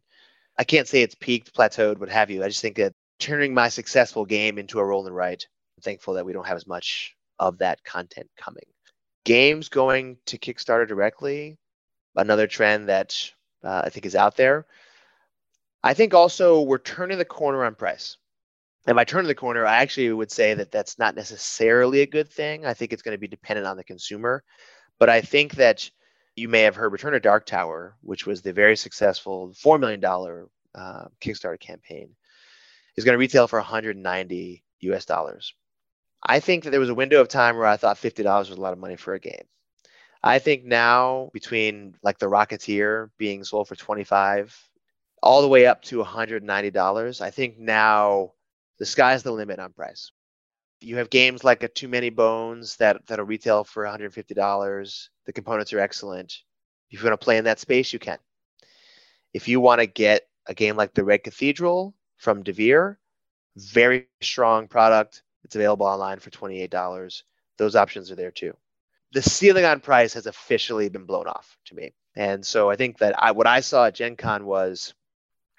I 0.57 0.63
can't 0.63 0.87
say 0.87 1.01
it's 1.01 1.15
peaked, 1.15 1.53
plateaued, 1.53 1.99
what 1.99 2.09
have 2.09 2.31
you. 2.31 2.43
I 2.43 2.47
just 2.47 2.61
think 2.61 2.77
that 2.77 2.93
turning 3.19 3.53
my 3.53 3.69
successful 3.69 4.25
game 4.25 4.57
into 4.57 4.79
a 4.79 4.85
roll 4.85 5.05
and 5.05 5.15
write, 5.15 5.47
I'm 5.77 5.81
thankful 5.81 6.13
that 6.13 6.25
we 6.25 6.31
don't 6.31 6.47
have 6.47 6.57
as 6.57 6.67
much 6.67 7.14
of 7.39 7.57
that 7.59 7.83
content 7.83 8.29
coming. 8.37 8.65
Games 9.23 9.69
going 9.69 10.17
to 10.27 10.37
Kickstarter 10.37 10.87
directly, 10.87 11.57
another 12.15 12.47
trend 12.47 12.89
that 12.89 13.31
uh, 13.63 13.81
I 13.85 13.89
think 13.89 14.05
is 14.05 14.15
out 14.15 14.37
there. 14.37 14.65
I 15.83 15.93
think 15.93 16.13
also 16.13 16.61
we're 16.61 16.77
turning 16.77 17.17
the 17.17 17.25
corner 17.25 17.63
on 17.65 17.75
price. 17.75 18.17
And 18.87 18.95
by 18.95 19.03
turning 19.03 19.27
the 19.27 19.35
corner, 19.35 19.65
I 19.65 19.77
actually 19.77 20.11
would 20.11 20.31
say 20.31 20.53
that 20.53 20.71
that's 20.71 20.99
not 20.99 21.15
necessarily 21.15 22.01
a 22.01 22.07
good 22.07 22.29
thing. 22.29 22.65
I 22.65 22.73
think 22.73 22.93
it's 22.93 23.01
going 23.01 23.15
to 23.15 23.19
be 23.19 23.27
dependent 23.27 23.67
on 23.67 23.77
the 23.77 23.83
consumer. 23.83 24.43
But 24.99 25.09
I 25.09 25.21
think 25.21 25.55
that 25.55 25.89
you 26.35 26.49
may 26.49 26.61
have 26.61 26.75
heard 26.75 26.91
Return 26.91 27.15
of 27.15 27.21
Dark 27.21 27.45
Tower, 27.45 27.95
which 28.01 28.25
was 28.25 28.41
the 28.41 28.53
very 28.53 28.75
successful 28.75 29.53
$4 29.63 29.79
million 29.79 30.03
uh, 30.75 31.07
Kickstarter 31.21 31.59
campaign, 31.59 32.09
is 32.95 33.03
going 33.03 33.13
to 33.13 33.19
retail 33.19 33.47
for 33.47 33.59
190 33.59 34.63
US 34.81 35.05
dollars. 35.05 35.53
I 36.25 36.39
think 36.39 36.63
that 36.63 36.71
there 36.71 36.79
was 36.79 36.89
a 36.89 36.95
window 36.95 37.21
of 37.21 37.27
time 37.27 37.55
where 37.55 37.67
I 37.67 37.77
thought 37.77 37.97
$50 37.97 38.25
was 38.25 38.49
a 38.49 38.55
lot 38.55 38.73
of 38.73 38.79
money 38.79 38.95
for 38.95 39.13
a 39.13 39.19
game. 39.19 39.45
I 40.23 40.39
think 40.39 40.65
now 40.65 41.29
between 41.33 41.95
like 42.01 42.17
the 42.17 42.25
Rocketeer 42.25 43.11
being 43.19 43.43
sold 43.43 43.67
for 43.67 43.75
25 43.75 44.57
all 45.21 45.43
the 45.43 45.47
way 45.47 45.67
up 45.67 45.83
to 45.83 46.03
$190, 46.03 47.21
I 47.21 47.29
think 47.29 47.59
now 47.59 48.33
the 48.79 48.87
sky's 48.87 49.21
the 49.21 49.31
limit 49.31 49.59
on 49.59 49.71
price. 49.71 50.11
You 50.81 50.97
have 50.97 51.11
games 51.11 51.43
like 51.43 51.61
a 51.61 51.67
Too 51.67 51.87
Many 51.87 52.09
Bones 52.09 52.75
that 52.77 53.05
that'll 53.05 53.25
retail 53.25 53.63
for 53.63 53.83
$150. 53.83 55.09
The 55.25 55.33
components 55.33 55.73
are 55.73 55.79
excellent. 55.79 56.39
If 56.89 56.99
you 56.99 57.07
want 57.07 57.19
to 57.19 57.23
play 57.23 57.37
in 57.37 57.45
that 57.45 57.59
space, 57.59 57.93
you 57.93 57.99
can. 57.99 58.17
If 59.33 59.47
you 59.47 59.59
want 59.59 59.81
to 59.81 59.87
get 59.87 60.23
a 60.47 60.53
game 60.55 60.75
like 60.75 60.93
the 60.93 61.03
Red 61.03 61.23
Cathedral 61.23 61.93
from 62.17 62.43
Devir, 62.43 62.97
very 63.57 64.07
strong 64.21 64.67
product, 64.67 65.23
it's 65.45 65.55
available 65.55 65.85
online 65.85 66.19
for 66.19 66.31
$28. 66.31 67.21
Those 67.57 67.75
options 67.75 68.11
are 68.11 68.15
there 68.15 68.31
too. 68.31 68.53
The 69.13 69.21
ceiling 69.21 69.63
on 69.63 69.79
price 69.79 70.13
has 70.15 70.25
officially 70.25 70.89
been 70.89 71.05
blown 71.05 71.27
off 71.27 71.57
to 71.65 71.75
me. 71.75 71.93
And 72.15 72.45
so 72.45 72.69
I 72.69 72.75
think 72.75 72.97
that 72.97 73.15
I, 73.21 73.31
what 73.31 73.47
I 73.47 73.59
saw 73.59 73.85
at 73.85 73.95
Gen 73.95 74.15
Con 74.15 74.45
was 74.45 74.93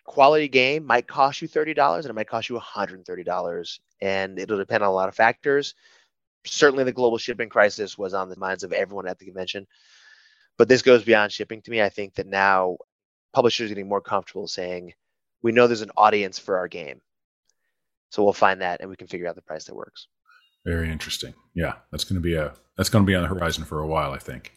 quality 0.05 0.49
game 0.49 0.85
might 0.85 1.07
cost 1.07 1.41
you 1.41 1.49
$30 1.49 1.97
and 1.97 2.07
it 2.07 2.15
might 2.15 2.29
cost 2.29 2.49
you 2.49 2.59
$130. 2.59 3.79
And 4.03 4.39
it'll 4.39 4.59
depend 4.59 4.83
on 4.83 4.91
a 4.91 4.93
lot 4.93 5.09
of 5.09 5.15
factors. 5.15 5.75
Certainly, 6.45 6.85
the 6.85 6.93
global 6.93 7.19
shipping 7.19 7.49
crisis 7.49 7.97
was 7.97 8.13
on 8.13 8.29
the 8.29 8.39
minds 8.39 8.65
of 8.65 8.73
everyone 8.73 9.09
at 9.09 9.19
the 9.19 9.25
convention. 9.25 9.67
But 10.59 10.69
this 10.69 10.83
goes 10.83 11.05
beyond 11.05 11.33
shipping 11.33 11.63
to 11.63 11.71
me. 11.71 11.81
I 11.81 11.89
think 11.89 12.15
that 12.15 12.27
now 12.27 12.79
publishers 13.33 13.67
are 13.67 13.75
getting 13.75 13.89
more 13.89 14.01
comfortable 14.01 14.49
saying, 14.49 14.93
we 15.43 15.53
know 15.53 15.67
there's 15.67 15.83
an 15.83 15.91
audience 15.97 16.39
for 16.39 16.59
our 16.59 16.69
game. 16.69 17.01
So 18.11 18.23
we'll 18.23 18.33
find 18.33 18.61
that 18.61 18.81
and 18.81 18.89
we 18.91 18.97
can 18.97 19.07
figure 19.07 19.29
out 19.29 19.35
the 19.35 19.43
price 19.43 19.65
that 19.65 19.75
works. 19.75 20.09
Very 20.65 20.91
interesting. 20.91 21.35
Yeah, 21.55 21.75
that's 21.91 22.05
going 22.05 22.17
to 22.17 22.21
be 22.21 22.35
a 22.35 22.53
that's 22.77 22.89
going 22.89 23.05
to 23.05 23.07
be 23.07 23.15
on 23.15 23.23
the 23.23 23.29
horizon 23.29 23.65
for 23.65 23.81
a 23.81 23.87
while, 23.87 24.13
I 24.13 24.19
think. 24.19 24.53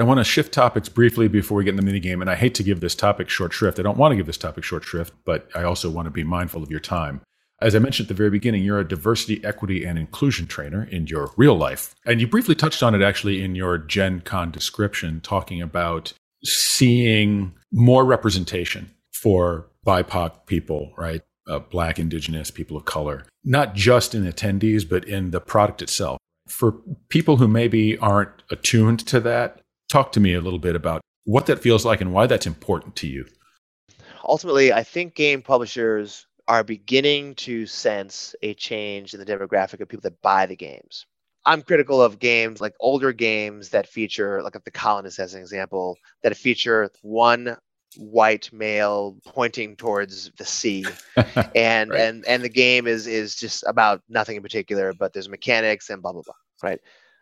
I 0.00 0.02
want 0.02 0.18
to 0.18 0.24
shift 0.24 0.52
topics 0.52 0.88
briefly 0.88 1.28
before 1.28 1.56
we 1.56 1.64
get 1.64 1.70
in 1.70 1.76
the 1.76 1.82
mini 1.82 2.00
game, 2.00 2.20
and 2.20 2.28
I 2.28 2.34
hate 2.34 2.54
to 2.56 2.64
give 2.64 2.80
this 2.80 2.96
topic 2.96 3.28
short 3.28 3.52
shrift. 3.52 3.78
I 3.78 3.82
don't 3.82 3.96
want 3.96 4.10
to 4.10 4.16
give 4.16 4.26
this 4.26 4.36
topic 4.36 4.64
short 4.64 4.82
shrift, 4.82 5.14
but 5.24 5.48
I 5.54 5.62
also 5.62 5.88
want 5.88 6.06
to 6.06 6.10
be 6.10 6.24
mindful 6.24 6.64
of 6.64 6.70
your 6.70 6.80
time. 6.80 7.20
As 7.62 7.76
I 7.76 7.78
mentioned 7.78 8.06
at 8.06 8.08
the 8.08 8.14
very 8.14 8.30
beginning, 8.30 8.64
you're 8.64 8.80
a 8.80 8.88
diversity, 8.88 9.42
equity, 9.44 9.84
and 9.84 9.96
inclusion 9.96 10.48
trainer 10.48 10.82
in 10.90 11.06
your 11.06 11.30
real 11.36 11.54
life. 11.54 11.94
And 12.04 12.20
you 12.20 12.26
briefly 12.26 12.56
touched 12.56 12.82
on 12.82 12.96
it 12.96 13.02
actually 13.02 13.42
in 13.42 13.54
your 13.54 13.78
Gen 13.78 14.20
Con 14.20 14.50
description, 14.50 15.20
talking 15.20 15.62
about 15.62 16.12
seeing 16.42 17.54
more 17.72 18.04
representation 18.04 18.90
for 19.12 19.70
BIPOC 19.86 20.46
people, 20.46 20.92
right? 20.98 21.22
Uh, 21.46 21.58
Black, 21.58 21.98
Indigenous, 21.98 22.50
people 22.50 22.76
of 22.76 22.84
color, 22.84 23.24
not 23.44 23.74
just 23.74 24.14
in 24.14 24.24
attendees, 24.24 24.88
but 24.88 25.04
in 25.04 25.30
the 25.30 25.40
product 25.40 25.82
itself. 25.82 26.18
For 26.46 26.72
people 27.08 27.38
who 27.38 27.48
maybe 27.48 27.96
aren't 27.98 28.42
attuned 28.50 29.00
to 29.06 29.20
that, 29.20 29.60
talk 29.88 30.12
to 30.12 30.20
me 30.20 30.34
a 30.34 30.40
little 30.40 30.58
bit 30.58 30.76
about 30.76 31.00
what 31.24 31.46
that 31.46 31.60
feels 31.60 31.84
like 31.84 32.00
and 32.00 32.12
why 32.12 32.26
that's 32.26 32.46
important 32.46 32.96
to 32.96 33.06
you. 33.06 33.26
Ultimately, 34.26 34.72
I 34.72 34.82
think 34.82 35.14
game 35.14 35.42
publishers 35.42 36.26
are 36.46 36.64
beginning 36.64 37.34
to 37.34 37.66
sense 37.66 38.34
a 38.42 38.54
change 38.54 39.14
in 39.14 39.20
the 39.20 39.26
demographic 39.26 39.80
of 39.80 39.88
people 39.88 40.02
that 40.02 40.20
buy 40.20 40.46
the 40.46 40.56
games. 40.56 41.06
I'm 41.46 41.62
critical 41.62 42.00
of 42.02 42.18
games 42.18 42.60
like 42.60 42.74
older 42.80 43.12
games 43.12 43.70
that 43.70 43.86
feature, 43.86 44.42
like 44.42 44.54
The 44.64 44.70
Colonist 44.70 45.18
as 45.18 45.34
an 45.34 45.40
example, 45.40 45.98
that 46.22 46.36
feature 46.36 46.90
one 47.02 47.56
white 47.96 48.52
male 48.52 49.16
pointing 49.26 49.76
towards 49.76 50.30
the 50.38 50.44
sea. 50.44 50.84
And 51.56 51.90
right. 51.90 52.00
and 52.00 52.24
and 52.26 52.42
the 52.42 52.48
game 52.48 52.86
is 52.86 53.06
is 53.06 53.36
just 53.36 53.64
about 53.66 54.02
nothing 54.08 54.36
in 54.36 54.42
particular 54.42 54.92
but 54.92 55.12
there's 55.12 55.28
mechanics 55.28 55.88
and 55.90 56.02
blah 56.02 56.12
blah 56.12 56.22
blah 56.22 56.34
right? 56.62 56.80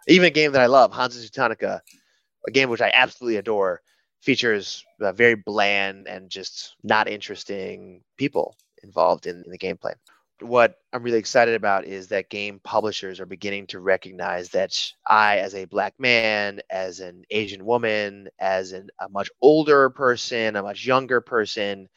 Even 0.08 0.26
a 0.26 0.30
game 0.30 0.52
that 0.52 0.62
i 0.62 0.66
love 0.66 0.92
hansa 0.92 1.18
teutonica 1.18 1.80
a 2.46 2.50
game 2.50 2.70
which 2.70 2.80
i 2.80 2.90
absolutely 2.94 3.36
adore 3.36 3.80
features 4.20 4.84
very 5.14 5.34
bland 5.34 6.08
and 6.08 6.30
just 6.30 6.76
not 6.82 7.08
interesting 7.08 8.02
people 8.16 8.56
involved 8.82 9.26
in, 9.26 9.42
in 9.44 9.50
the 9.50 9.58
gameplay 9.58 9.94
what 10.42 10.76
I'm 10.92 11.02
really 11.02 11.18
excited 11.18 11.54
about 11.54 11.86
is 11.86 12.08
that 12.08 12.30
game 12.30 12.60
publishers 12.62 13.20
are 13.20 13.26
beginning 13.26 13.66
to 13.68 13.80
recognize 13.80 14.50
that 14.50 14.76
I, 15.06 15.38
as 15.38 15.54
a 15.54 15.64
black 15.64 15.94
man, 15.98 16.60
as 16.70 17.00
an 17.00 17.24
Asian 17.30 17.64
woman, 17.64 18.28
as 18.38 18.72
an, 18.72 18.90
a 19.00 19.08
much 19.08 19.30
older 19.40 19.90
person, 19.90 20.56
a 20.56 20.62
much 20.62 20.84
younger 20.84 21.20
person, 21.20 21.88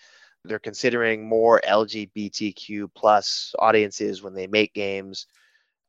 they're 0.44 0.60
considering 0.60 1.28
more 1.28 1.62
LGBTQ 1.68 2.90
plus 2.96 3.54
audiences 3.60 4.22
when 4.22 4.34
they 4.34 4.48
make 4.48 4.74
games. 4.74 5.28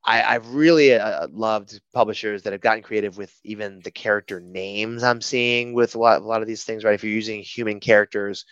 I, 0.09 0.19
have 0.19 0.55
really 0.55 0.95
uh, 0.95 1.27
loved 1.33 1.81
publishers 1.93 2.43
that 2.43 2.53
have 2.53 2.63
gotten 2.63 2.83
creative 2.83 3.19
with 3.19 3.35
even 3.43 3.81
the 3.81 3.91
character 3.91 4.41
names 4.41 5.03
I'm 5.03 5.21
seeing 5.21 5.75
with 5.75 5.97
a 5.97 5.99
lot, 5.99 6.23
a 6.23 6.25
lot 6.25 6.43
of 6.43 6.49
these 6.49 6.63
things, 6.63 6.85
right? 6.85 6.95
If 6.95 7.03
you're 7.03 7.13
using 7.13 7.43
human 7.43 7.81
characters, 7.81 8.45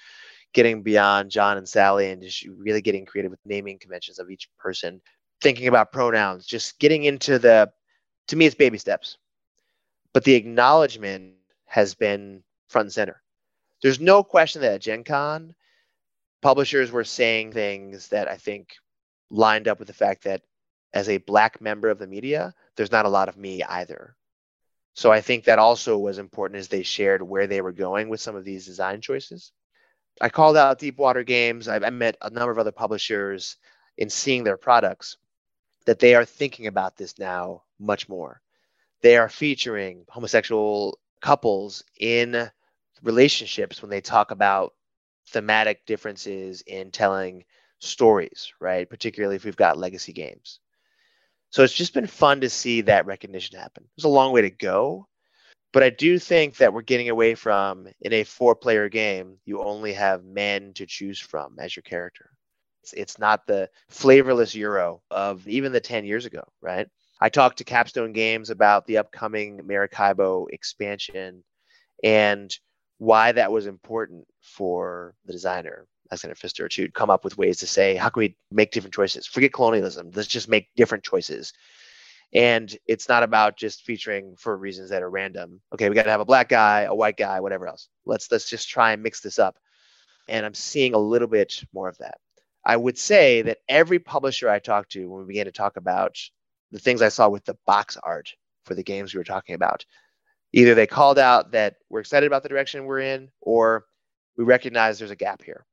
getting 0.55 0.83
beyond 0.83 1.31
John 1.31 1.59
and 1.59 1.69
Sally 1.69 2.11
and 2.11 2.23
just 2.23 2.47
really 2.47 2.81
getting 2.81 3.05
creative 3.05 3.31
with 3.31 3.41
naming 3.45 3.79
conventions 3.79 4.19
of 4.19 4.31
each 4.31 4.49
person, 4.57 5.03
thinking 5.41 5.67
about 5.69 5.93
pronouns, 5.93 6.47
just 6.47 6.79
getting 6.79 7.05
into 7.05 7.39
the, 7.39 7.71
to 8.29 8.37
me, 8.37 8.47
it's 8.47 8.55
baby 8.55 8.79
steps. 8.79 9.19
But 10.15 10.25
the 10.25 10.35
acknowledgement 10.35 11.35
has 11.67 11.95
been 11.95 12.43
front 12.69 12.87
and 12.87 12.93
center. 12.93 13.21
There's 13.83 14.01
no 14.01 14.23
question 14.23 14.63
that 14.63 14.75
at 14.75 14.81
Gen 14.81 15.05
Con, 15.05 15.55
publishers 16.41 16.91
were 16.91 17.05
saying 17.05 17.53
things 17.53 18.09
that 18.09 18.29
I 18.29 18.37
think 18.37 18.77
lined 19.31 19.67
up 19.69 19.79
with 19.79 19.89
the 19.89 19.95
fact 19.95 20.25
that 20.25 20.43
as 20.93 21.09
a 21.09 21.19
black 21.19 21.61
member 21.61 21.89
of 21.89 21.99
the 21.99 22.07
media, 22.07 22.55
there's 22.77 22.93
not 22.93 23.07
a 23.07 23.11
lot 23.11 23.29
of 23.29 23.37
me 23.37 23.63
either. 23.65 24.15
So 24.95 25.11
I 25.11 25.21
think 25.21 25.45
that 25.45 25.59
also 25.59 25.99
was 25.99 26.19
important 26.19 26.61
as 26.61 26.69
they 26.69 26.85
shared 26.85 27.21
where 27.21 27.49
they 27.49 27.61
were 27.61 27.73
going 27.73 28.09
with 28.09 28.21
some 28.21 28.37
of 28.37 28.45
these 28.45 28.65
design 28.65 29.01
choices. 29.01 29.51
I 30.21 30.29
called 30.29 30.57
out 30.57 30.79
Deepwater 30.79 31.25
Games. 31.25 31.69
I, 31.69 31.77
I 31.77 31.91
met 31.91 32.17
a 32.23 32.31
number 32.31 32.51
of 32.51 32.59
other 32.59 32.73
publishers 32.73 33.57
in 33.97 34.11
seeing 34.11 34.45
their 34.45 34.57
products 34.57 35.17
that 35.87 35.99
they 35.99 36.15
are 36.15 36.25
thinking 36.25 36.67
about 36.67 36.97
this 36.97 37.19
now 37.19 37.63
much 37.79 38.09
more. 38.09 38.41
They 39.03 39.17
are 39.17 39.29
featuring 39.29 40.05
homosexual 40.09 40.99
couples 41.21 41.85
in 41.99 42.51
relationships 43.03 43.83
when 43.83 43.91
they 43.91 44.01
talk 44.01 44.31
about 44.31 44.75
thematic 45.29 45.85
differences 45.87 46.63
in 46.63 46.91
telling 46.91 47.45
stories, 47.79 48.53
right? 48.61 48.89
Particularly 48.89 49.37
if 49.37 49.45
we've 49.45 49.57
got 49.57 49.79
legacy 49.79 50.13
games. 50.13 50.61
So 51.51 51.63
it's 51.63 51.75
just 51.75 51.95
been 51.95 52.07
fun 52.07 52.41
to 52.41 52.51
see 52.51 52.83
that 52.83 53.07
recognition 53.07 53.59
happen. 53.59 53.85
There's 53.97 54.05
a 54.05 54.09
long 54.09 54.33
way 54.33 54.43
to 54.43 54.51
go, 54.51 55.07
but 55.75 55.83
I 55.83 55.91
do 55.91 56.21
think 56.21 56.57
that 56.59 56.73
we're 56.73 56.83
getting 56.83 57.11
away 57.11 57.35
from 57.35 57.89
in 58.01 58.13
a 58.13 58.23
four 58.23 58.55
player 58.55 58.89
game, 58.89 59.39
you 59.45 59.61
only 59.61 59.93
have 59.93 60.25
men 60.25 60.73
to 60.75 60.87
choose 60.87 61.19
from 61.19 61.57
as 61.59 61.75
your 61.75 61.83
character. 61.83 62.31
It's, 62.85 62.93
it's 62.93 63.19
not 63.19 63.45
the 63.49 63.69
flavorless 63.89 64.55
Euro 64.55 65.03
of 65.11 65.47
even 65.49 65.73
the 65.73 65.81
10 65.81 66.05
years 66.05 66.27
ago, 66.27 66.45
right? 66.63 66.87
I 67.21 67.29
talked 67.29 67.59
to 67.59 67.65
Capstone 67.65 68.13
Games 68.13 68.51
about 68.51 68.87
the 68.87 68.99
upcoming 68.99 69.61
Maracaibo 69.67 70.47
expansion 70.53 71.43
and 72.05 72.57
why 72.99 73.33
that 73.33 73.51
was 73.51 73.67
important 73.67 74.27
for 74.43 75.17
the 75.25 75.33
designer 75.33 75.89
Alexander 76.13 76.37
Pfister 76.37 76.69
to 76.69 76.89
come 76.93 77.11
up 77.11 77.25
with 77.25 77.37
ways 77.37 77.57
to 77.59 77.67
say, 77.67 77.97
how 77.97 78.11
can 78.11 78.21
we 78.21 78.37
make 78.53 78.71
different 78.71 78.95
choices? 78.95 79.27
Forget 79.27 79.53
colonialism. 79.53 80.13
Let's 80.15 80.29
just 80.29 80.49
make 80.49 80.69
different 80.77 81.03
choices. 81.03 81.53
And 82.35 82.77
it's 82.87 83.09
not 83.09 83.23
about 83.23 83.57
just 83.57 83.85
featuring 83.85 84.35
for 84.37 84.57
reasons 84.57 84.91
that 84.91 85.03
are 85.03 85.11
random. 85.11 85.61
Okay, 85.73 85.89
we 85.89 85.95
got 85.95 86.03
to 86.03 86.11
have 86.11 86.21
a 86.21 86.25
black 86.25 86.49
guy, 86.49 86.83
a 86.83 86.95
white 86.95 87.17
guy, 87.17 87.41
whatever 87.41 87.69
else. 87.69 87.89
Let's 88.07 88.31
let's 88.31 88.51
just 88.51 88.69
try 88.69 88.93
and 88.93 89.03
mix 89.03 89.21
this 89.21 89.39
up. 89.39 89.57
And 90.29 90.45
I'm 90.45 90.55
seeing 90.55 90.95
a 90.95 90.99
little 90.99 91.29
bit 91.29 91.63
more 91.73 91.89
of 91.89 91.99
that. 91.99 92.19
I 92.65 92.77
would 92.77 92.99
say 92.99 93.43
that 93.43 93.59
every 93.69 93.99
publisher 93.99 94.49
I 94.49 94.59
talked 94.59 94.93
to 94.93 95.09
when 95.09 95.21
we 95.21 95.29
began 95.29 95.45
to 95.45 95.53
talk 95.53 95.77
about 95.77 96.19
the 96.73 96.79
things 96.79 97.03
I 97.03 97.09
saw 97.09 97.29
with 97.29 97.45
the 97.45 97.57
box 97.67 97.97
art 98.03 98.35
for 98.65 98.75
the 98.75 98.83
games 98.83 99.15
we 99.15 99.19
were 99.19 99.25
talking 99.25 99.55
about, 99.55 99.85
either 100.53 100.75
they 100.75 100.87
called 100.87 101.19
out 101.19 101.53
that 101.53 101.77
we're 101.91 102.01
excited 102.01 102.27
about 102.27 102.43
the 102.43 102.49
direction 102.49 102.85
we're 102.85 103.01
in, 103.01 103.31
or 103.41 103.85
we 104.37 104.45
recognize 104.45 104.99
there's 104.99 105.11
a 105.11 105.17
gap 105.17 105.43
here. 105.43 105.67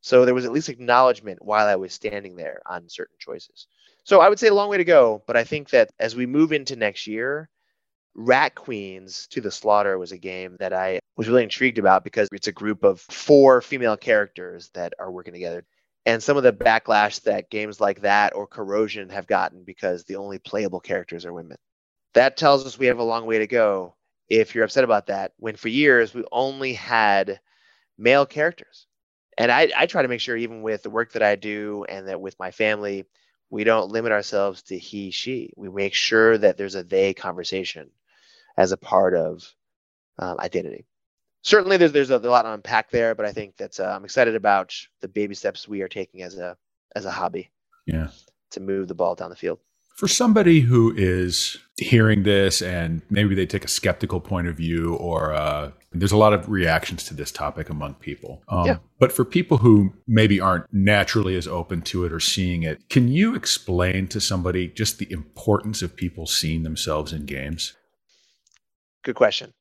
So 0.00 0.24
there 0.24 0.34
was 0.34 0.44
at 0.44 0.52
least 0.52 0.68
acknowledgement 0.68 1.44
while 1.44 1.66
I 1.66 1.76
was 1.76 1.92
standing 1.92 2.36
there 2.36 2.60
on 2.66 2.88
certain 2.88 3.16
choices. 3.18 3.66
So 4.04 4.20
I 4.20 4.28
would 4.28 4.38
say 4.38 4.48
a 4.48 4.54
long 4.54 4.68
way 4.68 4.76
to 4.76 4.84
go, 4.84 5.22
but 5.26 5.36
I 5.36 5.44
think 5.44 5.70
that 5.70 5.90
as 5.98 6.14
we 6.14 6.26
move 6.26 6.52
into 6.52 6.76
next 6.76 7.06
year, 7.06 7.48
Rat 8.14 8.54
Queens 8.54 9.26
to 9.28 9.40
the 9.40 9.50
Slaughter 9.50 9.98
was 9.98 10.12
a 10.12 10.18
game 10.18 10.56
that 10.58 10.72
I 10.72 11.00
was 11.16 11.28
really 11.28 11.42
intrigued 11.42 11.78
about 11.78 12.04
because 12.04 12.28
it's 12.32 12.46
a 12.46 12.52
group 12.52 12.82
of 12.84 13.00
four 13.00 13.60
female 13.60 13.96
characters 13.96 14.70
that 14.74 14.94
are 14.98 15.10
working 15.10 15.34
together. 15.34 15.66
And 16.06 16.22
some 16.22 16.36
of 16.36 16.44
the 16.44 16.52
backlash 16.52 17.22
that 17.22 17.50
games 17.50 17.80
like 17.80 18.02
that 18.02 18.34
or 18.34 18.46
Corrosion 18.46 19.08
have 19.10 19.26
gotten 19.26 19.64
because 19.64 20.04
the 20.04 20.16
only 20.16 20.38
playable 20.38 20.80
characters 20.80 21.26
are 21.26 21.32
women. 21.32 21.58
That 22.14 22.36
tells 22.36 22.64
us 22.64 22.78
we 22.78 22.86
have 22.86 23.00
a 23.00 23.04
long 23.04 23.26
way 23.26 23.38
to 23.38 23.46
go 23.46 23.96
if 24.28 24.54
you're 24.54 24.64
upset 24.64 24.84
about 24.84 25.06
that, 25.06 25.32
when 25.38 25.56
for 25.56 25.68
years 25.68 26.14
we 26.14 26.24
only 26.32 26.72
had 26.72 27.40
male 27.98 28.24
characters 28.24 28.86
and 29.38 29.52
I, 29.52 29.70
I 29.76 29.86
try 29.86 30.02
to 30.02 30.08
make 30.08 30.20
sure 30.20 30.36
even 30.36 30.62
with 30.62 30.82
the 30.82 30.90
work 30.90 31.12
that 31.12 31.22
I 31.22 31.36
do 31.36 31.84
and 31.88 32.08
that 32.08 32.20
with 32.20 32.38
my 32.38 32.50
family, 32.50 33.04
we 33.50 33.64
don't 33.64 33.90
limit 33.90 34.12
ourselves 34.12 34.62
to 34.62 34.78
he, 34.78 35.10
she. 35.10 35.52
We 35.56 35.68
make 35.68 35.94
sure 35.94 36.36
that 36.38 36.56
there's 36.56 36.74
a 36.74 36.82
they 36.82 37.14
conversation 37.14 37.90
as 38.56 38.72
a 38.72 38.76
part 38.76 39.14
of 39.14 39.42
um, 40.18 40.38
identity. 40.40 40.86
Certainly, 41.42 41.76
there's 41.76 41.92
there's 41.92 42.10
a, 42.10 42.18
lot 42.18 42.42
to 42.42 42.52
unpack 42.52 42.90
there, 42.90 43.14
but 43.14 43.26
I 43.26 43.32
think 43.32 43.56
that's 43.56 43.78
uh, 43.78 43.92
I'm 43.94 44.04
excited 44.04 44.34
about 44.34 44.74
the 45.00 45.08
baby 45.08 45.34
steps 45.34 45.68
we 45.68 45.82
are 45.82 45.88
taking 45.88 46.22
as 46.22 46.38
a 46.38 46.56
as 46.96 47.04
a 47.04 47.10
hobby. 47.10 47.50
Yeah, 47.86 48.08
to 48.50 48.60
move 48.60 48.88
the 48.88 48.94
ball 48.94 49.14
down 49.14 49.30
the 49.30 49.36
field. 49.36 49.60
For 49.96 50.08
somebody 50.08 50.60
who 50.60 50.92
is 50.94 51.56
hearing 51.78 52.24
this 52.24 52.60
and 52.60 53.00
maybe 53.08 53.34
they 53.34 53.46
take 53.46 53.64
a 53.64 53.68
skeptical 53.68 54.20
point 54.20 54.46
of 54.46 54.56
view 54.56 54.94
or 54.96 55.32
uh, 55.32 55.70
there's 56.00 56.12
a 56.12 56.16
lot 56.16 56.32
of 56.32 56.48
reactions 56.48 57.04
to 57.04 57.14
this 57.14 57.30
topic 57.30 57.68
among 57.70 57.94
people. 57.94 58.42
Um, 58.48 58.66
yeah. 58.66 58.78
But 58.98 59.12
for 59.12 59.24
people 59.24 59.58
who 59.58 59.92
maybe 60.06 60.40
aren't 60.40 60.72
naturally 60.72 61.36
as 61.36 61.46
open 61.46 61.82
to 61.82 62.04
it 62.04 62.12
or 62.12 62.20
seeing 62.20 62.62
it, 62.62 62.88
can 62.88 63.08
you 63.08 63.34
explain 63.34 64.08
to 64.08 64.20
somebody 64.20 64.68
just 64.68 64.98
the 64.98 65.10
importance 65.10 65.82
of 65.82 65.96
people 65.96 66.26
seeing 66.26 66.62
themselves 66.62 67.12
in 67.12 67.26
games? 67.26 67.74
Good 69.04 69.16
question. 69.16 69.52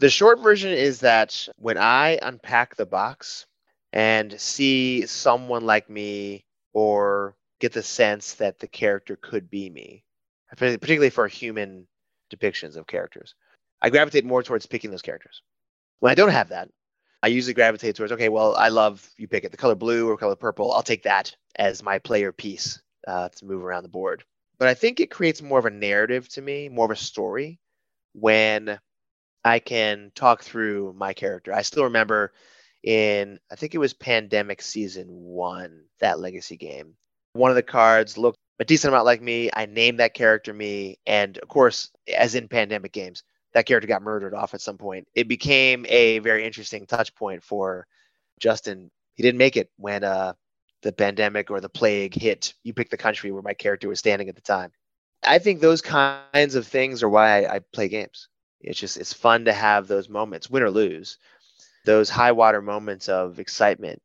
The 0.00 0.10
short 0.10 0.40
version 0.40 0.72
is 0.72 1.00
that 1.00 1.48
when 1.56 1.78
I 1.78 2.18
unpack 2.22 2.76
the 2.76 2.86
box 2.86 3.46
and 3.92 4.38
see 4.40 5.06
someone 5.06 5.64
like 5.64 5.88
me 5.88 6.44
or 6.72 7.36
get 7.60 7.72
the 7.72 7.82
sense 7.82 8.34
that 8.34 8.58
the 8.58 8.66
character 8.66 9.16
could 9.16 9.48
be 9.48 9.70
me, 9.70 10.04
particularly 10.56 11.10
for 11.10 11.28
human 11.28 11.86
depictions 12.34 12.76
of 12.76 12.86
characters. 12.86 13.34
I 13.84 13.90
gravitate 13.90 14.24
more 14.24 14.42
towards 14.42 14.64
picking 14.64 14.90
those 14.90 15.02
characters. 15.02 15.42
When 16.00 16.10
I 16.10 16.14
don't 16.14 16.30
have 16.30 16.48
that, 16.48 16.70
I 17.22 17.26
usually 17.26 17.52
gravitate 17.52 17.94
towards 17.94 18.12
okay, 18.12 18.30
well, 18.30 18.56
I 18.56 18.68
love 18.68 19.06
you 19.18 19.28
pick 19.28 19.44
it 19.44 19.50
the 19.50 19.58
color 19.58 19.74
blue 19.74 20.08
or 20.08 20.16
color 20.16 20.36
purple. 20.36 20.72
I'll 20.72 20.82
take 20.82 21.02
that 21.02 21.36
as 21.56 21.82
my 21.82 21.98
player 21.98 22.32
piece 22.32 22.80
uh, 23.06 23.28
to 23.28 23.44
move 23.44 23.62
around 23.62 23.82
the 23.82 23.90
board. 23.90 24.24
But 24.58 24.68
I 24.68 24.74
think 24.74 25.00
it 25.00 25.10
creates 25.10 25.42
more 25.42 25.58
of 25.58 25.66
a 25.66 25.70
narrative 25.70 26.28
to 26.30 26.40
me, 26.40 26.70
more 26.70 26.86
of 26.86 26.92
a 26.92 26.96
story 26.96 27.60
when 28.14 28.78
I 29.44 29.58
can 29.58 30.12
talk 30.14 30.42
through 30.42 30.94
my 30.96 31.12
character. 31.12 31.52
I 31.52 31.60
still 31.60 31.84
remember 31.84 32.32
in 32.82 33.38
I 33.52 33.56
think 33.56 33.74
it 33.74 33.78
was 33.78 33.92
Pandemic 33.92 34.62
Season 34.62 35.08
One, 35.08 35.84
that 36.00 36.20
legacy 36.20 36.56
game 36.56 36.96
one 37.34 37.50
of 37.50 37.56
the 37.56 37.62
cards 37.62 38.16
looked 38.16 38.38
a 38.60 38.64
decent 38.64 38.92
amount 38.92 39.04
like 39.04 39.20
me. 39.20 39.50
I 39.52 39.66
named 39.66 40.00
that 40.00 40.14
character 40.14 40.54
me, 40.54 40.98
and 41.04 41.36
of 41.38 41.48
course, 41.48 41.90
as 42.16 42.34
in 42.34 42.48
pandemic 42.48 42.92
games, 42.92 43.24
that 43.54 43.66
character 43.66 43.86
got 43.86 44.02
murdered 44.02 44.34
off 44.34 44.52
at 44.54 44.60
some 44.60 44.76
point. 44.76 45.06
It 45.14 45.28
became 45.28 45.86
a 45.88 46.18
very 46.18 46.44
interesting 46.44 46.86
touch 46.86 47.14
point 47.14 47.42
for 47.42 47.86
Justin. 48.40 48.90
He 49.14 49.22
didn't 49.22 49.38
make 49.38 49.56
it 49.56 49.70
when 49.76 50.04
uh, 50.04 50.34
the 50.82 50.92
pandemic 50.92 51.50
or 51.50 51.60
the 51.60 51.68
plague 51.68 52.14
hit. 52.14 52.52
You 52.64 52.74
pick 52.74 52.90
the 52.90 52.96
country 52.96 53.30
where 53.30 53.42
my 53.42 53.54
character 53.54 53.88
was 53.88 54.00
standing 54.00 54.28
at 54.28 54.34
the 54.34 54.40
time. 54.40 54.72
I 55.26 55.38
think 55.38 55.60
those 55.60 55.80
kinds 55.80 56.56
of 56.56 56.66
things 56.66 57.02
are 57.02 57.08
why 57.08 57.44
I, 57.44 57.56
I 57.56 57.58
play 57.72 57.88
games. 57.88 58.28
It's 58.60 58.78
just 58.78 58.96
it's 58.96 59.12
fun 59.12 59.44
to 59.44 59.52
have 59.52 59.86
those 59.86 60.08
moments, 60.08 60.50
win 60.50 60.62
or 60.62 60.70
lose, 60.70 61.18
those 61.84 62.10
high 62.10 62.32
water 62.32 62.62
moments 62.62 63.08
of 63.08 63.38
excitement 63.38 64.00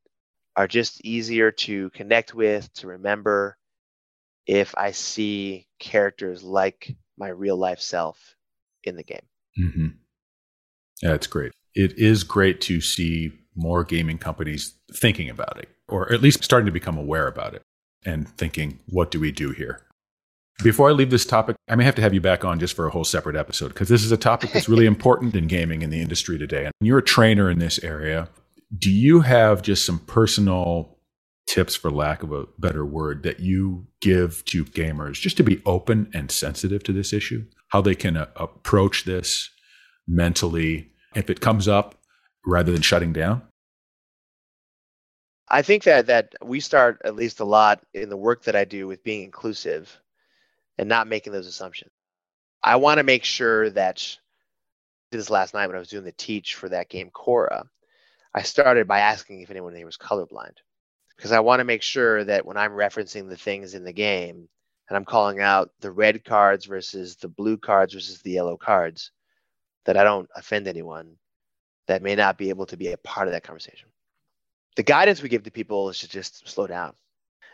are 0.55 0.67
just 0.67 1.03
easier 1.05 1.51
to 1.51 1.89
connect 1.91 2.33
with, 2.33 2.71
to 2.73 2.87
remember 2.87 3.57
if 4.45 4.75
I 4.77 4.91
see 4.91 5.67
characters 5.79 6.43
like 6.43 6.95
my 7.17 7.29
real 7.29 7.57
life 7.57 7.79
self 7.79 8.35
in 8.83 8.95
the 8.95 9.03
game. 9.03 9.25
Mm-hmm. 9.57 9.87
Yeah, 11.01 11.13
it's 11.13 11.27
great. 11.27 11.51
It 11.75 11.97
is 11.97 12.23
great 12.23 12.61
to 12.61 12.81
see 12.81 13.31
more 13.55 13.83
gaming 13.83 14.17
companies 14.17 14.75
thinking 14.93 15.29
about 15.29 15.57
it, 15.59 15.69
or 15.87 16.11
at 16.11 16.21
least 16.21 16.43
starting 16.43 16.65
to 16.65 16.71
become 16.71 16.97
aware 16.97 17.27
about 17.27 17.53
it 17.53 17.61
and 18.05 18.27
thinking, 18.37 18.79
what 18.87 19.11
do 19.11 19.19
we 19.19 19.31
do 19.31 19.51
here? 19.51 19.85
Before 20.63 20.89
I 20.89 20.91
leave 20.91 21.09
this 21.09 21.25
topic, 21.25 21.55
I 21.69 21.75
may 21.75 21.85
have 21.85 21.95
to 21.95 22.01
have 22.01 22.13
you 22.13 22.19
back 22.19 22.43
on 22.43 22.59
just 22.59 22.75
for 22.75 22.85
a 22.85 22.91
whole 22.91 23.05
separate 23.05 23.37
episode 23.37 23.69
because 23.69 23.87
this 23.87 24.03
is 24.03 24.11
a 24.11 24.17
topic 24.17 24.51
that's 24.51 24.67
really 24.67 24.85
important 24.87 25.35
in 25.35 25.47
gaming 25.47 25.83
in 25.83 25.89
the 25.89 26.01
industry 26.01 26.37
today. 26.37 26.65
And 26.65 26.73
you're 26.81 26.97
a 26.97 27.03
trainer 27.03 27.49
in 27.49 27.59
this 27.59 27.81
area. 27.81 28.27
Do 28.77 28.91
you 28.91 29.21
have 29.21 29.61
just 29.61 29.85
some 29.85 29.99
personal 29.99 30.97
tips, 31.47 31.75
for 31.75 31.89
lack 31.89 32.23
of 32.23 32.31
a 32.31 32.45
better 32.59 32.85
word, 32.85 33.23
that 33.23 33.39
you 33.39 33.87
give 34.01 34.43
to 34.45 34.65
gamers 34.65 35.13
just 35.13 35.37
to 35.37 35.43
be 35.43 35.61
open 35.65 36.11
and 36.13 36.29
sensitive 36.29 36.83
to 36.83 36.93
this 36.93 37.13
issue? 37.13 37.45
How 37.69 37.81
they 37.81 37.95
can 37.95 38.17
uh, 38.17 38.27
approach 38.35 39.05
this 39.05 39.49
mentally 40.07 40.91
if 41.15 41.29
it 41.29 41.41
comes 41.41 41.67
up 41.67 41.95
rather 42.45 42.71
than 42.71 42.81
shutting 42.81 43.13
down? 43.13 43.43
I 45.47 45.61
think 45.63 45.83
that 45.83 46.07
that 46.07 46.35
we 46.43 46.59
start 46.59 47.01
at 47.03 47.15
least 47.15 47.39
a 47.39 47.45
lot 47.45 47.83
in 47.93 48.09
the 48.09 48.17
work 48.17 48.43
that 48.43 48.55
I 48.55 48.65
do 48.65 48.87
with 48.87 49.03
being 49.03 49.23
inclusive 49.23 49.99
and 50.77 50.87
not 50.87 51.07
making 51.07 51.33
those 51.33 51.47
assumptions. 51.47 51.91
I 52.61 52.75
want 52.75 52.99
to 52.99 53.03
make 53.03 53.23
sure 53.23 53.69
that 53.71 54.17
this 55.11 55.29
last 55.29 55.53
night 55.53 55.67
when 55.67 55.75
I 55.75 55.79
was 55.79 55.89
doing 55.89 56.03
the 56.03 56.11
teach 56.11 56.55
for 56.55 56.69
that 56.69 56.89
game 56.89 57.09
Khora, 57.09 57.67
I 58.33 58.43
started 58.43 58.87
by 58.87 58.99
asking 58.99 59.41
if 59.41 59.49
anyone 59.49 59.75
here 59.75 59.85
was 59.85 59.97
colorblind 59.97 60.55
because 61.15 61.31
I 61.31 61.39
want 61.39 61.61
to 61.61 61.65
make 61.65 61.81
sure 61.81 62.23
that 62.23 62.45
when 62.45 62.57
I'm 62.57 62.71
referencing 62.71 63.27
the 63.27 63.37
things 63.37 63.73
in 63.73 63.83
the 63.83 63.93
game 63.93 64.49
and 64.89 64.97
I'm 64.97 65.05
calling 65.05 65.39
out 65.39 65.71
the 65.79 65.91
red 65.91 66.25
cards 66.25 66.65
versus 66.65 67.15
the 67.15 67.27
blue 67.29 67.57
cards 67.57 67.93
versus 67.93 68.21
the 68.21 68.31
yellow 68.31 68.57
cards, 68.57 69.11
that 69.85 69.95
I 69.95 70.03
don't 70.03 70.29
offend 70.35 70.67
anyone 70.67 71.15
that 71.87 72.01
may 72.01 72.15
not 72.15 72.37
be 72.37 72.49
able 72.49 72.65
to 72.67 72.77
be 72.77 72.91
a 72.91 72.97
part 72.97 73.27
of 73.27 73.33
that 73.33 73.43
conversation. 73.43 73.89
The 74.75 74.83
guidance 74.83 75.21
we 75.21 75.29
give 75.29 75.43
to 75.43 75.51
people 75.51 75.89
is 75.89 75.99
to 75.99 76.09
just 76.09 76.47
slow 76.47 76.67
down. 76.67 76.93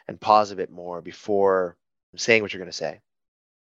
and 0.07 0.19
pause 0.19 0.51
a 0.51 0.55
bit 0.55 0.69
more 0.69 1.01
before 1.01 1.77
saying 2.15 2.41
what 2.41 2.53
you're 2.53 2.59
going 2.59 2.71
to 2.71 2.77
say. 2.77 3.01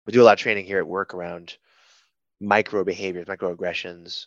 We 0.05 0.13
do 0.13 0.21
a 0.21 0.25
lot 0.25 0.33
of 0.33 0.39
training 0.39 0.65
here 0.65 0.79
at 0.79 0.87
work 0.87 1.13
around 1.13 1.57
micro 2.39 2.83
behaviors, 2.83 3.27
microaggressions, 3.27 4.25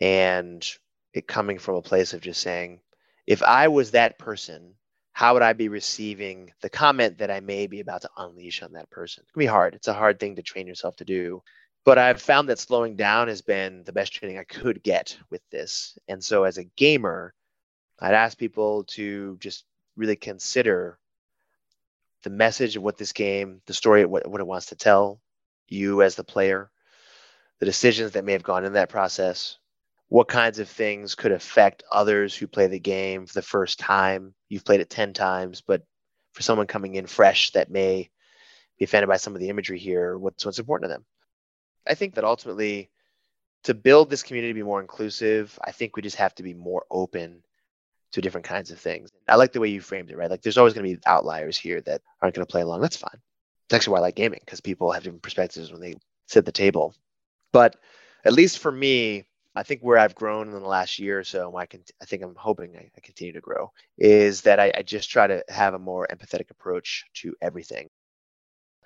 and 0.00 0.66
it 1.12 1.26
coming 1.26 1.58
from 1.58 1.76
a 1.76 1.82
place 1.82 2.14
of 2.14 2.20
just 2.20 2.40
saying, 2.40 2.80
if 3.26 3.42
I 3.42 3.68
was 3.68 3.90
that 3.92 4.18
person, 4.18 4.74
how 5.12 5.34
would 5.34 5.42
I 5.42 5.52
be 5.52 5.68
receiving 5.68 6.52
the 6.62 6.70
comment 6.70 7.18
that 7.18 7.30
I 7.30 7.40
may 7.40 7.66
be 7.66 7.80
about 7.80 8.02
to 8.02 8.10
unleash 8.16 8.62
on 8.62 8.72
that 8.72 8.90
person? 8.90 9.24
It 9.26 9.32
can 9.32 9.40
be 9.40 9.46
hard. 9.46 9.74
It's 9.74 9.88
a 9.88 9.94
hard 9.94 10.18
thing 10.18 10.36
to 10.36 10.42
train 10.42 10.66
yourself 10.66 10.96
to 10.96 11.04
do. 11.04 11.42
But 11.84 11.98
I've 11.98 12.22
found 12.22 12.48
that 12.48 12.58
slowing 12.58 12.96
down 12.96 13.28
has 13.28 13.42
been 13.42 13.82
the 13.84 13.92
best 13.92 14.12
training 14.12 14.38
I 14.38 14.44
could 14.44 14.82
get 14.82 15.18
with 15.30 15.42
this. 15.50 15.98
And 16.08 16.22
so 16.22 16.44
as 16.44 16.58
a 16.58 16.64
gamer, 16.64 17.34
I'd 17.98 18.14
ask 18.14 18.38
people 18.38 18.84
to 18.84 19.36
just 19.40 19.64
really 19.96 20.16
consider 20.16 20.98
the 22.22 22.30
message 22.30 22.76
of 22.76 22.82
what 22.82 22.96
this 22.96 23.12
game, 23.12 23.60
the 23.66 23.74
story, 23.74 24.04
what, 24.04 24.26
what 24.28 24.40
it 24.40 24.46
wants 24.46 24.66
to 24.66 24.76
tell 24.76 25.20
you 25.68 26.02
as 26.02 26.14
the 26.14 26.24
player, 26.24 26.70
the 27.58 27.66
decisions 27.66 28.12
that 28.12 28.24
may 28.24 28.32
have 28.32 28.42
gone 28.42 28.64
in 28.64 28.74
that 28.74 28.88
process, 28.88 29.58
what 30.12 30.28
kinds 30.28 30.58
of 30.58 30.68
things 30.68 31.14
could 31.14 31.32
affect 31.32 31.84
others 31.90 32.36
who 32.36 32.46
play 32.46 32.66
the 32.66 32.78
game 32.78 33.24
for 33.24 33.32
the 33.32 33.40
first 33.40 33.78
time. 33.78 34.34
You've 34.50 34.62
played 34.62 34.82
it 34.82 34.90
10 34.90 35.14
times, 35.14 35.62
but 35.62 35.84
for 36.34 36.42
someone 36.42 36.66
coming 36.66 36.96
in 36.96 37.06
fresh 37.06 37.50
that 37.52 37.70
may 37.70 38.10
be 38.78 38.84
offended 38.84 39.08
by 39.08 39.16
some 39.16 39.34
of 39.34 39.40
the 39.40 39.48
imagery 39.48 39.78
here, 39.78 40.18
what's 40.18 40.44
what's 40.44 40.58
important 40.58 40.90
to 40.90 40.94
them. 40.94 41.06
I 41.86 41.94
think 41.94 42.16
that 42.16 42.24
ultimately 42.24 42.90
to 43.64 43.72
build 43.72 44.10
this 44.10 44.22
community 44.22 44.50
to 44.52 44.58
be 44.58 44.62
more 44.62 44.82
inclusive, 44.82 45.58
I 45.64 45.72
think 45.72 45.96
we 45.96 46.02
just 46.02 46.16
have 46.16 46.34
to 46.34 46.42
be 46.42 46.52
more 46.52 46.84
open 46.90 47.42
to 48.12 48.20
different 48.20 48.46
kinds 48.46 48.70
of 48.70 48.78
things. 48.78 49.08
I 49.26 49.36
like 49.36 49.54
the 49.54 49.60
way 49.60 49.68
you 49.68 49.80
framed 49.80 50.10
it, 50.10 50.18
right? 50.18 50.28
Like 50.28 50.42
there's 50.42 50.58
always 50.58 50.74
going 50.74 50.86
to 50.86 50.94
be 50.94 51.02
outliers 51.06 51.56
here 51.56 51.80
that 51.80 52.02
aren't 52.20 52.34
going 52.34 52.46
to 52.46 52.52
play 52.52 52.60
along. 52.60 52.82
That's 52.82 52.98
fine. 52.98 53.18
It's 53.64 53.74
actually 53.74 53.92
why 53.92 54.00
I 54.00 54.02
like 54.02 54.16
gaming 54.16 54.40
because 54.44 54.60
people 54.60 54.92
have 54.92 55.04
different 55.04 55.22
perspectives 55.22 55.72
when 55.72 55.80
they 55.80 55.94
sit 56.26 56.40
at 56.40 56.44
the 56.44 56.52
table. 56.52 56.94
But 57.50 57.76
at 58.26 58.34
least 58.34 58.58
for 58.58 58.70
me, 58.70 59.24
I 59.54 59.62
think 59.62 59.82
where 59.82 59.98
I've 59.98 60.14
grown 60.14 60.48
in 60.48 60.54
the 60.54 60.60
last 60.60 60.98
year 60.98 61.18
or 61.18 61.24
so, 61.24 61.54
I 61.56 61.66
can, 61.66 61.82
I 62.00 62.06
think 62.06 62.22
I'm 62.22 62.34
hoping 62.34 62.74
I, 62.76 62.90
I 62.96 63.00
continue 63.00 63.34
to 63.34 63.40
grow, 63.40 63.70
is 63.98 64.40
that 64.42 64.58
I, 64.58 64.72
I 64.74 64.82
just 64.82 65.10
try 65.10 65.26
to 65.26 65.44
have 65.48 65.74
a 65.74 65.78
more 65.78 66.06
empathetic 66.10 66.50
approach 66.50 67.04
to 67.14 67.36
everything 67.42 67.90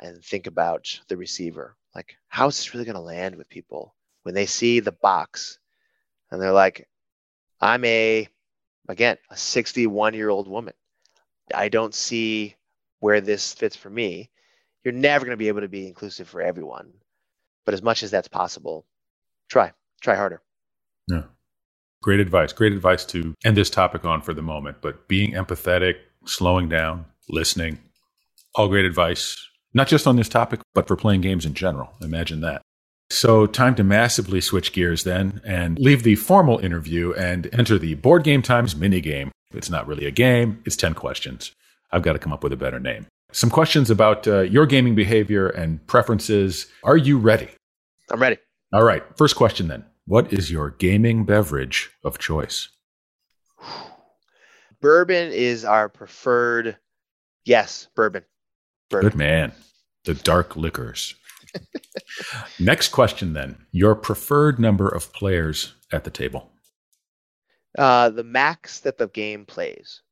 and 0.00 0.22
think 0.24 0.46
about 0.46 1.00
the 1.08 1.16
receiver. 1.16 1.76
Like, 1.94 2.16
how 2.28 2.48
is 2.48 2.56
this 2.56 2.74
really 2.74 2.84
going 2.84 2.96
to 2.96 3.00
land 3.00 3.36
with 3.36 3.48
people 3.48 3.94
when 4.24 4.34
they 4.34 4.46
see 4.46 4.80
the 4.80 4.92
box 4.92 5.58
and 6.30 6.42
they're 6.42 6.52
like, 6.52 6.88
I'm 7.60 7.84
a, 7.84 8.28
again, 8.88 9.16
a 9.30 9.36
61 9.36 10.14
year 10.14 10.28
old 10.28 10.48
woman. 10.48 10.74
I 11.54 11.68
don't 11.68 11.94
see 11.94 12.56
where 12.98 13.20
this 13.20 13.52
fits 13.52 13.76
for 13.76 13.88
me. 13.88 14.30
You're 14.82 14.94
never 14.94 15.24
going 15.24 15.32
to 15.32 15.38
be 15.38 15.48
able 15.48 15.60
to 15.60 15.68
be 15.68 15.86
inclusive 15.86 16.28
for 16.28 16.42
everyone. 16.42 16.92
But 17.64 17.74
as 17.74 17.82
much 17.82 18.02
as 18.02 18.10
that's 18.10 18.28
possible, 18.28 18.84
try, 19.48 19.72
try 20.00 20.16
harder. 20.16 20.42
Yeah. 21.08 21.22
Great 22.02 22.20
advice. 22.20 22.52
Great 22.52 22.72
advice 22.72 23.04
to 23.06 23.34
end 23.44 23.56
this 23.56 23.70
topic 23.70 24.04
on 24.04 24.22
for 24.22 24.34
the 24.34 24.42
moment. 24.42 24.78
But 24.80 25.08
being 25.08 25.32
empathetic, 25.32 25.96
slowing 26.24 26.68
down, 26.68 27.06
listening, 27.28 27.78
all 28.54 28.68
great 28.68 28.84
advice, 28.84 29.36
not 29.74 29.88
just 29.88 30.06
on 30.06 30.16
this 30.16 30.28
topic, 30.28 30.60
but 30.74 30.86
for 30.86 30.96
playing 30.96 31.20
games 31.20 31.44
in 31.44 31.54
general. 31.54 31.92
Imagine 32.00 32.40
that. 32.40 32.62
So, 33.08 33.46
time 33.46 33.76
to 33.76 33.84
massively 33.84 34.40
switch 34.40 34.72
gears 34.72 35.04
then 35.04 35.40
and 35.44 35.78
leave 35.78 36.02
the 36.02 36.16
formal 36.16 36.58
interview 36.58 37.12
and 37.12 37.48
enter 37.52 37.78
the 37.78 37.94
Board 37.94 38.24
Game 38.24 38.42
Times 38.42 38.74
mini 38.74 39.00
game. 39.00 39.30
It's 39.54 39.70
not 39.70 39.86
really 39.86 40.06
a 40.06 40.10
game, 40.10 40.60
it's 40.64 40.74
10 40.74 40.94
questions. 40.94 41.52
I've 41.92 42.02
got 42.02 42.14
to 42.14 42.18
come 42.18 42.32
up 42.32 42.42
with 42.42 42.52
a 42.52 42.56
better 42.56 42.80
name. 42.80 43.06
Some 43.32 43.50
questions 43.50 43.90
about 43.90 44.26
uh, 44.26 44.40
your 44.40 44.66
gaming 44.66 44.96
behavior 44.96 45.48
and 45.48 45.86
preferences. 45.86 46.66
Are 46.82 46.96
you 46.96 47.18
ready? 47.18 47.48
I'm 48.10 48.20
ready. 48.20 48.38
All 48.72 48.82
right. 48.82 49.04
First 49.16 49.36
question 49.36 49.68
then. 49.68 49.84
What 50.08 50.32
is 50.32 50.52
your 50.52 50.70
gaming 50.70 51.24
beverage 51.24 51.90
of 52.04 52.18
choice? 52.18 52.68
Bourbon 54.80 55.32
is 55.32 55.64
our 55.64 55.88
preferred. 55.88 56.76
Yes, 57.44 57.88
bourbon. 57.96 58.24
bourbon. 58.88 59.10
Good 59.10 59.18
man. 59.18 59.52
The 60.04 60.14
dark 60.14 60.54
liquors. 60.54 61.16
Next 62.60 62.90
question 62.90 63.32
then. 63.32 63.56
Your 63.72 63.96
preferred 63.96 64.60
number 64.60 64.88
of 64.88 65.12
players 65.12 65.74
at 65.92 66.04
the 66.04 66.10
table? 66.10 66.52
Uh, 67.76 68.10
the 68.10 68.22
max 68.22 68.78
that 68.80 68.98
the 68.98 69.08
game 69.08 69.44
plays. 69.44 70.02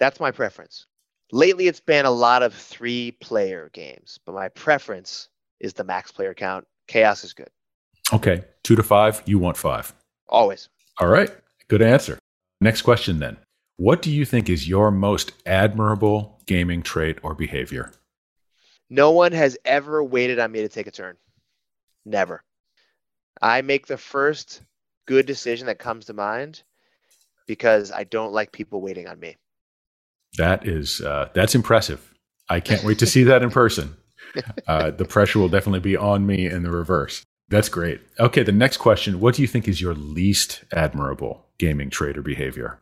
That's 0.00 0.18
my 0.18 0.32
preference. 0.32 0.86
Lately, 1.30 1.68
it's 1.68 1.80
been 1.80 2.04
a 2.04 2.10
lot 2.10 2.42
of 2.42 2.52
three 2.52 3.12
player 3.12 3.70
games, 3.72 4.18
but 4.26 4.34
my 4.34 4.48
preference 4.48 5.28
is 5.60 5.72
the 5.72 5.84
max 5.84 6.10
player 6.10 6.34
count. 6.34 6.66
Chaos 6.88 7.22
is 7.22 7.32
good. 7.32 7.48
Okay. 8.12 8.44
Two 8.62 8.76
to 8.76 8.82
five, 8.82 9.22
you 9.26 9.38
want 9.38 9.56
five. 9.56 9.92
Always. 10.28 10.68
All 10.98 11.08
right. 11.08 11.30
Good 11.68 11.82
answer. 11.82 12.18
Next 12.60 12.82
question 12.82 13.18
then. 13.18 13.36
What 13.76 14.02
do 14.02 14.10
you 14.10 14.24
think 14.24 14.48
is 14.48 14.68
your 14.68 14.90
most 14.90 15.32
admirable 15.44 16.40
gaming 16.46 16.82
trait 16.82 17.18
or 17.22 17.34
behavior? 17.34 17.92
No 18.88 19.10
one 19.10 19.32
has 19.32 19.58
ever 19.64 20.02
waited 20.02 20.38
on 20.38 20.52
me 20.52 20.60
to 20.60 20.68
take 20.68 20.86
a 20.86 20.90
turn. 20.90 21.16
Never. 22.04 22.42
I 23.42 23.62
make 23.62 23.86
the 23.86 23.96
first 23.96 24.62
good 25.06 25.26
decision 25.26 25.66
that 25.66 25.78
comes 25.78 26.06
to 26.06 26.12
mind 26.12 26.62
because 27.46 27.90
I 27.90 28.04
don't 28.04 28.32
like 28.32 28.52
people 28.52 28.80
waiting 28.80 29.08
on 29.08 29.18
me. 29.18 29.36
That 30.38 30.66
is 30.66 31.00
uh, 31.00 31.30
that's 31.34 31.54
impressive. 31.54 32.14
I 32.48 32.60
can't 32.60 32.84
wait 32.84 32.98
to 33.00 33.06
see 33.06 33.24
that 33.24 33.42
in 33.42 33.50
person. 33.50 33.96
Uh, 34.66 34.90
the 34.90 35.04
pressure 35.04 35.38
will 35.38 35.48
definitely 35.48 35.78
be 35.78 35.96
on 35.96 36.26
me 36.26 36.46
in 36.46 36.64
the 36.64 36.70
reverse. 36.70 37.24
That's 37.54 37.68
great. 37.68 38.00
Okay, 38.18 38.42
the 38.42 38.50
next 38.50 38.78
question 38.78 39.20
What 39.20 39.36
do 39.36 39.42
you 39.42 39.46
think 39.46 39.68
is 39.68 39.80
your 39.80 39.94
least 39.94 40.64
admirable 40.72 41.46
gaming 41.58 41.88
trait 41.88 42.18
or 42.18 42.22
behavior? 42.22 42.80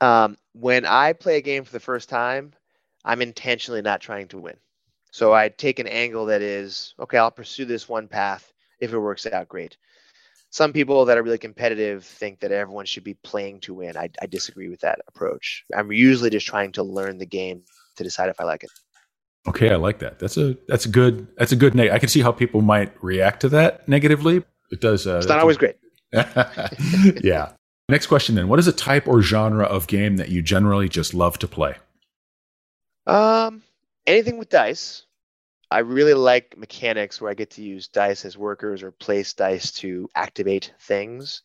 Um, 0.00 0.38
when 0.52 0.84
I 0.84 1.14
play 1.14 1.38
a 1.38 1.40
game 1.40 1.64
for 1.64 1.72
the 1.72 1.80
first 1.80 2.08
time, 2.08 2.52
I'm 3.04 3.20
intentionally 3.22 3.82
not 3.82 4.00
trying 4.00 4.28
to 4.28 4.38
win. 4.38 4.54
So 5.10 5.34
I 5.34 5.48
take 5.48 5.80
an 5.80 5.88
angle 5.88 6.26
that 6.26 6.42
is, 6.42 6.94
okay, 7.00 7.18
I'll 7.18 7.32
pursue 7.32 7.64
this 7.64 7.88
one 7.88 8.06
path. 8.06 8.52
If 8.78 8.92
it 8.92 8.98
works 9.00 9.26
out, 9.26 9.48
great. 9.48 9.76
Some 10.50 10.72
people 10.72 11.04
that 11.04 11.18
are 11.18 11.24
really 11.24 11.36
competitive 11.36 12.04
think 12.04 12.38
that 12.38 12.52
everyone 12.52 12.86
should 12.86 13.02
be 13.02 13.14
playing 13.14 13.58
to 13.62 13.74
win. 13.74 13.96
I, 13.96 14.10
I 14.22 14.26
disagree 14.26 14.68
with 14.68 14.82
that 14.82 15.00
approach. 15.08 15.64
I'm 15.76 15.90
usually 15.90 16.30
just 16.30 16.46
trying 16.46 16.70
to 16.72 16.84
learn 16.84 17.18
the 17.18 17.26
game 17.26 17.64
to 17.96 18.04
decide 18.04 18.28
if 18.28 18.40
I 18.40 18.44
like 18.44 18.62
it. 18.62 18.70
Okay, 19.48 19.70
I 19.70 19.76
like 19.76 20.00
that. 20.00 20.18
That's 20.18 20.36
a 20.36 20.56
that's 20.66 20.86
a 20.86 20.88
good 20.88 21.26
that's 21.36 21.52
a 21.52 21.56
good 21.56 21.74
neg- 21.74 21.90
I 21.90 21.98
can 21.98 22.08
see 22.08 22.20
how 22.20 22.32
people 22.32 22.62
might 22.62 22.92
react 23.02 23.40
to 23.40 23.48
that 23.50 23.88
negatively. 23.88 24.42
It 24.70 24.80
does. 24.80 25.06
Uh, 25.06 25.18
it's 25.18 25.28
not 25.28 25.38
always 25.38 25.56
great. 25.56 25.76
yeah. 26.12 27.52
Next 27.88 28.06
question 28.06 28.34
then. 28.34 28.48
What 28.48 28.58
is 28.58 28.66
a 28.66 28.72
type 28.72 29.06
or 29.06 29.22
genre 29.22 29.64
of 29.64 29.86
game 29.86 30.16
that 30.16 30.28
you 30.28 30.42
generally 30.42 30.88
just 30.88 31.14
love 31.14 31.38
to 31.38 31.48
play? 31.48 31.76
Um, 33.06 33.62
anything 34.06 34.38
with 34.38 34.48
dice. 34.48 35.04
I 35.70 35.80
really 35.80 36.14
like 36.14 36.56
mechanics 36.56 37.20
where 37.20 37.30
I 37.30 37.34
get 37.34 37.50
to 37.52 37.62
use 37.62 37.88
dice 37.88 38.24
as 38.24 38.38
workers 38.38 38.82
or 38.82 38.90
place 38.92 39.32
dice 39.32 39.72
to 39.72 40.08
activate 40.14 40.72
things. 40.80 41.42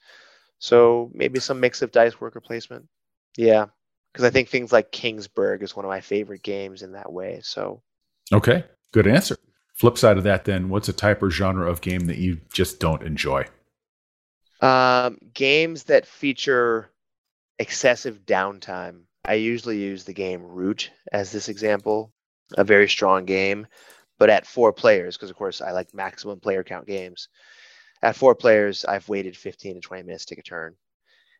So 0.59 1.09
maybe 1.13 1.39
some 1.39 1.59
mix 1.59 1.81
of 1.81 1.91
dice 1.91 2.21
worker 2.21 2.39
placement. 2.39 2.87
Yeah, 3.35 3.67
because 4.11 4.25
I 4.25 4.29
think 4.29 4.49
things 4.49 4.71
like 4.71 4.91
Kingsburg 4.91 5.63
is 5.63 5.75
one 5.75 5.85
of 5.85 5.89
my 5.89 6.01
favorite 6.01 6.43
games 6.43 6.83
in 6.83 6.91
that 6.91 7.11
way. 7.11 7.39
So 7.43 7.81
Okay, 8.31 8.63
good 8.91 9.07
answer. 9.07 9.37
Flip 9.73 9.97
side 9.97 10.17
of 10.17 10.23
that, 10.23 10.45
then, 10.45 10.69
what's 10.69 10.89
a 10.89 10.93
type 10.93 11.21
or 11.23 11.29
genre 11.29 11.69
of 11.69 11.81
game 11.81 12.05
that 12.05 12.17
you 12.17 12.39
just 12.53 12.79
don't 12.79 13.03
enjoy? 13.03 13.45
Um, 14.61 15.17
games 15.33 15.85
that 15.85 16.05
feature 16.05 16.91
excessive 17.57 18.25
downtime. 18.25 19.01
I 19.25 19.35
usually 19.35 19.79
use 19.79 20.03
the 20.03 20.13
game 20.13 20.43
Root 20.43 20.91
as 21.11 21.31
this 21.31 21.49
example, 21.49 22.11
a 22.57 22.63
very 22.63 22.87
strong 22.87 23.25
game, 23.25 23.67
but 24.19 24.29
at 24.29 24.47
four 24.47 24.71
players, 24.71 25.17
because 25.17 25.29
of 25.29 25.35
course 25.35 25.61
I 25.61 25.71
like 25.71 25.93
maximum 25.93 26.39
player 26.39 26.63
count 26.63 26.87
games. 26.87 27.27
At 28.03 28.15
four 28.15 28.35
players, 28.35 28.85
I've 28.85 29.09
waited 29.09 29.37
15 29.37 29.75
to 29.75 29.81
20 29.81 30.03
minutes 30.03 30.25
to 30.25 30.35
take 30.35 30.39
a 30.39 30.47
turn. 30.47 30.75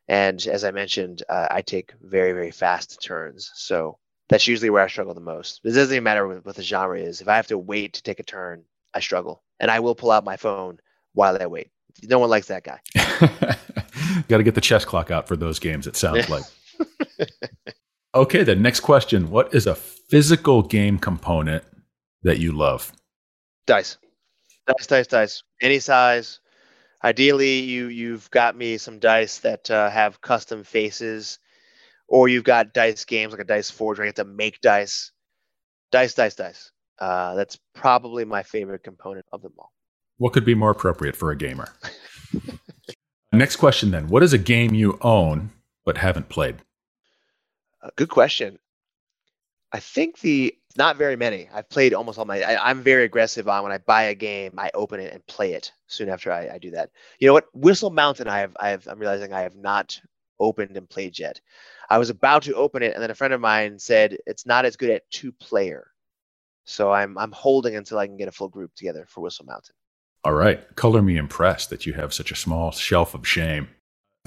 And 0.08 0.46
as 0.48 0.64
I 0.64 0.72
mentioned, 0.72 1.24
uh, 1.30 1.48
I 1.50 1.62
take 1.62 1.94
very, 2.02 2.34
very 2.34 2.52
fast 2.52 3.02
turns. 3.02 3.52
So 3.56 3.98
that's 4.32 4.48
usually 4.48 4.70
where 4.70 4.82
I 4.82 4.88
struggle 4.88 5.14
the 5.14 5.20
most. 5.20 5.60
It 5.66 5.74
doesn't 5.74 5.94
even 5.94 6.06
matter 6.06 6.26
what, 6.26 6.46
what 6.46 6.56
the 6.56 6.64
genre 6.64 6.98
is. 6.98 7.20
If 7.20 7.28
I 7.28 7.36
have 7.36 7.48
to 7.48 7.58
wait 7.58 7.94
to 7.94 8.02
take 8.02 8.22
a 8.22 8.24
turn, 8.24 8.64
I 8.94 9.02
struggle, 9.02 9.44
and 9.60 9.70
I 9.70 9.82
will 9.82 9.94
pull 9.94 10.10
out 10.10 10.24
my 10.24 10.38
phone 10.38 10.80
while 11.14 11.38
I 11.40 11.48
wait. 11.48 11.70
No 12.04 12.18
one 12.18 12.30
likes 12.30 12.48
that 12.48 12.64
guy. 12.64 12.80
Got 14.30 14.38
to 14.38 14.44
get 14.44 14.56
the 14.56 14.62
chess 14.62 14.86
clock 14.86 15.12
out 15.12 15.28
for 15.28 15.36
those 15.36 15.60
games. 15.60 15.86
It 15.86 15.98
sounds 15.98 16.30
like. 16.30 16.44
okay, 18.16 18.44
the 18.44 18.56
next 18.56 18.80
question: 18.80 19.30
What 19.30 19.54
is 19.54 19.68
a 19.68 19.76
physical 19.76 20.62
game 20.62 20.98
component 20.98 21.66
that 22.24 22.40
you 22.40 22.54
love? 22.54 22.94
Dice, 23.68 23.98
dice, 24.66 24.88
dice, 24.88 25.08
dice. 25.08 25.44
Any 25.62 25.80
size. 25.80 26.40
Ideally, 27.04 27.60
you 27.60 27.88
you've 27.88 28.32
got 28.32 28.56
me 28.56 28.78
some 28.78 29.00
dice 29.00 29.40
that 29.40 29.70
uh, 29.70 29.90
have 29.90 30.22
custom 30.22 30.64
faces 30.64 31.38
or 32.12 32.28
you've 32.28 32.44
got 32.44 32.74
dice 32.74 33.06
games 33.06 33.32
like 33.32 33.42
a 33.42 33.46
Dice 33.46 33.72
Forge 33.72 33.98
where 33.98 34.06
you 34.06 34.10
have 34.10 34.16
to 34.16 34.26
make 34.26 34.60
dice. 34.60 35.12
Dice, 35.92 36.14
dice, 36.14 36.36
dice. 36.36 36.72
Uh, 37.00 37.36
that's 37.36 37.58
probably 37.74 38.26
my 38.26 38.44
favorite 38.44 38.84
component 38.84 39.26
of 39.32 39.42
them 39.42 39.54
all. 39.58 39.72
What 40.18 40.34
could 40.34 40.46
be 40.46 40.54
more 40.54 40.72
appropriate 40.72 41.16
for 41.16 41.32
a 41.32 41.38
gamer? 41.38 41.74
Next 43.32 43.56
question 43.56 43.92
then. 43.92 44.08
What 44.08 44.24
is 44.24 44.34
a 44.34 44.38
game 44.38 44.74
you 44.74 45.00
own 45.02 45.52
but 45.86 45.98
haven't 45.98 46.28
played? 46.28 46.58
Uh, 47.82 47.90
good 47.96 48.10
question. 48.10 48.60
I 49.72 49.80
think 49.80 50.20
the 50.20 50.54
not 50.76 50.98
very 50.98 51.16
many. 51.16 51.48
I've 51.54 51.70
played 51.70 51.94
almost 51.94 52.20
all 52.20 52.26
my. 52.26 52.42
I, 52.42 52.72
am 52.72 52.84
very 52.84 53.06
aggressive 53.06 53.48
on 53.48 53.64
when 53.64 53.72
I 53.72 53.78
buy 53.78 54.04
a 54.04 54.16
game, 54.16 54.54
I 54.58 54.70
open 54.74 55.00
it 55.00 55.14
and 55.14 55.26
play 55.28 55.54
it 55.54 55.72
soon 55.88 56.10
after 56.10 56.30
I, 56.30 56.50
I 56.50 56.58
do 56.58 56.72
that. 56.72 56.90
You 57.20 57.28
know 57.28 57.34
what? 57.34 57.46
Whistle 57.54 57.90
Mountain, 57.90 58.28
I 58.28 58.40
have, 58.40 58.56
I 58.60 58.70
have. 58.70 58.86
I'm 58.88 59.00
realizing 59.00 59.32
I 59.32 59.42
have 59.42 59.56
not 59.56 59.98
opened 60.42 60.76
and 60.76 60.90
played 60.90 61.18
yet. 61.18 61.40
I 61.92 61.98
was 61.98 62.10
about 62.10 62.44
to 62.44 62.56
open 62.56 62.84
it, 62.84 62.94
and 62.94 63.04
then 63.04 63.12
a 63.12 63.16
friend 63.16 63.34
of 63.34 63.42
mine 63.42 63.78
said 63.78 64.18
it's 64.26 64.46
not 64.46 64.64
as 64.64 64.78
good 64.78 64.92
at 64.92 65.12
two 65.12 65.34
player. 65.34 65.92
So 66.64 66.90
I'm 66.90 67.18
I'm 67.18 67.34
holding 67.34 67.76
until 67.76 68.00
I 68.00 68.08
can 68.08 68.16
get 68.16 68.30
a 68.30 68.32
full 68.32 68.48
group 68.48 68.74
together 68.76 69.06
for 69.10 69.20
Whistle 69.20 69.46
Mountain. 69.46 69.76
All 70.24 70.32
right. 70.32 70.74
Color 70.78 71.02
me 71.02 71.18
impressed 71.18 71.70
that 71.70 71.86
you 71.86 71.92
have 71.92 72.14
such 72.14 72.32
a 72.32 72.36
small 72.36 72.72
shelf 72.72 73.14
of 73.14 73.28
shame. 73.28 73.68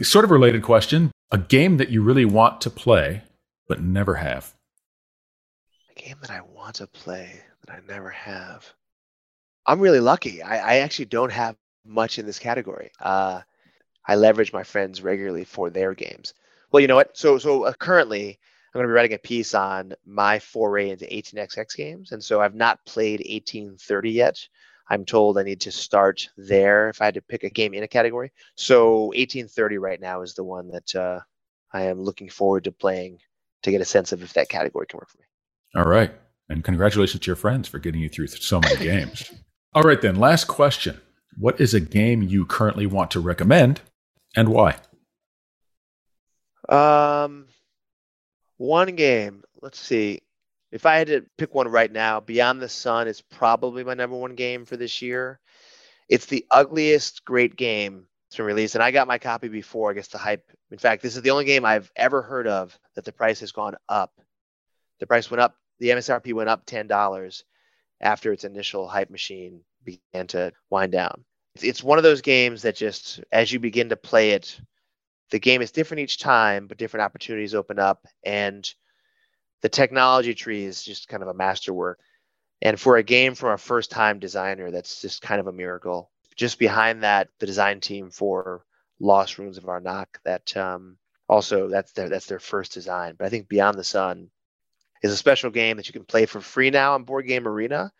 Sort 0.02 0.26
of 0.26 0.30
related 0.30 0.62
question. 0.62 1.10
A 1.30 1.38
game 1.38 1.78
that 1.78 1.88
you 1.88 2.02
really 2.02 2.26
want 2.26 2.60
to 2.60 2.70
play, 2.70 3.22
but 3.66 3.80
never 3.80 4.16
have. 4.16 4.52
A 5.90 5.98
game 5.98 6.18
that 6.20 6.30
I 6.30 6.42
want 6.42 6.74
to 6.76 6.86
play 6.86 7.40
that 7.64 7.74
I 7.74 7.80
never 7.88 8.10
have. 8.10 8.70
I'm 9.64 9.80
really 9.80 10.00
lucky. 10.00 10.42
I, 10.42 10.74
I 10.74 10.76
actually 10.80 11.06
don't 11.06 11.32
have 11.32 11.56
much 11.86 12.18
in 12.18 12.26
this 12.26 12.38
category. 12.38 12.90
Uh, 13.00 13.40
I 14.06 14.16
leverage 14.16 14.52
my 14.52 14.64
friends 14.64 15.00
regularly 15.00 15.44
for 15.44 15.70
their 15.70 15.94
games. 15.94 16.34
Well, 16.74 16.80
you 16.80 16.88
know 16.88 16.96
what? 16.96 17.16
So, 17.16 17.38
so 17.38 17.66
uh, 17.66 17.72
currently, 17.74 18.30
I'm 18.30 18.80
going 18.80 18.82
to 18.82 18.88
be 18.88 18.94
writing 18.94 19.14
a 19.14 19.18
piece 19.18 19.54
on 19.54 19.92
my 20.04 20.40
foray 20.40 20.90
into 20.90 21.04
18xx 21.04 21.76
games, 21.76 22.10
and 22.10 22.20
so 22.20 22.40
I've 22.40 22.56
not 22.56 22.84
played 22.84 23.20
1830 23.20 24.10
yet. 24.10 24.48
I'm 24.90 25.04
told 25.04 25.38
I 25.38 25.44
need 25.44 25.60
to 25.60 25.70
start 25.70 26.28
there 26.36 26.88
if 26.88 27.00
I 27.00 27.04
had 27.04 27.14
to 27.14 27.22
pick 27.22 27.44
a 27.44 27.48
game 27.48 27.74
in 27.74 27.84
a 27.84 27.86
category. 27.86 28.32
So 28.56 29.02
1830 29.12 29.78
right 29.78 30.00
now 30.00 30.22
is 30.22 30.34
the 30.34 30.42
one 30.42 30.68
that 30.72 30.94
uh, 30.96 31.20
I 31.72 31.82
am 31.82 32.02
looking 32.02 32.28
forward 32.28 32.64
to 32.64 32.72
playing 32.72 33.20
to 33.62 33.70
get 33.70 33.80
a 33.80 33.84
sense 33.84 34.10
of 34.10 34.24
if 34.24 34.32
that 34.32 34.48
category 34.48 34.86
can 34.88 34.98
work 34.98 35.10
for 35.10 35.18
me. 35.18 35.26
All 35.76 35.88
right. 35.88 36.12
And 36.48 36.64
congratulations 36.64 37.20
to 37.20 37.26
your 37.28 37.36
friends 37.36 37.68
for 37.68 37.78
getting 37.78 38.00
you 38.00 38.08
through 38.08 38.26
so 38.26 38.58
many 38.58 38.82
games. 38.82 39.30
All 39.74 39.82
right, 39.82 40.02
then. 40.02 40.16
Last 40.16 40.48
question. 40.48 41.00
What 41.38 41.60
is 41.60 41.72
a 41.72 41.78
game 41.78 42.20
you 42.22 42.44
currently 42.44 42.86
want 42.86 43.12
to 43.12 43.20
recommend 43.20 43.80
and 44.34 44.48
why? 44.48 44.78
Um, 46.68 47.46
one 48.56 48.94
game. 48.94 49.42
Let's 49.60 49.78
see. 49.78 50.20
If 50.72 50.86
I 50.86 50.96
had 50.96 51.06
to 51.08 51.24
pick 51.38 51.54
one 51.54 51.68
right 51.68 51.90
now, 51.90 52.20
Beyond 52.20 52.60
the 52.60 52.68
Sun 52.68 53.08
is 53.08 53.20
probably 53.20 53.84
my 53.84 53.94
number 53.94 54.16
one 54.16 54.34
game 54.34 54.64
for 54.64 54.76
this 54.76 55.02
year. 55.02 55.38
It's 56.08 56.26
the 56.26 56.44
ugliest 56.50 57.24
great 57.24 57.56
game 57.56 58.06
been 58.36 58.46
released, 58.46 58.74
and 58.74 58.82
I 58.82 58.90
got 58.90 59.08
my 59.08 59.18
copy 59.18 59.48
before 59.48 59.90
I 59.90 59.94
guess 59.94 60.08
the 60.08 60.18
hype. 60.18 60.50
In 60.70 60.78
fact, 60.78 61.02
this 61.02 61.16
is 61.16 61.22
the 61.22 61.30
only 61.30 61.44
game 61.44 61.64
I've 61.64 61.90
ever 61.96 62.22
heard 62.22 62.46
of 62.46 62.78
that 62.94 63.04
the 63.04 63.12
price 63.12 63.40
has 63.40 63.52
gone 63.52 63.76
up. 63.88 64.12
The 65.00 65.06
price 65.06 65.30
went 65.30 65.40
up. 65.40 65.56
The 65.78 65.90
MSRP 65.90 66.32
went 66.32 66.48
up 66.48 66.66
ten 66.66 66.86
dollars 66.86 67.44
after 68.00 68.32
its 68.32 68.44
initial 68.44 68.88
hype 68.88 69.10
machine 69.10 69.60
began 69.84 70.26
to 70.28 70.52
wind 70.70 70.92
down. 70.92 71.24
It's 71.62 71.82
one 71.82 71.98
of 71.98 72.04
those 72.04 72.22
games 72.22 72.62
that 72.62 72.76
just 72.76 73.20
as 73.30 73.52
you 73.52 73.60
begin 73.60 73.90
to 73.90 73.96
play 73.96 74.30
it, 74.30 74.60
the 75.34 75.40
game 75.40 75.62
is 75.62 75.72
different 75.72 76.00
each 76.00 76.18
time, 76.18 76.68
but 76.68 76.78
different 76.78 77.02
opportunities 77.02 77.56
open 77.56 77.80
up, 77.80 78.06
and 78.22 78.72
the 79.62 79.68
technology 79.68 80.32
tree 80.32 80.64
is 80.64 80.84
just 80.84 81.08
kind 81.08 81.24
of 81.24 81.28
a 81.28 81.34
masterwork. 81.34 81.98
And 82.62 82.78
for 82.78 82.98
a 82.98 83.02
game 83.02 83.34
from 83.34 83.50
a 83.50 83.58
first 83.58 83.90
time 83.90 84.20
designer, 84.20 84.70
that's 84.70 85.00
just 85.00 85.22
kind 85.22 85.40
of 85.40 85.48
a 85.48 85.52
miracle. 85.52 86.12
Just 86.36 86.60
behind 86.60 87.02
that, 87.02 87.30
the 87.40 87.46
design 87.46 87.80
team 87.80 88.10
for 88.10 88.64
Lost 89.00 89.36
Ruins 89.36 89.58
of 89.58 89.64
Arnak, 89.64 90.06
that 90.24 90.56
um, 90.56 90.98
also 91.28 91.66
that's 91.66 91.90
their 91.90 92.08
that's 92.08 92.26
their 92.26 92.38
first 92.38 92.72
design. 92.72 93.16
But 93.18 93.24
I 93.24 93.28
think 93.28 93.48
Beyond 93.48 93.76
the 93.76 93.82
Sun 93.82 94.30
is 95.02 95.10
a 95.10 95.16
special 95.16 95.50
game 95.50 95.78
that 95.78 95.88
you 95.88 95.92
can 95.92 96.04
play 96.04 96.26
for 96.26 96.40
free 96.40 96.70
now 96.70 96.94
on 96.94 97.02
Board 97.02 97.26
Game 97.26 97.48
Arena. 97.48 97.92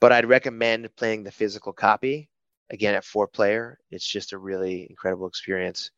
But 0.00 0.12
I'd 0.12 0.28
recommend 0.28 0.94
playing 0.94 1.24
the 1.24 1.32
physical 1.32 1.72
copy 1.72 2.28
again 2.70 2.94
at 2.94 3.04
four 3.04 3.26
player. 3.26 3.80
It's 3.90 4.06
just 4.06 4.32
a 4.32 4.38
really 4.38 4.86
incredible 4.88 5.26
experience, 5.26 5.90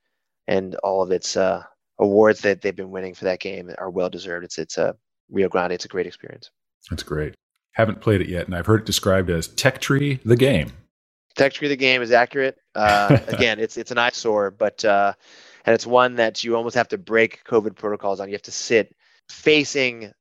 and 0.46 0.74
all 0.76 1.02
of 1.02 1.10
its 1.10 1.36
uh, 1.36 1.62
awards 1.98 2.40
that 2.40 2.62
they've 2.62 2.76
been 2.76 2.90
winning 2.90 3.14
for 3.14 3.24
that 3.24 3.40
game 3.40 3.70
are 3.78 3.90
well 3.90 4.10
deserved. 4.10 4.44
It's 4.44 4.58
it's 4.58 4.78
a 4.78 4.96
Rio 5.30 5.48
Grande. 5.48 5.72
It's 5.72 5.84
a 5.84 5.88
great 5.88 6.06
experience. 6.06 6.50
That's 6.90 7.02
great. 7.02 7.34
Haven't 7.72 8.00
played 8.00 8.20
it 8.20 8.28
yet, 8.28 8.46
and 8.46 8.54
I've 8.54 8.66
heard 8.66 8.80
it 8.80 8.86
described 8.86 9.30
as 9.30 9.48
Tech 9.48 9.80
Tree 9.80 10.20
the 10.24 10.36
game. 10.36 10.72
Tech 11.36 11.52
Tree 11.52 11.68
the 11.68 11.76
game 11.76 12.02
is 12.02 12.12
accurate. 12.12 12.58
Uh, 12.74 13.18
again, 13.28 13.58
it's 13.58 13.76
it's 13.76 13.90
an 13.90 13.98
eyesore, 13.98 14.50
but 14.50 14.84
uh, 14.84 15.12
and 15.64 15.74
it's 15.74 15.86
one 15.86 16.16
that 16.16 16.44
you 16.44 16.56
almost 16.56 16.76
have 16.76 16.88
to 16.88 16.98
break 16.98 17.44
COVID 17.44 17.76
protocols 17.76 18.20
on. 18.20 18.28
You 18.28 18.34
have 18.34 18.42
to 18.42 18.52
sit 18.52 18.94
facing 19.28 20.12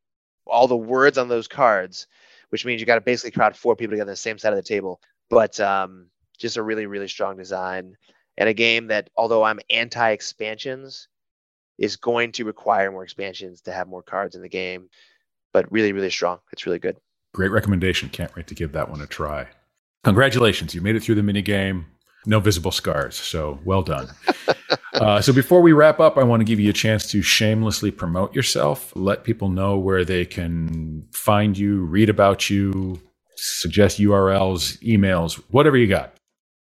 all 0.47 0.67
the 0.67 0.75
words 0.75 1.17
on 1.17 1.27
those 1.27 1.47
cards, 1.47 2.07
which 2.49 2.65
means 2.65 2.81
you 2.81 2.87
got 2.87 2.95
to 2.95 3.01
basically 3.01 3.31
crowd 3.31 3.55
four 3.55 3.75
people 3.75 3.91
together 3.91 4.09
on 4.09 4.13
the 4.13 4.17
same 4.17 4.37
side 4.37 4.53
of 4.53 4.57
the 4.57 4.63
table. 4.63 4.99
But 5.29 5.59
um, 5.59 6.07
just 6.37 6.57
a 6.57 6.63
really 6.63 6.85
really 6.85 7.07
strong 7.07 7.37
design 7.37 7.95
and 8.37 8.49
a 8.49 8.53
game 8.53 8.87
that, 8.87 9.09
although 9.15 9.43
I'm 9.43 9.59
anti 9.69 10.11
expansions, 10.11 11.07
is 11.77 11.95
going 11.95 12.31
to 12.33 12.45
require 12.45 12.91
more 12.91 13.03
expansions 13.03 13.61
to 13.61 13.71
have 13.71 13.87
more 13.87 14.03
cards 14.03 14.35
in 14.35 14.41
the 14.41 14.49
game. 14.49 14.89
But 15.53 15.71
really, 15.71 15.93
really 15.93 16.09
strong. 16.09 16.39
It's 16.51 16.65
really 16.65 16.79
good. 16.79 16.97
Great 17.33 17.51
recommendation. 17.51 18.09
Can't 18.09 18.35
wait 18.35 18.47
to 18.47 18.55
give 18.55 18.73
that 18.73 18.89
one 18.89 19.01
a 19.01 19.07
try. 19.07 19.47
Congratulations. 20.03 20.75
You 20.75 20.81
made 20.81 20.95
it 20.95 21.01
through 21.03 21.15
the 21.15 21.23
mini 21.23 21.41
game. 21.41 21.85
No 22.25 22.39
visible 22.39 22.71
scars. 22.71 23.15
So 23.15 23.59
well 23.63 23.81
done. 23.81 24.07
uh, 24.93 25.21
so 25.21 25.31
before 25.31 25.61
we 25.61 25.73
wrap 25.73 25.99
up, 25.99 26.17
I 26.17 26.23
want 26.23 26.41
to 26.41 26.45
give 26.45 26.59
you 26.59 26.69
a 26.69 26.73
chance 26.73 27.09
to 27.11 27.21
shamelessly 27.21 27.91
promote 27.91 28.35
yourself. 28.35 28.91
Let 28.95 29.23
people 29.23 29.49
know 29.49 29.77
where 29.77 30.03
they 30.03 30.25
can 30.25 31.07
find 31.11 31.57
you, 31.57 31.85
read 31.85 32.09
about 32.09 32.49
you, 32.49 32.99
suggest 33.35 33.99
URLs, 33.99 34.81
emails, 34.81 35.41
whatever 35.49 35.77
you 35.77 35.87
got. 35.87 36.15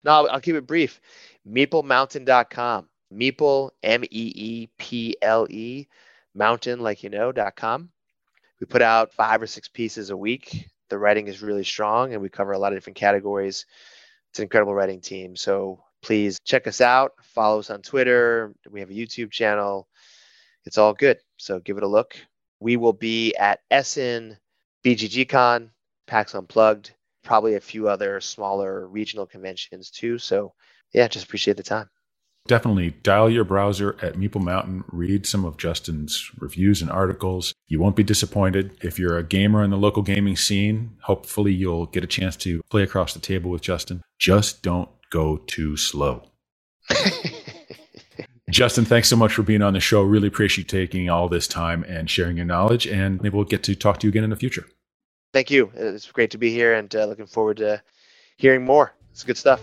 No, 0.05 0.27
I'll 0.29 0.41
keep 0.41 0.55
it 0.55 0.67
brief. 0.67 1.01
MeepleMountain.com. 1.49 2.89
Meeple, 3.13 3.71
M 3.83 4.05
E 4.05 4.09
E 4.11 4.69
P 4.79 5.17
L 5.23 5.47
E, 5.49 5.89
mountain, 6.35 6.81
like 6.81 7.03
you 7.03 7.11
know, 7.11 7.33
dot 7.33 7.57
com. 7.57 7.91
We 8.61 8.67
put 8.67 8.83
out 8.83 9.13
five 9.13 9.41
or 9.41 9.47
six 9.47 9.69
pieces 9.69 10.11
a 10.11 10.17
week. 10.17 10.69
The 10.91 10.99
writing 10.99 11.29
is 11.29 11.43
really 11.43 11.65
strong 11.65 12.13
and 12.13 12.21
we 12.21 12.29
cover 12.29 12.53
a 12.53 12.59
lot 12.59 12.73
of 12.73 12.77
different 12.77 12.97
categories. 12.97 13.67
It's 14.31 14.39
an 14.41 14.45
incredible 14.45 14.75
writing 14.75 15.01
team. 15.01 15.37
So 15.37 15.83
please 16.03 16.39
check 16.45 16.67
us 16.67 16.81
out. 16.81 17.13
Follow 17.23 17.61
us 17.61 17.71
on 17.71 17.83
Twitter. 17.83 18.55
We 18.71 18.81
have 18.81 18.91
a 18.91 18.95
YouTube 18.95 19.31
channel. 19.31 19.89
It's 20.65 20.79
all 20.79 20.93
good. 20.93 21.19
So 21.37 21.61
give 21.61 21.77
it 21.77 21.83
a 21.83 21.89
look. 21.89 22.17
We 22.61 22.77
will 22.77 22.93
be 22.93 23.35
at 23.37 23.61
Essen, 23.71 24.37
BGGCon, 24.85 25.71
PAX 26.07 26.35
Unplugged, 26.35 26.93
probably 27.23 27.55
a 27.55 27.61
few 27.61 27.89
other 27.89 28.21
smaller 28.21 28.89
regional 28.89 29.27
conventions 29.27 29.91
too. 29.91 30.19
So 30.19 30.53
yeah, 30.93 31.09
just 31.09 31.25
appreciate 31.25 31.57
the 31.57 31.63
time 31.63 31.89
definitely 32.49 32.91
dial 33.03 33.31
your 33.31 33.45
browser 33.45 33.97
at 34.03 34.15
Meeple 34.15 34.43
Mountain, 34.43 34.83
read 34.91 35.27
some 35.27 35.45
of 35.45 35.57
Justin's 35.57 36.31
reviews 36.39 36.83
and 36.83 36.91
articles. 36.91 37.55
You 37.69 37.79
won't 37.79 37.95
be 37.95 38.03
disappointed. 38.03 38.77
If 38.83 38.99
you're 38.99 39.19
a 39.19 39.23
gamer 39.23 39.63
in 39.63 39.71
the 39.71 39.77
local 39.77 40.03
gaming 40.03 40.35
scene, 40.35 40.97
hopefully 41.03 41.53
you'll 41.53 41.87
get 41.87 42.03
a 42.03 42.09
chance 42.09 42.35
to 42.39 42.61
play 42.71 42.83
across 42.83 43.15
the 43.15 43.21
table 43.21 43.51
with 43.53 43.63
Justin. 43.63 44.03
Just 44.19 44.63
don't 44.63 44.89
go 45.11 45.37
too 45.37 45.77
slow. 45.77 46.31
Justin, 48.51 48.87
thanks 48.87 49.09
so 49.09 49.17
much 49.17 49.35
for 49.35 49.43
being 49.43 49.61
on 49.61 49.75
the 49.75 49.81
show. 49.81 50.03
Really 50.03 50.29
appreciate 50.29 50.73
you 50.73 50.81
taking 50.81 51.11
all 51.11 51.29
this 51.29 51.47
time 51.47 51.85
and 51.85 52.09
sharing 52.09 52.39
your 52.39 52.47
knowledge. 52.47 52.87
And 52.87 53.23
maybe 53.23 53.37
we'll 53.37 53.45
get 53.45 53.63
to 53.65 53.77
talk 53.77 54.01
to 54.01 54.07
you 54.07 54.09
again 54.09 54.25
in 54.25 54.31
the 54.31 54.37
future. 54.37 54.67
Thank 55.35 55.51
you. 55.51 55.71
It's 55.75 56.11
great 56.11 56.31
to 56.31 56.39
be 56.39 56.51
here 56.51 56.73
and 56.75 56.93
uh, 56.97 57.05
looking 57.05 57.27
forward 57.27 57.59
to 57.59 57.83
hearing 58.39 58.65
more. 58.65 58.95
It's 59.13 59.23
good 59.23 59.37
stuff. 59.37 59.61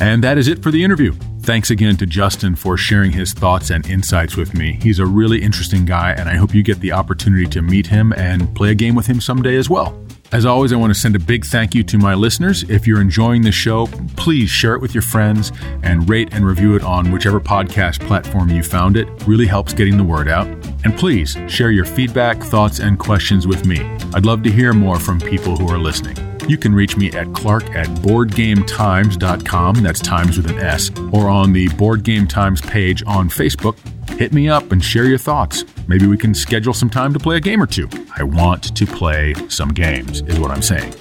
And 0.00 0.22
that 0.24 0.38
is 0.38 0.48
it 0.48 0.62
for 0.62 0.70
the 0.70 0.82
interview. 0.82 1.12
Thanks 1.40 1.70
again 1.70 1.96
to 1.98 2.06
Justin 2.06 2.56
for 2.56 2.76
sharing 2.76 3.12
his 3.12 3.32
thoughts 3.32 3.70
and 3.70 3.86
insights 3.86 4.36
with 4.36 4.54
me. 4.54 4.78
He's 4.82 4.98
a 4.98 5.06
really 5.06 5.42
interesting 5.42 5.84
guy, 5.84 6.12
and 6.12 6.28
I 6.28 6.36
hope 6.36 6.54
you 6.54 6.62
get 6.62 6.80
the 6.80 6.92
opportunity 6.92 7.46
to 7.48 7.62
meet 7.62 7.86
him 7.86 8.12
and 8.14 8.54
play 8.56 8.70
a 8.70 8.74
game 8.74 8.94
with 8.94 9.06
him 9.06 9.20
someday 9.20 9.56
as 9.56 9.68
well. 9.68 9.98
As 10.32 10.46
always, 10.46 10.72
I 10.72 10.76
want 10.76 10.92
to 10.92 10.98
send 10.98 11.14
a 11.14 11.20
big 11.20 11.44
thank 11.44 11.74
you 11.74 11.84
to 11.84 11.98
my 11.98 12.14
listeners. 12.14 12.68
If 12.68 12.86
you're 12.86 13.00
enjoying 13.00 13.42
the 13.42 13.52
show, 13.52 13.86
please 14.16 14.50
share 14.50 14.74
it 14.74 14.80
with 14.80 14.92
your 14.92 15.02
friends 15.02 15.52
and 15.82 16.08
rate 16.08 16.30
and 16.32 16.44
review 16.44 16.74
it 16.74 16.82
on 16.82 17.12
whichever 17.12 17.40
podcast 17.40 18.04
platform 18.04 18.48
you 18.48 18.62
found 18.62 18.96
it. 18.96 19.06
Really 19.28 19.46
helps 19.46 19.74
getting 19.74 19.96
the 19.96 20.02
word 20.02 20.28
out. 20.28 20.48
And 20.84 20.96
please 20.96 21.36
share 21.46 21.70
your 21.70 21.84
feedback, 21.84 22.42
thoughts, 22.42 22.80
and 22.80 22.98
questions 22.98 23.46
with 23.46 23.64
me. 23.64 23.80
I'd 24.14 24.26
love 24.26 24.42
to 24.42 24.50
hear 24.50 24.72
more 24.72 24.98
from 24.98 25.20
people 25.20 25.56
who 25.56 25.68
are 25.68 25.78
listening. 25.78 26.33
You 26.48 26.58
can 26.58 26.74
reach 26.74 26.96
me 26.96 27.10
at 27.12 27.32
clark 27.32 27.64
at 27.70 27.86
boardgametimes.com, 27.86 29.74
that's 29.76 30.00
times 30.00 30.36
with 30.36 30.50
an 30.50 30.58
S, 30.58 30.90
or 31.12 31.28
on 31.28 31.52
the 31.52 31.68
Board 31.70 32.02
Game 32.02 32.26
Times 32.26 32.60
page 32.60 33.02
on 33.06 33.28
Facebook. 33.28 33.76
hit 34.18 34.32
me 34.32 34.48
up 34.48 34.70
and 34.70 34.82
share 34.84 35.04
your 35.06 35.18
thoughts. 35.18 35.64
Maybe 35.88 36.06
we 36.06 36.16
can 36.16 36.34
schedule 36.34 36.72
some 36.72 36.90
time 36.90 37.12
to 37.14 37.18
play 37.18 37.36
a 37.36 37.40
game 37.40 37.62
or 37.62 37.66
two. 37.66 37.88
I 38.16 38.22
want 38.22 38.76
to 38.76 38.86
play 38.86 39.34
some 39.48 39.70
games, 39.70 40.22
is 40.22 40.38
what 40.38 40.50
I'm 40.50 40.62
saying. 40.62 40.94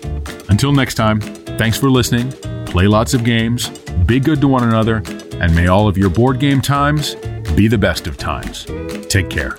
Until 0.50 0.72
next 0.72 0.96
time, 0.96 1.20
thanks 1.22 1.78
for 1.78 1.89
listening. 1.89 2.32
Play 2.66 2.88
lots 2.88 3.14
of 3.14 3.24
games, 3.24 3.70
be 4.06 4.20
good 4.20 4.41
to 4.41 4.48
one 4.48 4.64
another, 4.64 5.04
and 5.36 5.56
may 5.56 5.68
all 5.68 5.88
of 5.88 5.98
your 5.98 6.10
board 6.10 6.39
game 6.39 6.62
times 6.62 7.16
be 7.56 7.68
the 7.68 7.78
best 7.78 8.08
of 8.08 8.18
times. 8.18 8.66
Take 9.10 9.30
care. 9.30 9.58